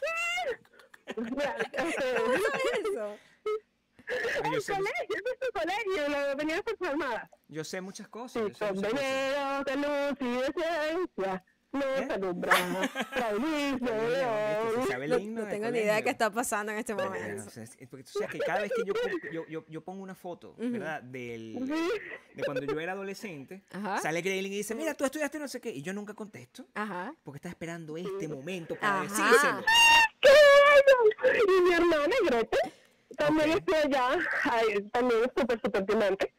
[0.00, 1.14] ¡Sí!
[1.20, 3.18] Mira, este, Eso.
[4.36, 7.30] Porque Yo el sé, colegio, es tu colegio, la venía Armadas.
[7.48, 8.42] yo sé muchas cosas.
[8.46, 12.06] Sí, con veneno, de luz y de ciencia, no ¿Eh?
[12.08, 12.42] se León.
[14.86, 17.44] se el No, tengo ni idea de qué está pasando en este momento.
[17.46, 19.80] o sea, es- porque tú sabes que cada vez que yo, pongo- yo, yo, yo
[19.84, 21.02] pongo una foto, ¿verdad?
[21.02, 21.54] Del,
[22.34, 24.00] de cuando yo era adolescente, Ajá.
[24.00, 27.14] sale Graylin y dice, mira, tú estudiaste no sé qué, y yo nunca contesto, Ajá.
[27.24, 29.64] porque está esperando este momento para decírselo.
[30.20, 31.58] ¡Qué bueno!
[31.58, 32.58] Y mi hermana Grete
[33.16, 36.34] también estuvo allá, ay, también es súper, súper diamante.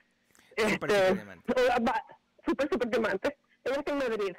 [0.57, 1.53] Súper, Este, súper diamante.
[1.87, 2.03] va,
[2.45, 3.37] Súper, súper diamante.
[3.63, 4.35] Ella está en Madrid.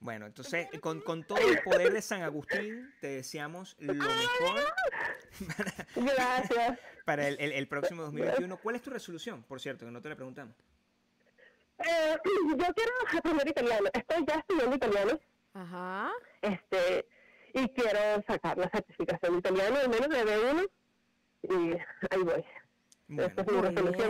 [0.00, 4.62] Bueno, entonces, con, con todo el poder de San Agustín, te deseamos lo mejor
[5.96, 6.78] Gracias.
[7.04, 8.56] para el, el- el próximo 2021.
[8.58, 10.54] ¿Cuál es tu resolución, por cierto, que no te la preguntamos?
[11.78, 12.16] Eh,
[12.58, 13.88] yo quiero aprender italiano.
[13.92, 15.20] Estoy ya estudiando italiano.
[15.54, 16.10] Ajá.
[16.42, 17.06] este
[17.54, 20.70] y quiero sacar la certificación de italiano, al menos de B1.
[21.50, 21.72] Y
[22.10, 22.44] ahí voy.
[23.08, 24.08] Bueno, Esta es mi resolución que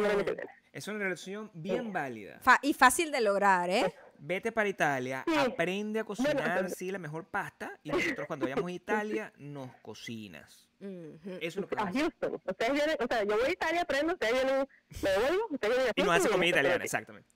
[0.88, 2.38] una resolución bien válida.
[2.40, 3.94] Fa- y fácil de lograr, ¿eh?
[4.20, 5.34] Vete para Italia, Sí.
[5.36, 9.70] aprende a cocinar, pero- sí, la mejor pasta, y nosotros cuando vayamos a Italia, nos
[9.82, 10.68] cocinas.
[10.80, 11.20] Ujú.
[11.24, 12.02] Eso es lo que A vamos a hacer.
[12.20, 12.40] Houston.
[12.44, 14.68] Ustedes vienen, o sea, yo voy a Italia, aprendo, ustedes vienen,
[15.02, 17.30] me devuelvo, ustedes vienen a Y nos Houston hace comida italiana, exactamente.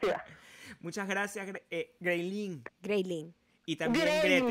[0.00, 0.24] Sí, va.
[0.80, 1.96] Muchas gracias, Gre- eh.
[2.00, 2.62] Graylin.
[3.66, 4.44] Y también Gretel.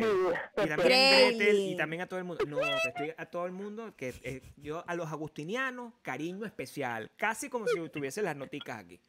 [0.58, 1.60] Y también Gretel.
[1.60, 2.46] Y también a todo el mundo.
[2.46, 3.94] No, te estoy a todo el mundo.
[3.96, 7.12] que eh, Yo a los agustinianos, cariño especial.
[7.18, 9.00] Casi como si tuviese las noticas aquí.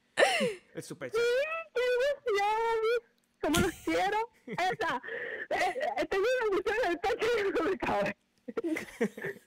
[0.74, 1.12] El super.
[3.40, 4.18] ¿Cómo los quiero?
[4.46, 5.02] Esa,
[5.50, 8.16] eh, tengo una emoción en el pecho y no me cabe.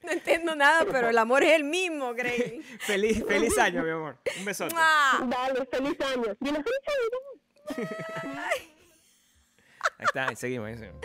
[0.02, 2.64] No entiendo nada, pero el amor es el mismo, Graylin.
[2.80, 4.18] Feliz, feliz año, mi amor.
[4.40, 4.74] Un besote.
[4.74, 6.38] Dale, feliz año.
[6.42, 7.94] Y feliz año.
[9.98, 10.68] Ahí está, ahí seguimos.
[10.68, 11.02] Ahí seguimos.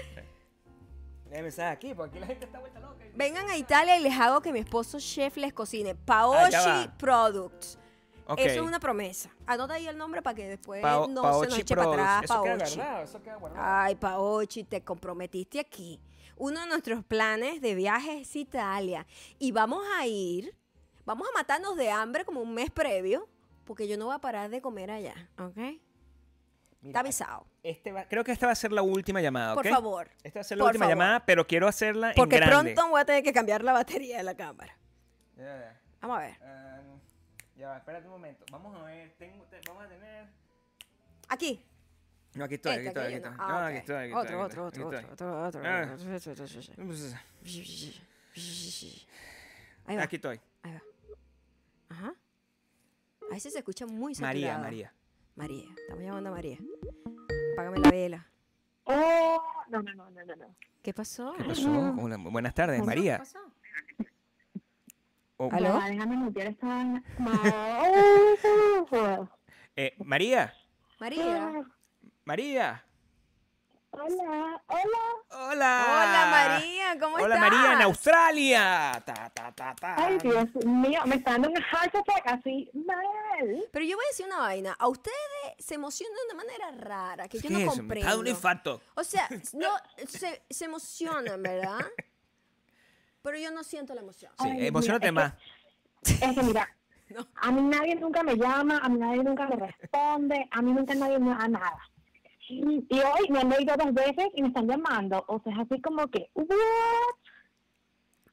[1.24, 3.04] Déjame mensaje aquí, porque aquí la gente está vuelta loca.
[3.14, 5.90] Vengan a Italia y les hago que mi esposo chef les cocine.
[5.90, 6.04] Ah, ya
[6.62, 6.94] Paochi va.
[6.98, 7.78] Products.
[8.26, 8.38] Ok.
[8.40, 9.30] Eso es una promesa.
[9.46, 12.24] Anota ahí el nombre para que después Pao- no se nos Paochi eche para atrás.
[12.24, 12.76] Eso queda Paochi.
[12.76, 13.62] guardado, eso queda guardado.
[13.66, 16.00] Ay, Paochi, te comprometiste aquí.
[16.36, 19.06] Uno de nuestros planes de viaje es Italia.
[19.38, 20.54] Y vamos a ir,
[21.04, 23.28] vamos a matarnos de hambre como un mes previo,
[23.64, 25.58] porque yo no voy a parar de comer allá, ¿ok?
[26.80, 27.46] Mira, Está avisado.
[27.62, 29.62] Este va- creo que esta va a ser la última llamada, ¿ok?
[29.62, 30.10] Por favor.
[30.22, 30.96] Esta va a ser la última favor.
[30.96, 32.72] llamada, pero quiero hacerla Porque en grande.
[32.74, 34.76] pronto voy a tener que cambiar la batería de la cámara.
[35.36, 35.80] Ya, ya.
[36.00, 36.36] Vamos a ver.
[36.42, 36.80] Ah,
[37.56, 38.44] ya va, espérate un momento.
[38.52, 40.26] Vamos a ver, tengo, te- vamos a tener...
[41.28, 41.64] Aquí.
[42.34, 43.38] No, aquí estoy, aquí Este, estoy, aquí aquello, estoy.
[43.38, 43.48] no.
[43.48, 43.80] No, Ah, aquí ok.
[43.80, 45.48] estoy, aquí Otro, estoy, otro, aquí otro, otro, otro, Ah.
[45.48, 45.62] otro.
[49.86, 50.02] Ahí va.
[50.04, 50.40] Aquí estoy.
[50.62, 50.82] Ahí va.
[51.88, 52.14] Ajá.
[53.30, 54.34] A veces se escucha muy saturado.
[54.34, 54.92] María, María.
[55.38, 55.66] María.
[55.82, 56.58] Estamos llamando a María.
[57.52, 58.26] Apágame la vela.
[58.82, 60.56] Oh, no, no, no, no, no, no.
[60.82, 61.32] ¿Qué pasó?
[61.38, 61.70] ¿Qué pasó?
[61.96, 63.18] Hola, buenas tardes, ¿Qué María.
[63.18, 63.38] pasó?
[65.36, 65.78] Oh, ¿Aló?
[65.80, 66.82] Ah, déjame mutear esta
[69.76, 70.52] eh, María,
[70.98, 71.64] María.
[72.24, 72.84] María.
[74.00, 74.98] Hola, hola.
[75.30, 75.86] Hola.
[75.88, 77.40] Hola María, ¿cómo Hola estás?
[77.40, 79.02] María en Australia.
[79.04, 79.94] Ta, ta, ta, ta.
[79.98, 83.64] Ay, Dios mío, me está dando un heart attack así mal.
[83.72, 84.76] Pero yo voy a decir una vaina.
[84.78, 85.16] A ustedes
[85.58, 87.72] se emocionan de una manera rara que yo ¿Qué no es eso?
[87.72, 88.00] Me comprendo.
[88.06, 88.80] está dando un infarto.
[88.94, 89.68] O sea, no,
[90.06, 91.78] se, se emocionan, ¿verdad?
[93.22, 94.30] Pero yo no siento la emoción.
[94.40, 96.22] Sí, Ay, emocionate mira, más.
[96.22, 96.68] Es que mira,
[97.08, 97.26] No.
[97.36, 100.94] a mí nadie nunca me llama, a mí nadie nunca me responde, a mí nunca
[100.94, 101.90] nadie me da nada.
[102.48, 105.24] Y hoy me han oído dos veces y me están llamando.
[105.28, 106.46] O sea, es así como que, ¿what?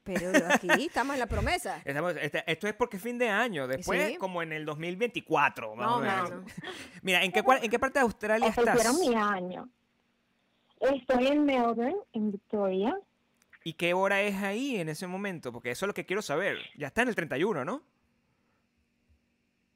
[0.04, 1.82] Pero aquí estamos en la promesa.
[1.84, 3.66] Estamos- este- esto es porque es fin de año.
[3.66, 4.16] Después, Sí.
[4.16, 5.74] como en el 2024.
[5.74, 6.30] Más o Más o menos.
[6.30, 6.52] menos.
[7.02, 8.98] Mira, ¿en qué, cual- ¿en qué parte de Australia estás?
[9.00, 9.68] Mi año.
[10.78, 12.96] Estoy en Melbourne, en Victoria.
[13.64, 15.50] ¿Y qué hora es ahí en ese momento?
[15.52, 16.58] Porque eso es lo que quiero saber.
[16.76, 17.82] Ya está en el 31, ¿no?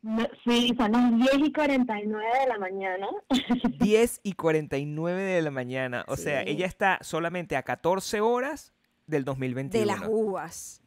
[0.03, 3.07] No, sí, son las 10 y 49 de la mañana.
[3.81, 6.05] 10 y 49 de la mañana.
[6.09, 8.73] O sea, ella está solamente a 14 horas
[9.07, 9.81] del 2021.
[9.81, 10.83] De las uvas.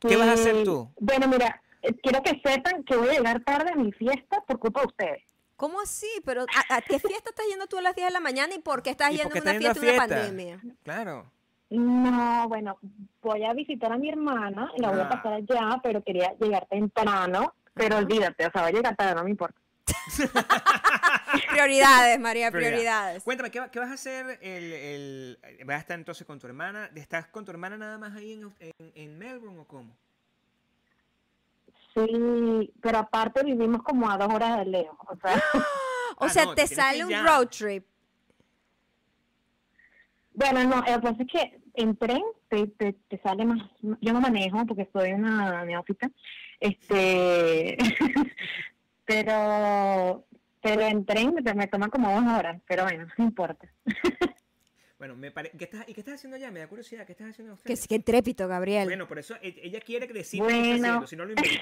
[0.00, 0.90] ¿Qué vas a hacer tú?
[1.00, 4.58] Bueno, mira, eh, quiero que sepan que voy a llegar tarde a mi fiesta por
[4.58, 5.22] culpa de ustedes.
[5.56, 6.06] ¿Cómo así?
[6.26, 8.58] Pero ¿a, a qué fiesta estás yendo tú a las 10 de la mañana y
[8.58, 10.60] por qué estás ¿Y yendo a una fiesta a una pandemia?
[10.82, 11.32] Claro.
[11.70, 12.78] No, bueno,
[13.22, 15.04] voy a visitar a mi hermana, la voy Ah.
[15.04, 17.54] a pasar allá, pero quería llegar temprano.
[17.76, 19.60] Pero olvídate, o sea, voy a llegar tarde, no me importa.
[21.50, 22.70] Prioridades, María, Prioridad.
[22.72, 23.22] prioridades.
[23.22, 24.38] Cuéntame, ¿qué, va- qué vas a hacer?
[24.40, 26.90] El, el- ¿Vas a estar entonces con tu hermana?
[26.94, 29.94] ¿Estás con tu hermana nada más ahí en, en- en Melbourne o cómo?
[31.94, 35.42] Sí, pero aparte vivimos como a dos horas de lejos, o sea,
[36.18, 37.84] O Ah, sea, no, te sale un road trip.
[40.32, 44.12] bueno, no, lo que pasa es que en tren te, te, te sale más, yo
[44.12, 46.10] no manejo porque soy una neófita,
[46.60, 47.76] este,
[49.04, 50.26] pero,
[50.62, 53.68] pero en tren me, me toma como dos horas, pero bueno, no importa.
[54.98, 55.50] Bueno, me pare...
[55.58, 56.50] ¿qué estás, ¿y qué estás haciendo allá?
[56.50, 57.04] Me da curiosidad.
[57.04, 57.86] ¿Qué estás haciendo en Que, Australia?
[57.86, 58.86] que trépito, Gabriel.
[58.86, 60.72] Bueno, por eso e- ella quiere qué está Bueno.
[60.72, 61.60] haciendo, si no lo inventa.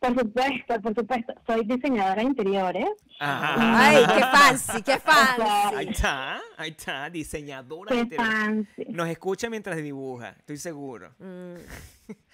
[0.00, 2.86] Por supuesto, por supuesto, soy diseñadora de interiores.
[3.18, 3.56] Ajá.
[3.88, 5.88] Ay, qué fancy, qué Ahí fancy.
[5.90, 8.26] está, ahí está, diseñadora de Qué interior.
[8.28, 8.84] fancy.
[8.90, 11.12] Nos escucha mientras dibuja, estoy seguro.
[11.18, 11.54] Mm,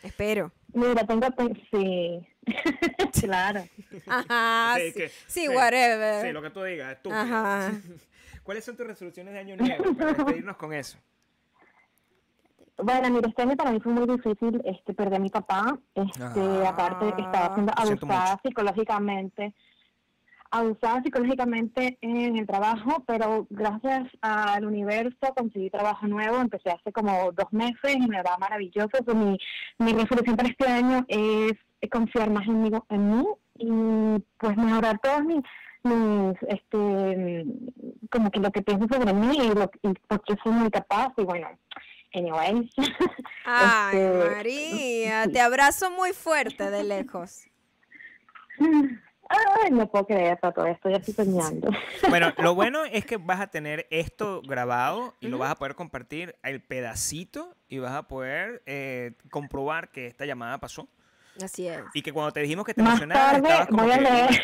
[0.02, 0.52] espero.
[0.74, 1.26] Mira, tengo,
[1.70, 2.26] sí,
[3.22, 3.64] claro.
[4.08, 6.26] Ajá, Sí, sí, que- sí, sí, whatever.
[6.26, 7.20] Sí, lo que tú digas, estúpido.
[7.20, 7.72] Ajá.
[8.42, 9.94] ¿Cuáles son tus resoluciones de año nuevo?
[9.94, 10.98] Para despedirnos con eso.
[12.76, 15.78] Bueno, mira, este año para mí fue muy difícil este, perder a mi papá.
[15.94, 19.54] Este, Ah, aparte estaba siendo abusada psicológicamente,
[20.50, 26.40] abusada psicológicamente en el trabajo, pero gracias al universo conseguí trabajo nuevo.
[26.40, 28.90] Empecé hace como dos meses y me va maravilloso.
[29.04, 29.38] Pues mi,
[29.78, 31.52] mi resolución para este año es
[31.90, 33.24] confiar más en mí, en mí
[33.56, 35.42] y pues mejorar todos mis,
[35.84, 37.44] mis este
[38.10, 41.22] como que lo que pienso sobre mí y lo y porque soy muy capaz y
[41.22, 41.48] bueno
[42.14, 42.70] anyways
[43.44, 47.44] Ay, Este, María, te abrazo muy fuerte de lejos.
[49.28, 51.70] Ay, no puedo creer, todavía estoy así soñando.
[52.08, 55.74] Bueno, lo bueno es que vas a tener esto grabado y lo vas a poder
[55.74, 60.88] compartir el pedacito y vas a poder eh, comprobar que esta llamada pasó
[61.42, 61.80] Así es.
[61.94, 64.04] y que cuando te dijimos que te Más emocionabas tarde estabas como voy a que,
[64.04, 64.26] leer.
[64.28, 64.42] "Bueno".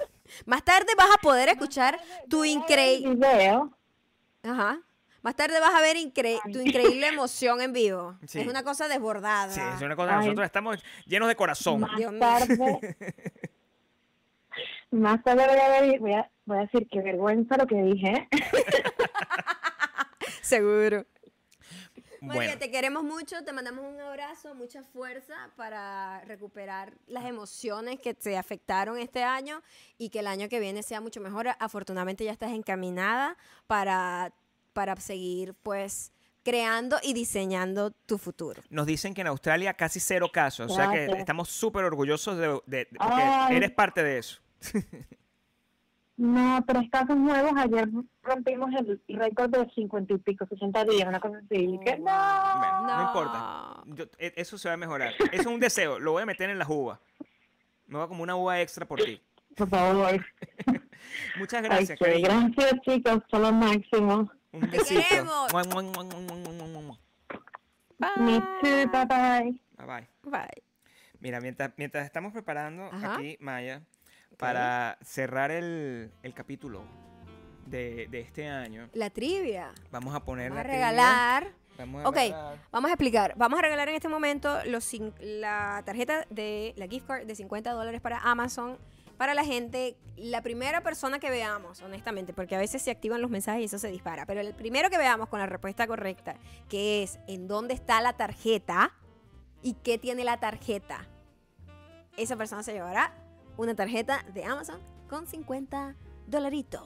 [0.46, 1.98] Más tarde vas a poder escuchar
[2.28, 3.14] tu increíble...
[3.14, 3.76] video.
[4.42, 4.80] Ajá.
[5.26, 8.16] Más tarde vas a ver incre- tu increíble emoción en vivo.
[8.28, 8.38] Sí.
[8.42, 9.52] Es una cosa desbordada.
[9.52, 10.26] Sí, es una cosa, Ay.
[10.26, 11.80] nosotros estamos llenos de corazón.
[11.80, 12.20] Más Dios mío.
[12.20, 12.96] tarde,
[14.92, 18.28] más tarde voy a, ver- voy, a, voy a decir que vergüenza lo que dije.
[20.42, 21.04] Seguro.
[22.20, 27.98] Bueno, María, te queremos mucho, te mandamos un abrazo, mucha fuerza para recuperar las emociones
[28.00, 29.60] que te afectaron este año
[29.98, 31.48] y que el año que viene sea mucho mejor.
[31.58, 33.36] Afortunadamente ya estás encaminada
[33.66, 34.32] para,
[34.76, 36.12] para seguir pues
[36.44, 38.60] creando y diseñando tu futuro.
[38.68, 42.48] nos dicen que en Australia casi cero casos, o sea que estamos súper orgullosos de,
[42.66, 43.56] de- de- porque Ay.
[43.56, 44.38] eres parte de eso.
[46.18, 47.52] No, tres casos nuevos.
[47.58, 47.88] Ayer
[48.22, 51.78] rompimos el récord de cincuenta y pico, 60 días, una cosa así.
[51.84, 52.04] Que, no.
[52.04, 53.02] Bueno, no, No.
[53.08, 53.82] importa.
[53.84, 55.12] Yo- e- eso se va a mejorar.
[55.30, 55.98] Eso es un deseo.
[55.98, 56.98] Lo voy a meter en las uvas.
[57.86, 59.20] Me va como una uva extra por ti.
[59.56, 60.24] Por favor.
[61.38, 63.18] Muchas gracias, gracias, chicos.
[63.30, 64.30] Son lo máximo.
[64.56, 65.00] Un Te besito.
[65.08, 65.52] queremos.
[65.52, 66.98] Mua, mua, mua, mua, mua, mua, mua, mua.
[68.16, 68.90] Me too.
[68.90, 69.60] Bye bye.
[69.76, 70.08] Bye bye.
[70.30, 70.62] Bye.
[71.20, 73.14] Mira, mientras, mientras estamos preparando Ajá.
[73.14, 73.82] aquí, Maya,
[74.36, 76.84] para cerrar el, el capítulo
[77.66, 79.72] de, de este año, La trivia.
[79.90, 80.86] vamos a poner Vamos a la trivia.
[80.90, 81.52] regalar.
[81.78, 82.58] Vamos a Ok, regalar.
[82.70, 83.34] vamos a explicar.
[83.36, 87.70] Vamos a regalar en este momento los la tarjeta de la gift card de 50
[87.72, 88.78] dólares para Amazon
[89.16, 89.96] para la gente.
[90.16, 93.78] La primera persona que veamos, honestamente, porque a veces se activan los mensajes y eso
[93.78, 94.24] se dispara.
[94.24, 96.36] Pero el primero que veamos con la respuesta correcta,
[96.68, 98.94] que es en dónde está la tarjeta
[99.62, 101.06] y qué tiene la tarjeta,
[102.16, 103.12] esa persona se llevará
[103.58, 105.94] una tarjeta de Amazon con 50
[106.26, 106.82] dolaritos.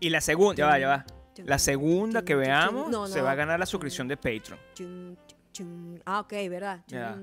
[0.00, 1.06] Y la segunda, ya va, ya va.
[1.36, 4.58] La segunda que veamos No, se va a ganar la suscripción de Patreon.
[6.04, 6.82] Ah, ok, ¿verdad?
[6.88, 7.18] Ya.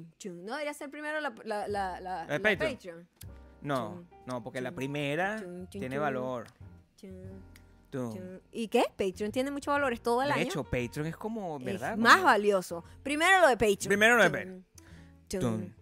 [0.00, 2.74] No, debería ser primero la, la, la, la, ¿La de la Patreon?
[2.74, 3.08] Patreon.
[3.62, 6.46] No, no, porque la primera tiene valor.
[8.52, 8.84] ¿Y qué?
[8.96, 10.42] Patreon tiene mucho valor, es todo el De año.
[10.44, 11.96] hecho, Patreon es como, Es ¿verdad?
[11.96, 12.84] más valioso.
[13.02, 13.86] Primero lo de Patreon.
[13.88, 14.62] Primero lo de
[15.28, 15.74] chun.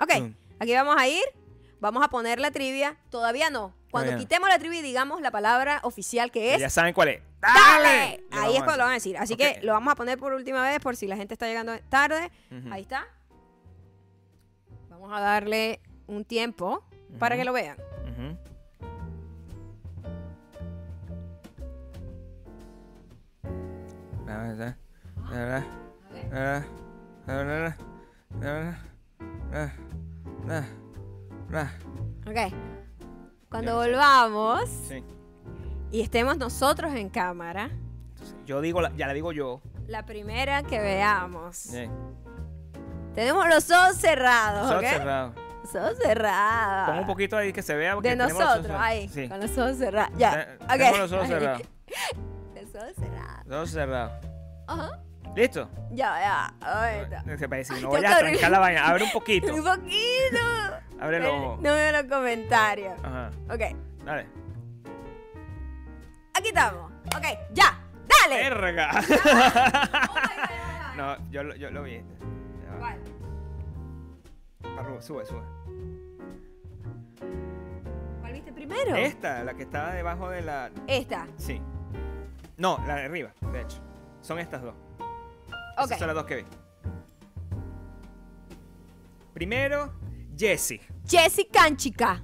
[0.00, 0.10] Ok,
[0.58, 1.22] aquí vamos a ir.
[1.80, 2.96] Vamos a poner la trivia.
[3.10, 3.74] Todavía no.
[3.90, 6.94] Cuando Todavía quitemos la trivia y digamos la palabra oficial que Que es, Ya saben
[6.94, 7.22] cuál es.
[7.42, 8.22] ¡Dale!
[8.30, 9.18] Le Ahí es cuando lo van a decir.
[9.18, 11.76] Así que lo vamos a poner por última vez por si la gente está llegando
[11.88, 12.30] tarde.
[12.70, 13.06] Ahí está.
[14.88, 16.84] Vamos a darle un tiempo
[17.18, 17.76] para que lo vean.
[29.54, 29.72] Ah,
[31.52, 31.70] ah.
[32.26, 32.54] Ok.
[33.50, 35.04] Cuando volvamos Sí.
[35.92, 37.70] Y estemos nosotros en cámara,
[38.10, 39.60] Entonces, yo digo, la- ya la digo yo.
[39.86, 41.70] la primera que veamos.
[43.14, 44.88] Tenemos los ojos cerrados, Ojos ¿ok?
[44.88, 45.34] cerrados.
[45.62, 46.88] Los ojos cerrados.
[46.90, 47.94] Pon un poquito ahí que se vea.
[47.96, 49.28] de los ojos nosotros, ahí, Sí.
[49.28, 50.12] con los ojos cerrados.
[50.16, 50.70] Ya, Te- ok.
[50.78, 51.62] Tengo los ojos cerrados.
[52.54, 53.46] Los ojos cerrados.
[53.46, 54.12] Los ojos cerrados.
[54.66, 54.90] Ajá.
[55.36, 55.68] ¿Listo?
[55.90, 56.54] Ya, ya.
[56.66, 57.24] Ahorita.
[57.38, 58.86] Se parece, no que a trancar la vaina.
[58.88, 59.54] Abre un poquito.
[59.54, 60.38] Un poquito.
[61.00, 61.56] Abre el ojo.
[61.60, 62.94] No veo los comentarios.
[63.04, 63.30] Ajá.
[63.50, 63.60] Ok.
[64.06, 64.26] Dale.
[66.34, 66.90] Aquí estamos.
[67.16, 67.78] Ok, ya.
[68.08, 68.36] Dale.
[68.48, 68.90] ¡Verga!
[70.94, 71.96] Oh no, yo, lo- yo lo vi.
[72.64, 72.78] Ya va.
[72.78, 73.00] ¿Cuál?
[74.78, 75.42] Arriba, sube, sube.
[78.20, 78.94] ¿Cuál viste primero?
[78.96, 80.70] Esta, la que estaba debajo de la.
[80.86, 81.26] Esta.
[81.36, 81.60] Sí.
[82.58, 83.78] No, la de arriba, de hecho.
[84.20, 84.74] Son estas dos.
[85.78, 85.84] Ok.
[85.86, 86.44] Esas son las dos que vi.
[89.34, 89.92] Primero,
[90.36, 90.80] Jessie.
[91.08, 92.22] Jessie Canchica.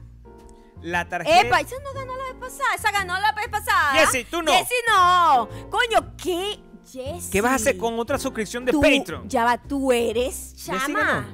[0.83, 1.41] La tarjeta.
[1.41, 2.75] Epa, esa no ganó la vez pasada.
[2.77, 3.93] Esa ganó la vez pasada.
[3.95, 4.53] Jessie, tú no.
[4.53, 5.49] Jessie no.
[5.71, 6.61] Coño, ¿qué?
[6.85, 7.31] Jessie.
[7.31, 9.29] ¿Qué vas a hacer con otra suscripción de Tú- Patreon?
[9.29, 11.27] Ya va, tú eres chama.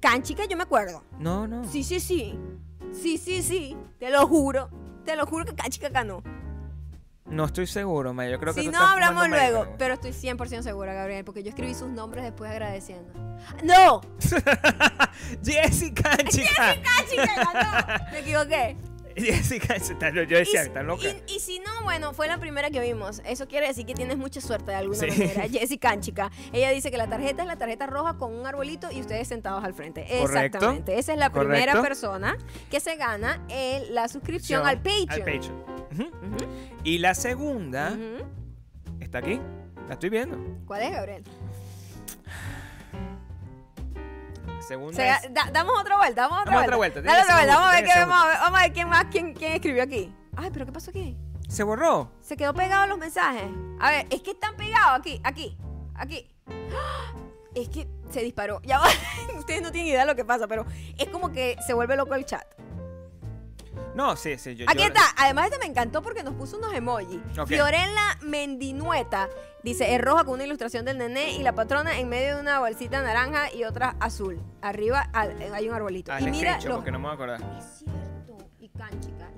[0.00, 1.02] Canchica, yo me acuerdo.
[1.18, 1.64] No, no.
[1.64, 2.38] Sí, sí, sí.
[2.92, 3.76] Sí, sí, sí.
[3.98, 4.68] Te lo juro.
[5.04, 6.22] Te lo juro que Canchica ganó.
[7.26, 8.32] No estoy seguro, Maya.
[8.32, 9.54] Yo creo que Si tú no, estás hablamos fumando luego.
[9.58, 9.78] marihuana.
[9.78, 13.12] Pero estoy 100% segura, Gabriel, porque yo escribí sus nombres después agradeciendo.
[13.62, 14.00] ¡No!
[15.44, 16.74] Jessica, chica.
[16.82, 18.04] ¡Canchica ganó!
[18.12, 18.76] Me equivoqué.
[19.22, 21.08] Jessica, yo decía, Y- está loca.
[21.08, 23.22] Y, y si no, bueno, fue la primera que vimos.
[23.24, 25.06] Eso quiere decir que tienes mucha suerte de alguna Sí.
[25.08, 25.42] manera.
[25.50, 26.30] Jessie Canchica.
[26.52, 29.62] Ella dice que la tarjeta es la tarjeta roja con un arbolito y ustedes sentados
[29.64, 30.02] al frente.
[30.02, 30.24] Correcto.
[30.58, 30.98] Exactamente.
[30.98, 32.36] Esa es la primera persona
[32.70, 35.10] que se gana el- la suscripción al Patreon.
[35.10, 35.64] Al Patreon.
[36.82, 37.96] Y la segunda
[39.00, 39.40] está aquí.
[39.86, 40.38] La estoy viendo.
[40.66, 41.24] ¿Cuál es, Gabriel?
[44.66, 46.66] Segunda Se- es- da- damos otra vuelta, damos otra Damos vuelta.
[46.66, 48.58] otra vuelta, Dale otra vuelta, vamos a ver, segundo, qué, tiene vamos, a ver, vamos
[48.58, 50.14] a ver quién más, quién, quién escribió aquí.
[50.36, 51.16] Ay, pero ¿qué pasó aquí?
[51.48, 52.10] se borró.
[52.20, 53.44] Se quedó pegado los mensajes.
[53.78, 55.56] A ver, es que están pegados aquí, aquí,
[55.94, 56.28] aquí.
[56.48, 57.12] ¡Ah!
[57.54, 58.60] Es que se disparó.
[58.64, 58.86] Ya va.
[59.38, 60.64] Ustedes no tienen idea de lo que pasa, pero
[60.98, 62.44] es como que se vuelve loco el chat.
[63.94, 64.54] No, sí, sí.
[64.56, 65.02] Yo, Aquí yo- está.
[65.16, 67.20] Además, este me encantó porque nos puso unos emojis.
[67.46, 69.28] Fiorella Mendinueta
[69.62, 72.58] dice: es roja con una ilustración del nené y la patrona en medio de una
[72.58, 74.40] bolsita naranja y otra azul.
[74.62, 76.12] Arriba al- hay un arbolito.
[76.12, 77.56] Hazle y mira, screenshot los- porque no me voy a acordar.
[77.58, 78.48] es cierto.
[78.58, 79.30] Y Canchica.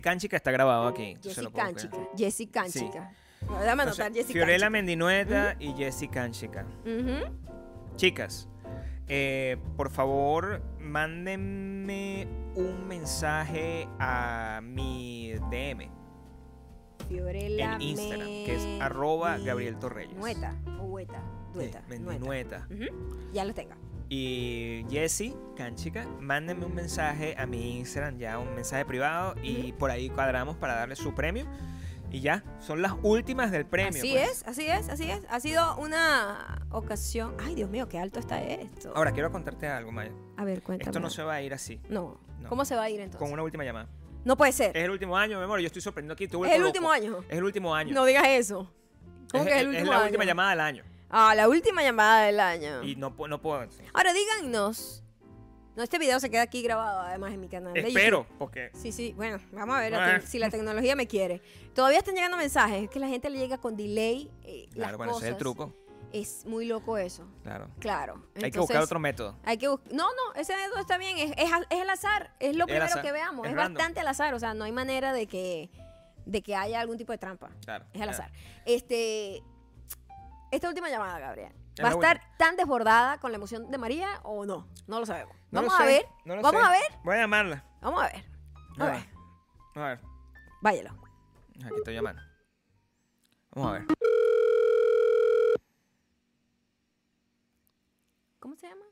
[0.00, 1.14] Canchica está grabado aquí.
[1.50, 1.96] puedo Canchica.
[2.16, 3.12] Jessie Canchica.
[3.46, 4.70] No, anotar Jessie Fiorella.
[4.70, 6.64] Mendinueta y Jessie Canchica.
[7.96, 8.48] Chicas,
[9.08, 15.90] eh, por favor, mándenme un mensaje a mi DM
[17.08, 20.16] Fiorella en Instagram, que es arroba Gabriel Torreyes.
[20.16, 21.22] Nueta o hueta.
[21.52, 21.82] Sí, Dueta.
[21.88, 22.66] Mendinueta.
[22.70, 23.30] Ujú.
[23.32, 23.74] Ya lo tengo.
[24.08, 29.90] Y Jessie Canchica, mándenme un mensaje a mi Instagram, ya un mensaje privado, y por
[29.90, 31.46] ahí cuadramos para darle su premio.
[32.10, 34.00] Y ya, son las últimas del premio.
[34.00, 34.30] así pues.
[34.30, 35.20] es, así es, así es.
[35.28, 37.34] Ha sido una ocasión.
[37.40, 38.92] Ay, Dios mío, qué alto está esto.
[38.94, 40.12] Ahora, quiero contarte algo, Maya.
[40.36, 40.88] a ver, cuéntame.
[40.90, 42.20] Esto no se va a ir así, No.
[42.40, 42.50] No.
[42.50, 43.18] ¿Cómo se va a ir entonces?
[43.18, 43.88] con una última llamada.
[44.24, 44.76] No puede ser.
[44.76, 46.24] Es el último año, mi amor, yo estoy sorprendido aquí.
[46.24, 47.24] Es el último año.
[47.28, 47.94] Es el último año.
[47.94, 48.70] No digas eso.
[49.32, 50.06] ¿Cómo que es el es último la año?
[50.06, 50.84] última llamada del año.
[51.08, 52.82] Ah, la última llamada del año.
[52.82, 53.68] Y no, no puedo.
[53.94, 55.02] Ahora díganos.
[55.76, 57.74] No, este video se queda aquí grabado además en mi canal.
[57.74, 58.38] de Espero, YouTube.
[58.38, 58.70] porque.
[58.74, 60.20] Sí, sí, bueno, vamos a ver Ah.
[60.22, 61.42] si la tecnología me quiere.
[61.74, 64.96] Todavía están llegando mensajes, es que la gente le llega con delay eh, las Claro,
[64.98, 65.38] bueno, ese es el cosas.
[65.38, 65.74] truco.
[66.12, 67.68] Es muy loco eso, Claro.
[67.78, 68.22] claro.
[68.42, 69.36] Hay que buscar otro método.
[69.44, 72.86] Hay que No, no, ese método está bien, es, es, al azar, es lo primero
[72.86, 75.68] azar, que veamos, es bastante al azar, o sea, no hay manera de que,
[76.24, 77.84] de que haya algún tipo de trampa, Claro.
[77.92, 78.12] es al claro.
[78.12, 78.32] azar.
[78.64, 79.42] Este,
[80.52, 81.52] esta última llamada, Gabriel,
[81.84, 84.68] ¿va a estar tan desbordada con la emoción de María o no?
[84.86, 85.34] No lo sabemos.
[85.50, 86.66] No lo vamos a sé, ver, no lo vamos sé.
[86.66, 87.64] a ver, Voy a llamarla.
[87.80, 88.24] vamos a ver,
[88.78, 89.08] A a ver.
[89.74, 90.00] A ver.
[90.62, 90.90] váyalo.
[91.64, 92.22] Aquí estoy llamando.
[93.52, 93.86] Vamos a ver.
[98.38, 98.84] ¿Cómo se llama?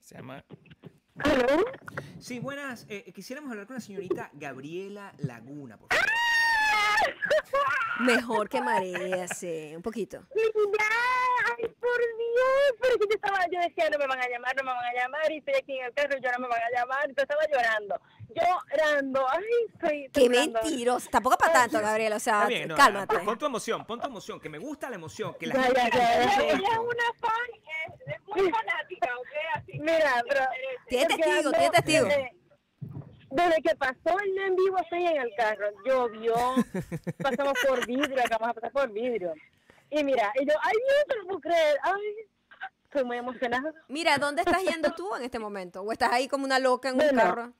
[0.00, 0.44] Se llama.
[1.18, 1.64] ¿Aló?
[2.18, 2.86] Sí, buenas.
[2.88, 6.06] eh, quisiéramos hablar con la señorita Gabriela Laguna, por favor.
[8.00, 10.24] Mejor que María, sí, un poquito.
[10.34, 14.62] Ay, por Dios, pero que yo estaba, yo decía, no me van a llamar, no
[14.62, 16.62] me van a llamar, y estoy aquí en el carro y ya no me van
[16.62, 18.00] a llamar, entonces estaba llorando.
[18.34, 19.26] llorando.
[19.30, 19.42] Ay,
[19.74, 20.60] estoy Qué temblando.
[20.62, 21.10] mentiroso.
[21.10, 22.16] Tampoco para tanto, Gabriela.
[22.16, 23.18] O sea, Está bien, no, cálmate.
[23.18, 25.80] Pon tu emoción, pon tu emoción, que me gusta la emoción, que la Ya, gente
[25.92, 26.42] ya, ya.
[26.42, 27.50] Ella es una fan,
[28.06, 29.28] es, es muy fanática, ¿ok?
[29.56, 30.40] Así que Mira, pero...
[30.88, 32.08] Tiene porque testigo, ando tiene testigo.
[33.30, 36.34] Desde que pasó el en vivo estoy en el carro, llovió,
[37.22, 39.34] pasamos por vidrio, acabamos de pasar por vidrio.
[39.90, 42.02] Y mira, y yo, ay Dios, no lo puedo creer, ay,
[42.84, 43.72] estoy muy emocionada.
[43.88, 45.82] Mira, ¿dónde estás yendo tú en este momento?
[45.82, 47.52] ¿O estás ahí como una loca en un carro?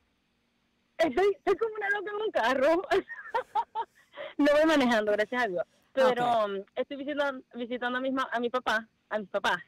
[0.98, 2.82] Estoy, estoy como una loca en un carro.
[4.38, 5.64] no voy manejando, gracias a Dios.
[5.92, 9.58] Pero um, estoy visitando, visitando a, mi, ma- a mi papá, a mis papás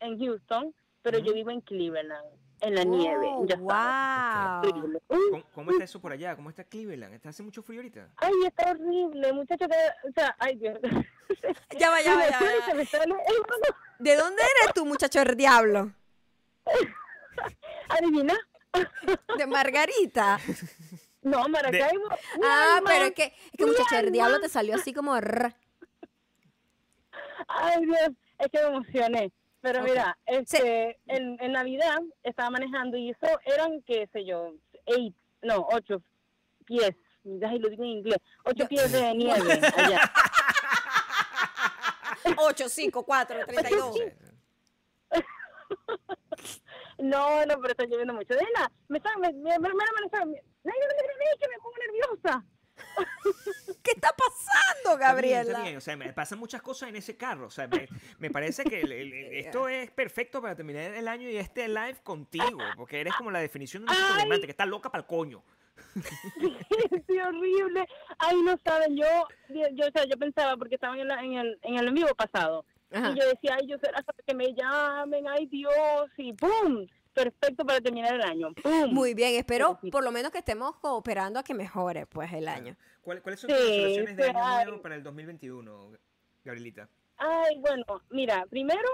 [0.00, 2.26] en Houston, pero yo vivo en Cleveland,
[2.60, 3.26] en la nieve.
[3.30, 4.72] Oh, Ya sabes.
[4.72, 4.98] wow.
[5.30, 6.36] ¿Cómo, cómo está eso por allá?
[6.36, 7.14] ¿Cómo está Cleveland?
[7.14, 8.08] ¿Está hace mucho frío ahorita?
[8.16, 10.78] Ay, está horrible, muchacho que, o sea, ay Dios.
[11.78, 13.04] Ya va, ya va, ya
[14.00, 15.92] ¿De dónde eres tú, muchacho del diablo?
[17.88, 18.34] Adivina.
[19.38, 20.38] De Margarita.
[21.22, 22.08] No, Maracaibo.
[22.08, 22.90] mi Ah, alma.
[22.90, 25.18] pero es que, es que muchacho del diablo te salió así como...
[25.20, 25.54] rr.
[27.48, 29.32] Ay, Dios, es que me emocioné.
[29.60, 34.54] Pero mira, este, en, en Navidad estaba manejando y eso eran, qué sé yo,
[34.86, 36.02] eight, no, ocho
[36.64, 36.96] pies.
[37.46, 38.18] Ay, lo digo en inglés.
[38.44, 40.10] Ocho pies de nieve allá.
[42.36, 43.96] 8, 5, 4, 32.
[46.98, 48.34] No, no, pero está lloviendo mucho.
[48.34, 49.74] Dena, me está, me, me, me, me, me,
[50.12, 50.34] me, me,
[50.64, 52.44] me pongo nerviosa.
[53.82, 55.40] ¿Qué está pasando, Está bien, Gabriela?
[55.52, 55.76] está bien.
[55.76, 57.46] O sea, me pasan muchas cosas en ese carro.
[57.46, 61.08] O sea, me, me parece que el- el- el- esto es perfecto para terminar el
[61.08, 62.58] año y este live contigo.
[62.76, 64.16] Porque eres como la definición de un Ay.
[64.18, 65.42] diamante que está loca para el coño.
[67.06, 67.86] sí, horrible.
[68.18, 69.06] Ay, no saben, yo,
[69.48, 72.14] yo, o sea, yo pensaba, porque estaba en, la- en el, en el en vivo
[72.14, 73.10] pasado, Ajá.
[73.12, 75.72] y yo decía, ay, yo será hasta que me llamen, ay Dios,
[76.16, 76.86] y ¡pum!
[77.12, 78.92] Perfecto para terminar el año, ¡pum!
[78.92, 82.76] Muy bien, espero por lo menos que estemos cooperando a que mejore pues el año.
[83.02, 85.90] ¿Cuál- ¿Cuáles son tus Sí, resoluciones de año nuevo para el 2021,
[86.44, 86.88] Gabrielita?
[87.16, 88.88] Ay, bueno, mira, primero,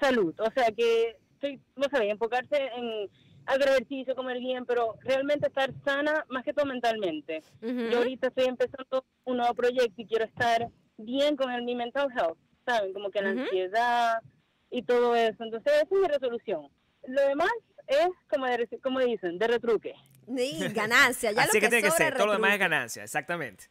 [0.00, 3.08] salud, o sea, que estoy, no sé, enfocarse en
[3.46, 7.42] hacer ejercicio, comer bien, pero realmente estar sana, más que todo mentalmente.
[7.62, 10.68] Yo ahorita estoy empezando un nuevo proyecto y quiero estar
[10.98, 12.92] bien con el, mi mental health, ¿saben?
[12.92, 14.22] Como que la ansiedad
[14.70, 15.44] y todo eso.
[15.44, 16.68] Entonces, esa es mi resolución.
[17.06, 17.50] Lo demás
[17.86, 19.94] es, como, de, como dicen, de retruque.
[20.26, 23.64] Sí, ganancia, ya Así lo que tiene que ser, todo lo demás es ganancia, exactamente.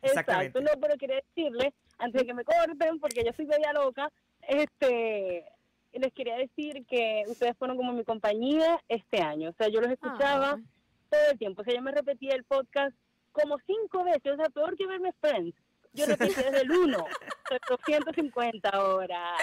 [0.00, 0.58] Exactamente.
[0.58, 4.10] Exacto, no, pero quería decirle, antes de que me corten, porque yo soy media loca,
[4.46, 5.44] este,
[5.92, 9.50] les quería decir que ustedes fueron como mi compañía este año.
[9.50, 10.58] O sea, yo los escuchaba
[11.10, 11.62] todo el tiempo.
[11.62, 12.94] O sea, yo me repetía el podcast
[13.32, 15.54] como cinco veces, o sea, peor que verme Friends.
[15.98, 17.04] Yo repetí desde el 1,
[17.68, 19.40] 250 horas.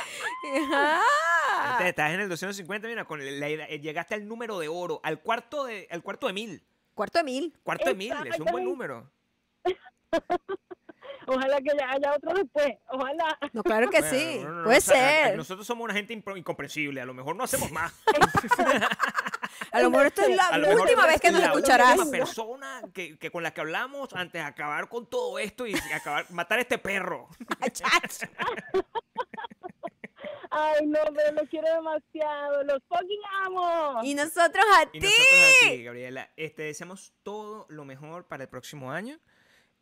[0.73, 1.75] Ah.
[1.79, 4.99] Te- Estás en el 250, mira, con la idea- eh, llegaste al número de oro,
[5.03, 6.63] al cuarto de, al cuarto de mil.
[6.93, 7.53] Cuarto de mil.
[7.63, 9.09] Cuarto de mil, es un buen número.
[11.27, 13.37] Ojalá que haya, haya otro después, ojalá.
[13.53, 14.39] No, claro que Bueno, sí.
[14.43, 15.37] no, no, no, Puede o sea, a- a- ser.
[15.37, 17.93] Nosotros somos una gente incomprensible, a lo mejor no hacemos más.
[19.71, 21.97] A lo mejor esto es la última vez que nos la escucharás.
[21.97, 25.73] última persona que, que con la que hablamos antes de acabar con todo esto y
[25.93, 27.29] acabar, matar a este perro.
[30.51, 33.99] Ay, no, pero los quiero demasiado, los fucking amo.
[34.03, 35.05] Y nosotros a Y ti.
[35.07, 39.19] nosotros a ti, Gabriela, este, deseamos todo lo mejor para el próximo año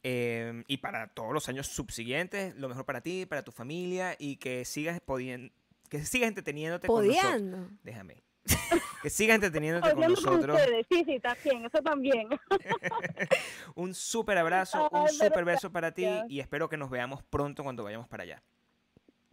[0.04, 4.36] eh, y para todos los años subsiguientes, lo mejor para ti, para tu familia y
[4.36, 5.54] que sigas pudiendo,
[5.90, 7.32] que sigas entreteniéndote con nosotros.
[7.32, 7.70] Podiendo.
[7.84, 8.24] Déjame.
[9.02, 10.58] Que sigas entreteniéndote con nosotros.
[10.58, 10.86] ustedes.
[10.90, 12.30] Sí, sí, bien, eso también.
[13.76, 17.22] Un súper abrazo, un Ay, pero súper beso para ti y espero que nos veamos
[17.22, 18.42] pronto cuando vayamos para allá.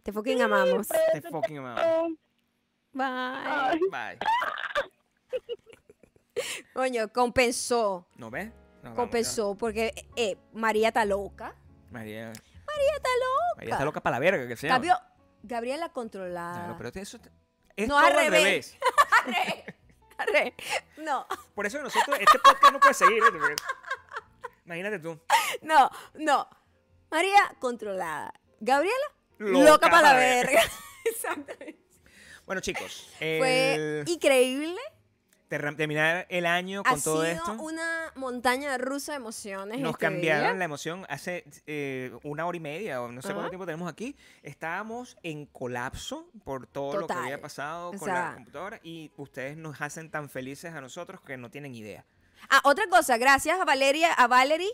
[0.03, 0.89] Te fucking amamos.
[0.89, 2.17] Te fucking amamos.
[2.91, 3.79] Bye.
[3.89, 4.19] Bye.
[6.73, 8.05] Coño, compensó.
[8.17, 8.51] ¿No ves?
[8.95, 11.55] Compensó porque eh, María está loca.
[11.91, 12.27] María.
[12.27, 13.55] María está loca.
[13.57, 14.71] María está loca para la verga, que sea.
[14.71, 14.97] Cambio,
[15.43, 16.53] Gabriela controlada.
[16.65, 17.19] Claro, pero eso
[17.75, 18.31] es No, todo al revés.
[18.31, 18.77] revés.
[19.25, 19.65] Arre,
[20.17, 20.55] arre.
[20.97, 23.21] No, Por eso nosotros, este podcast no puede seguir.
[23.21, 23.55] Porque-
[24.65, 25.19] Imagínate tú.
[25.61, 26.47] no, no.
[27.11, 28.33] María controlada.
[28.59, 28.95] Gabriela
[29.37, 30.61] Loca loca, para la verga.
[31.05, 31.79] Exactamente.
[32.45, 34.79] Bueno, chicos, Fue increíble.
[35.59, 37.51] Ter- terminar el año Ha con todo sido esto.
[37.61, 39.79] una montaña rusa de emociones.
[39.79, 40.53] Nos este cambiaron día.
[40.57, 44.15] la emoción hace eh, una hora y media o no sé cuánto tiempo tenemos aquí.
[44.41, 49.11] Estábamos en colapso por todo lo que había pasado O con sea- la computadora y
[49.17, 52.05] ustedes nos hacen tan felices a nosotros que no tienen idea.
[52.49, 54.71] Ah, otra cosa, gracias a Valeria, a Valerie,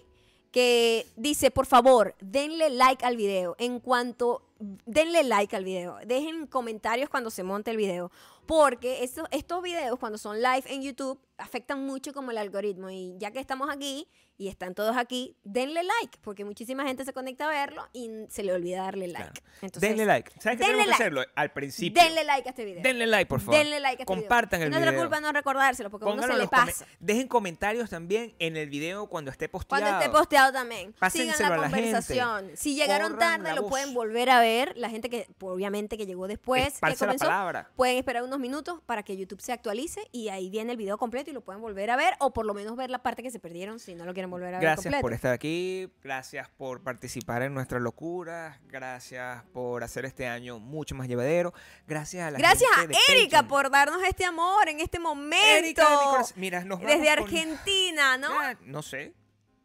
[0.54, 3.56] que dice, por favor, denle like al video.
[3.60, 8.12] En cuanto denle like al video, dejen comentarios cuando se monte el video,
[8.46, 13.16] porque estos, estos videos cuando son live en YouTube afectan mucho como el algoritmo y
[13.20, 14.08] ya que estamos aquí
[14.40, 18.44] y están todos aquí, denle like, porque muchísima gente se conecta a verlo y se
[18.44, 19.32] le olvida darle like.
[19.32, 19.48] Claro.
[19.64, 20.32] Entonces, denle like.
[20.40, 21.04] ¿Sabes qué denle tenemos que like.
[21.04, 21.22] hacerlo?
[21.36, 22.04] Al principio.
[22.04, 22.84] Denle like a este video.
[22.84, 23.56] Denle like, por favor.
[23.60, 24.68] Denle like a este Compartan video.
[24.68, 25.04] el Y Nuestra video.
[25.04, 26.86] culpa no recordárselo, porque a uno Pónganlo se le pasa.
[27.00, 29.82] Dejen comentarios también en el video cuando esté posteado.
[29.84, 30.82] Cuando esté posteado también.
[30.94, 31.82] Sigan Pásenselo la a la gente.
[31.84, 32.52] conversación.
[32.56, 33.72] Si llegaron Corran tarde, lo voz.
[33.72, 34.47] pueden volver a ver.
[34.76, 37.70] La gente que, obviamente, que llegó después, que la palabra.
[37.76, 41.30] pueden esperar unos minutos para que YouTube se actualice y ahí viene el video completo
[41.30, 43.40] y lo pueden volver a ver o por lo menos ver la parte que se
[43.40, 47.42] perdieron si no lo quieren volver a ver Gracias por estar aquí, gracias por participar
[47.42, 51.54] en nuestras locuras, gracias por hacer este año mucho más llevadero,
[51.88, 53.48] gracias a la Gracias a de Erika Patreon.
[53.48, 55.38] por darnos este amor en este momento.
[55.58, 56.34] Erika, mi corazón.
[56.40, 58.30] mira, nos vamos Desde con- Argentina, ¿no?
[58.62, 59.14] No sé,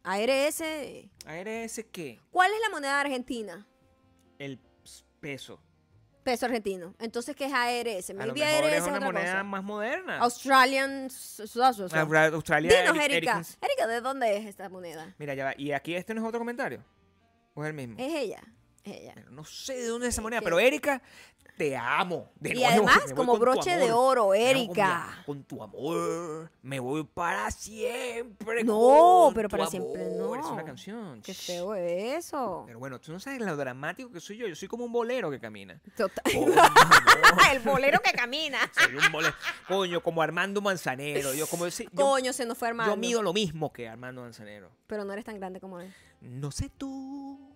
[0.03, 0.61] ARS.
[1.25, 3.65] ARS qué, ¿Cuál es la moneda de Argentina?
[4.39, 4.59] el
[5.23, 5.59] peso.
[6.23, 6.93] Peso argentino.
[6.99, 8.09] Entonces, ¿qué es ARS?
[8.09, 9.43] A lo mejor ARS es una otra moneda cosa.
[9.43, 10.17] más moderna.
[10.19, 11.07] Australian.
[12.33, 13.41] Australia, Dinos, Erika.
[13.61, 15.15] Erika, ¿de dónde es esta moneda?
[15.17, 15.53] Mira, ya va.
[15.57, 16.83] ¿Y aquí este no es otro comentario?
[17.53, 17.95] ¿O es el mismo?
[17.97, 18.41] Es ella.
[18.83, 19.15] Ella.
[19.29, 21.01] No sé de dónde es esa moneda, pero Erika,
[21.57, 22.31] te amo.
[22.39, 25.23] De Y nuevo, además, como broche de oro, Erika.
[25.25, 28.63] Con, tu amor, me voy para siempre.
[28.63, 30.39] No, con pero tu para siempre amor.
[30.39, 30.53] Es no.
[30.53, 31.21] una canción.
[31.21, 32.63] Qué feo eso.
[32.65, 34.47] Pero bueno, tú no sabes lo dramático que soy yo.
[34.47, 35.79] Yo soy como un bolero que camina.
[35.95, 36.23] Total.
[37.51, 38.59] El bolero que camina.
[38.73, 39.33] Soy un bolero.
[39.67, 41.33] Coño, como Armando Manzanero.
[41.33, 42.93] Yo como decir, yo, Coño, se nos fue Armando.
[42.93, 44.71] yo mido lo mismo que Armando Manzanero.
[44.87, 45.93] Pero no eres tan grande como él.
[46.21, 47.52] No sé tú,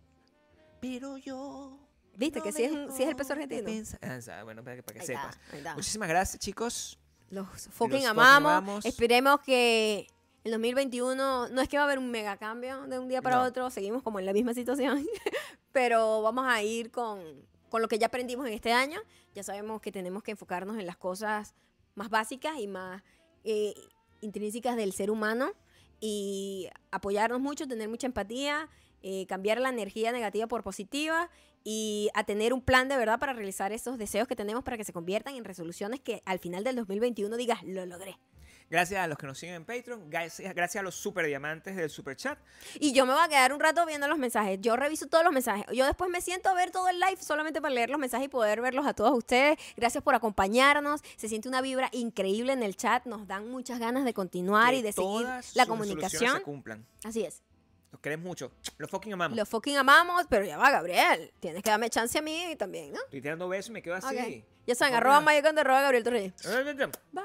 [0.79, 1.79] pero yo.
[2.15, 3.69] ¿Viste no que sí es, sí es el peso argentino?
[4.01, 5.65] Ah, bueno, para que, para que Ahí está, sepas.
[5.67, 5.75] ahí.
[5.75, 6.97] Muchísimas gracias, chicos.
[7.29, 8.51] Los fucking amamos.
[8.51, 8.85] amamos.
[8.85, 10.07] Esperemos que
[10.43, 13.35] el 2021 no es que va a haber un mega cambio de un día para
[13.37, 13.43] No.
[13.43, 15.05] otro, seguimos como en la misma situación,
[15.71, 17.21] pero vamos a ir con,
[17.69, 18.99] con lo que ya aprendimos en este año.
[19.35, 21.53] Ya sabemos que tenemos que enfocarnos en las cosas
[21.95, 23.03] más básicas y más
[23.43, 23.73] eh,
[24.21, 25.51] intrínsecas del ser humano
[25.99, 28.69] y apoyarnos mucho, tener mucha empatía,
[29.09, 31.29] eh, cambiar la energía negativa por positiva
[31.63, 34.83] y a tener un plan de verdad para realizar esos deseos que tenemos para que
[34.83, 38.17] se conviertan en resoluciones que al final del 2021 digas, lo logré.
[38.69, 40.09] Gracias a los que nos siguen en Patreon.
[40.09, 42.37] Gracias, gracias a los super diamantes del super chat.
[42.81, 44.59] Y yo me voy a quedar un rato viendo los mensajes.
[44.59, 45.65] Yo reviso todos los mensajes.
[45.71, 48.29] Yo después me siento a ver todo el live solamente para leer los mensajes y
[48.29, 49.57] poder verlos a todos ustedes.
[49.77, 50.99] Gracias por acompañarnos.
[51.15, 53.05] Se siente una vibra increíble en el chat.
[53.05, 56.35] Nos dan muchas ganas de continuar Que y de seguir la comunicación.
[56.35, 56.85] se cumplan.
[57.05, 57.41] Así es.
[57.97, 58.51] Los queremos mucho.
[58.77, 59.35] Los fucking amamos.
[59.35, 61.33] Los fucking amamos, pero ya va, Gabriel.
[61.39, 62.99] Tienes que darme chance a mí también, ¿no?
[63.05, 64.45] Estoy tirando besos y me quedo así.
[64.67, 66.33] Ya saben, arroba mayocando, arroba Gabriel Torreyes.
[67.11, 67.23] Bye.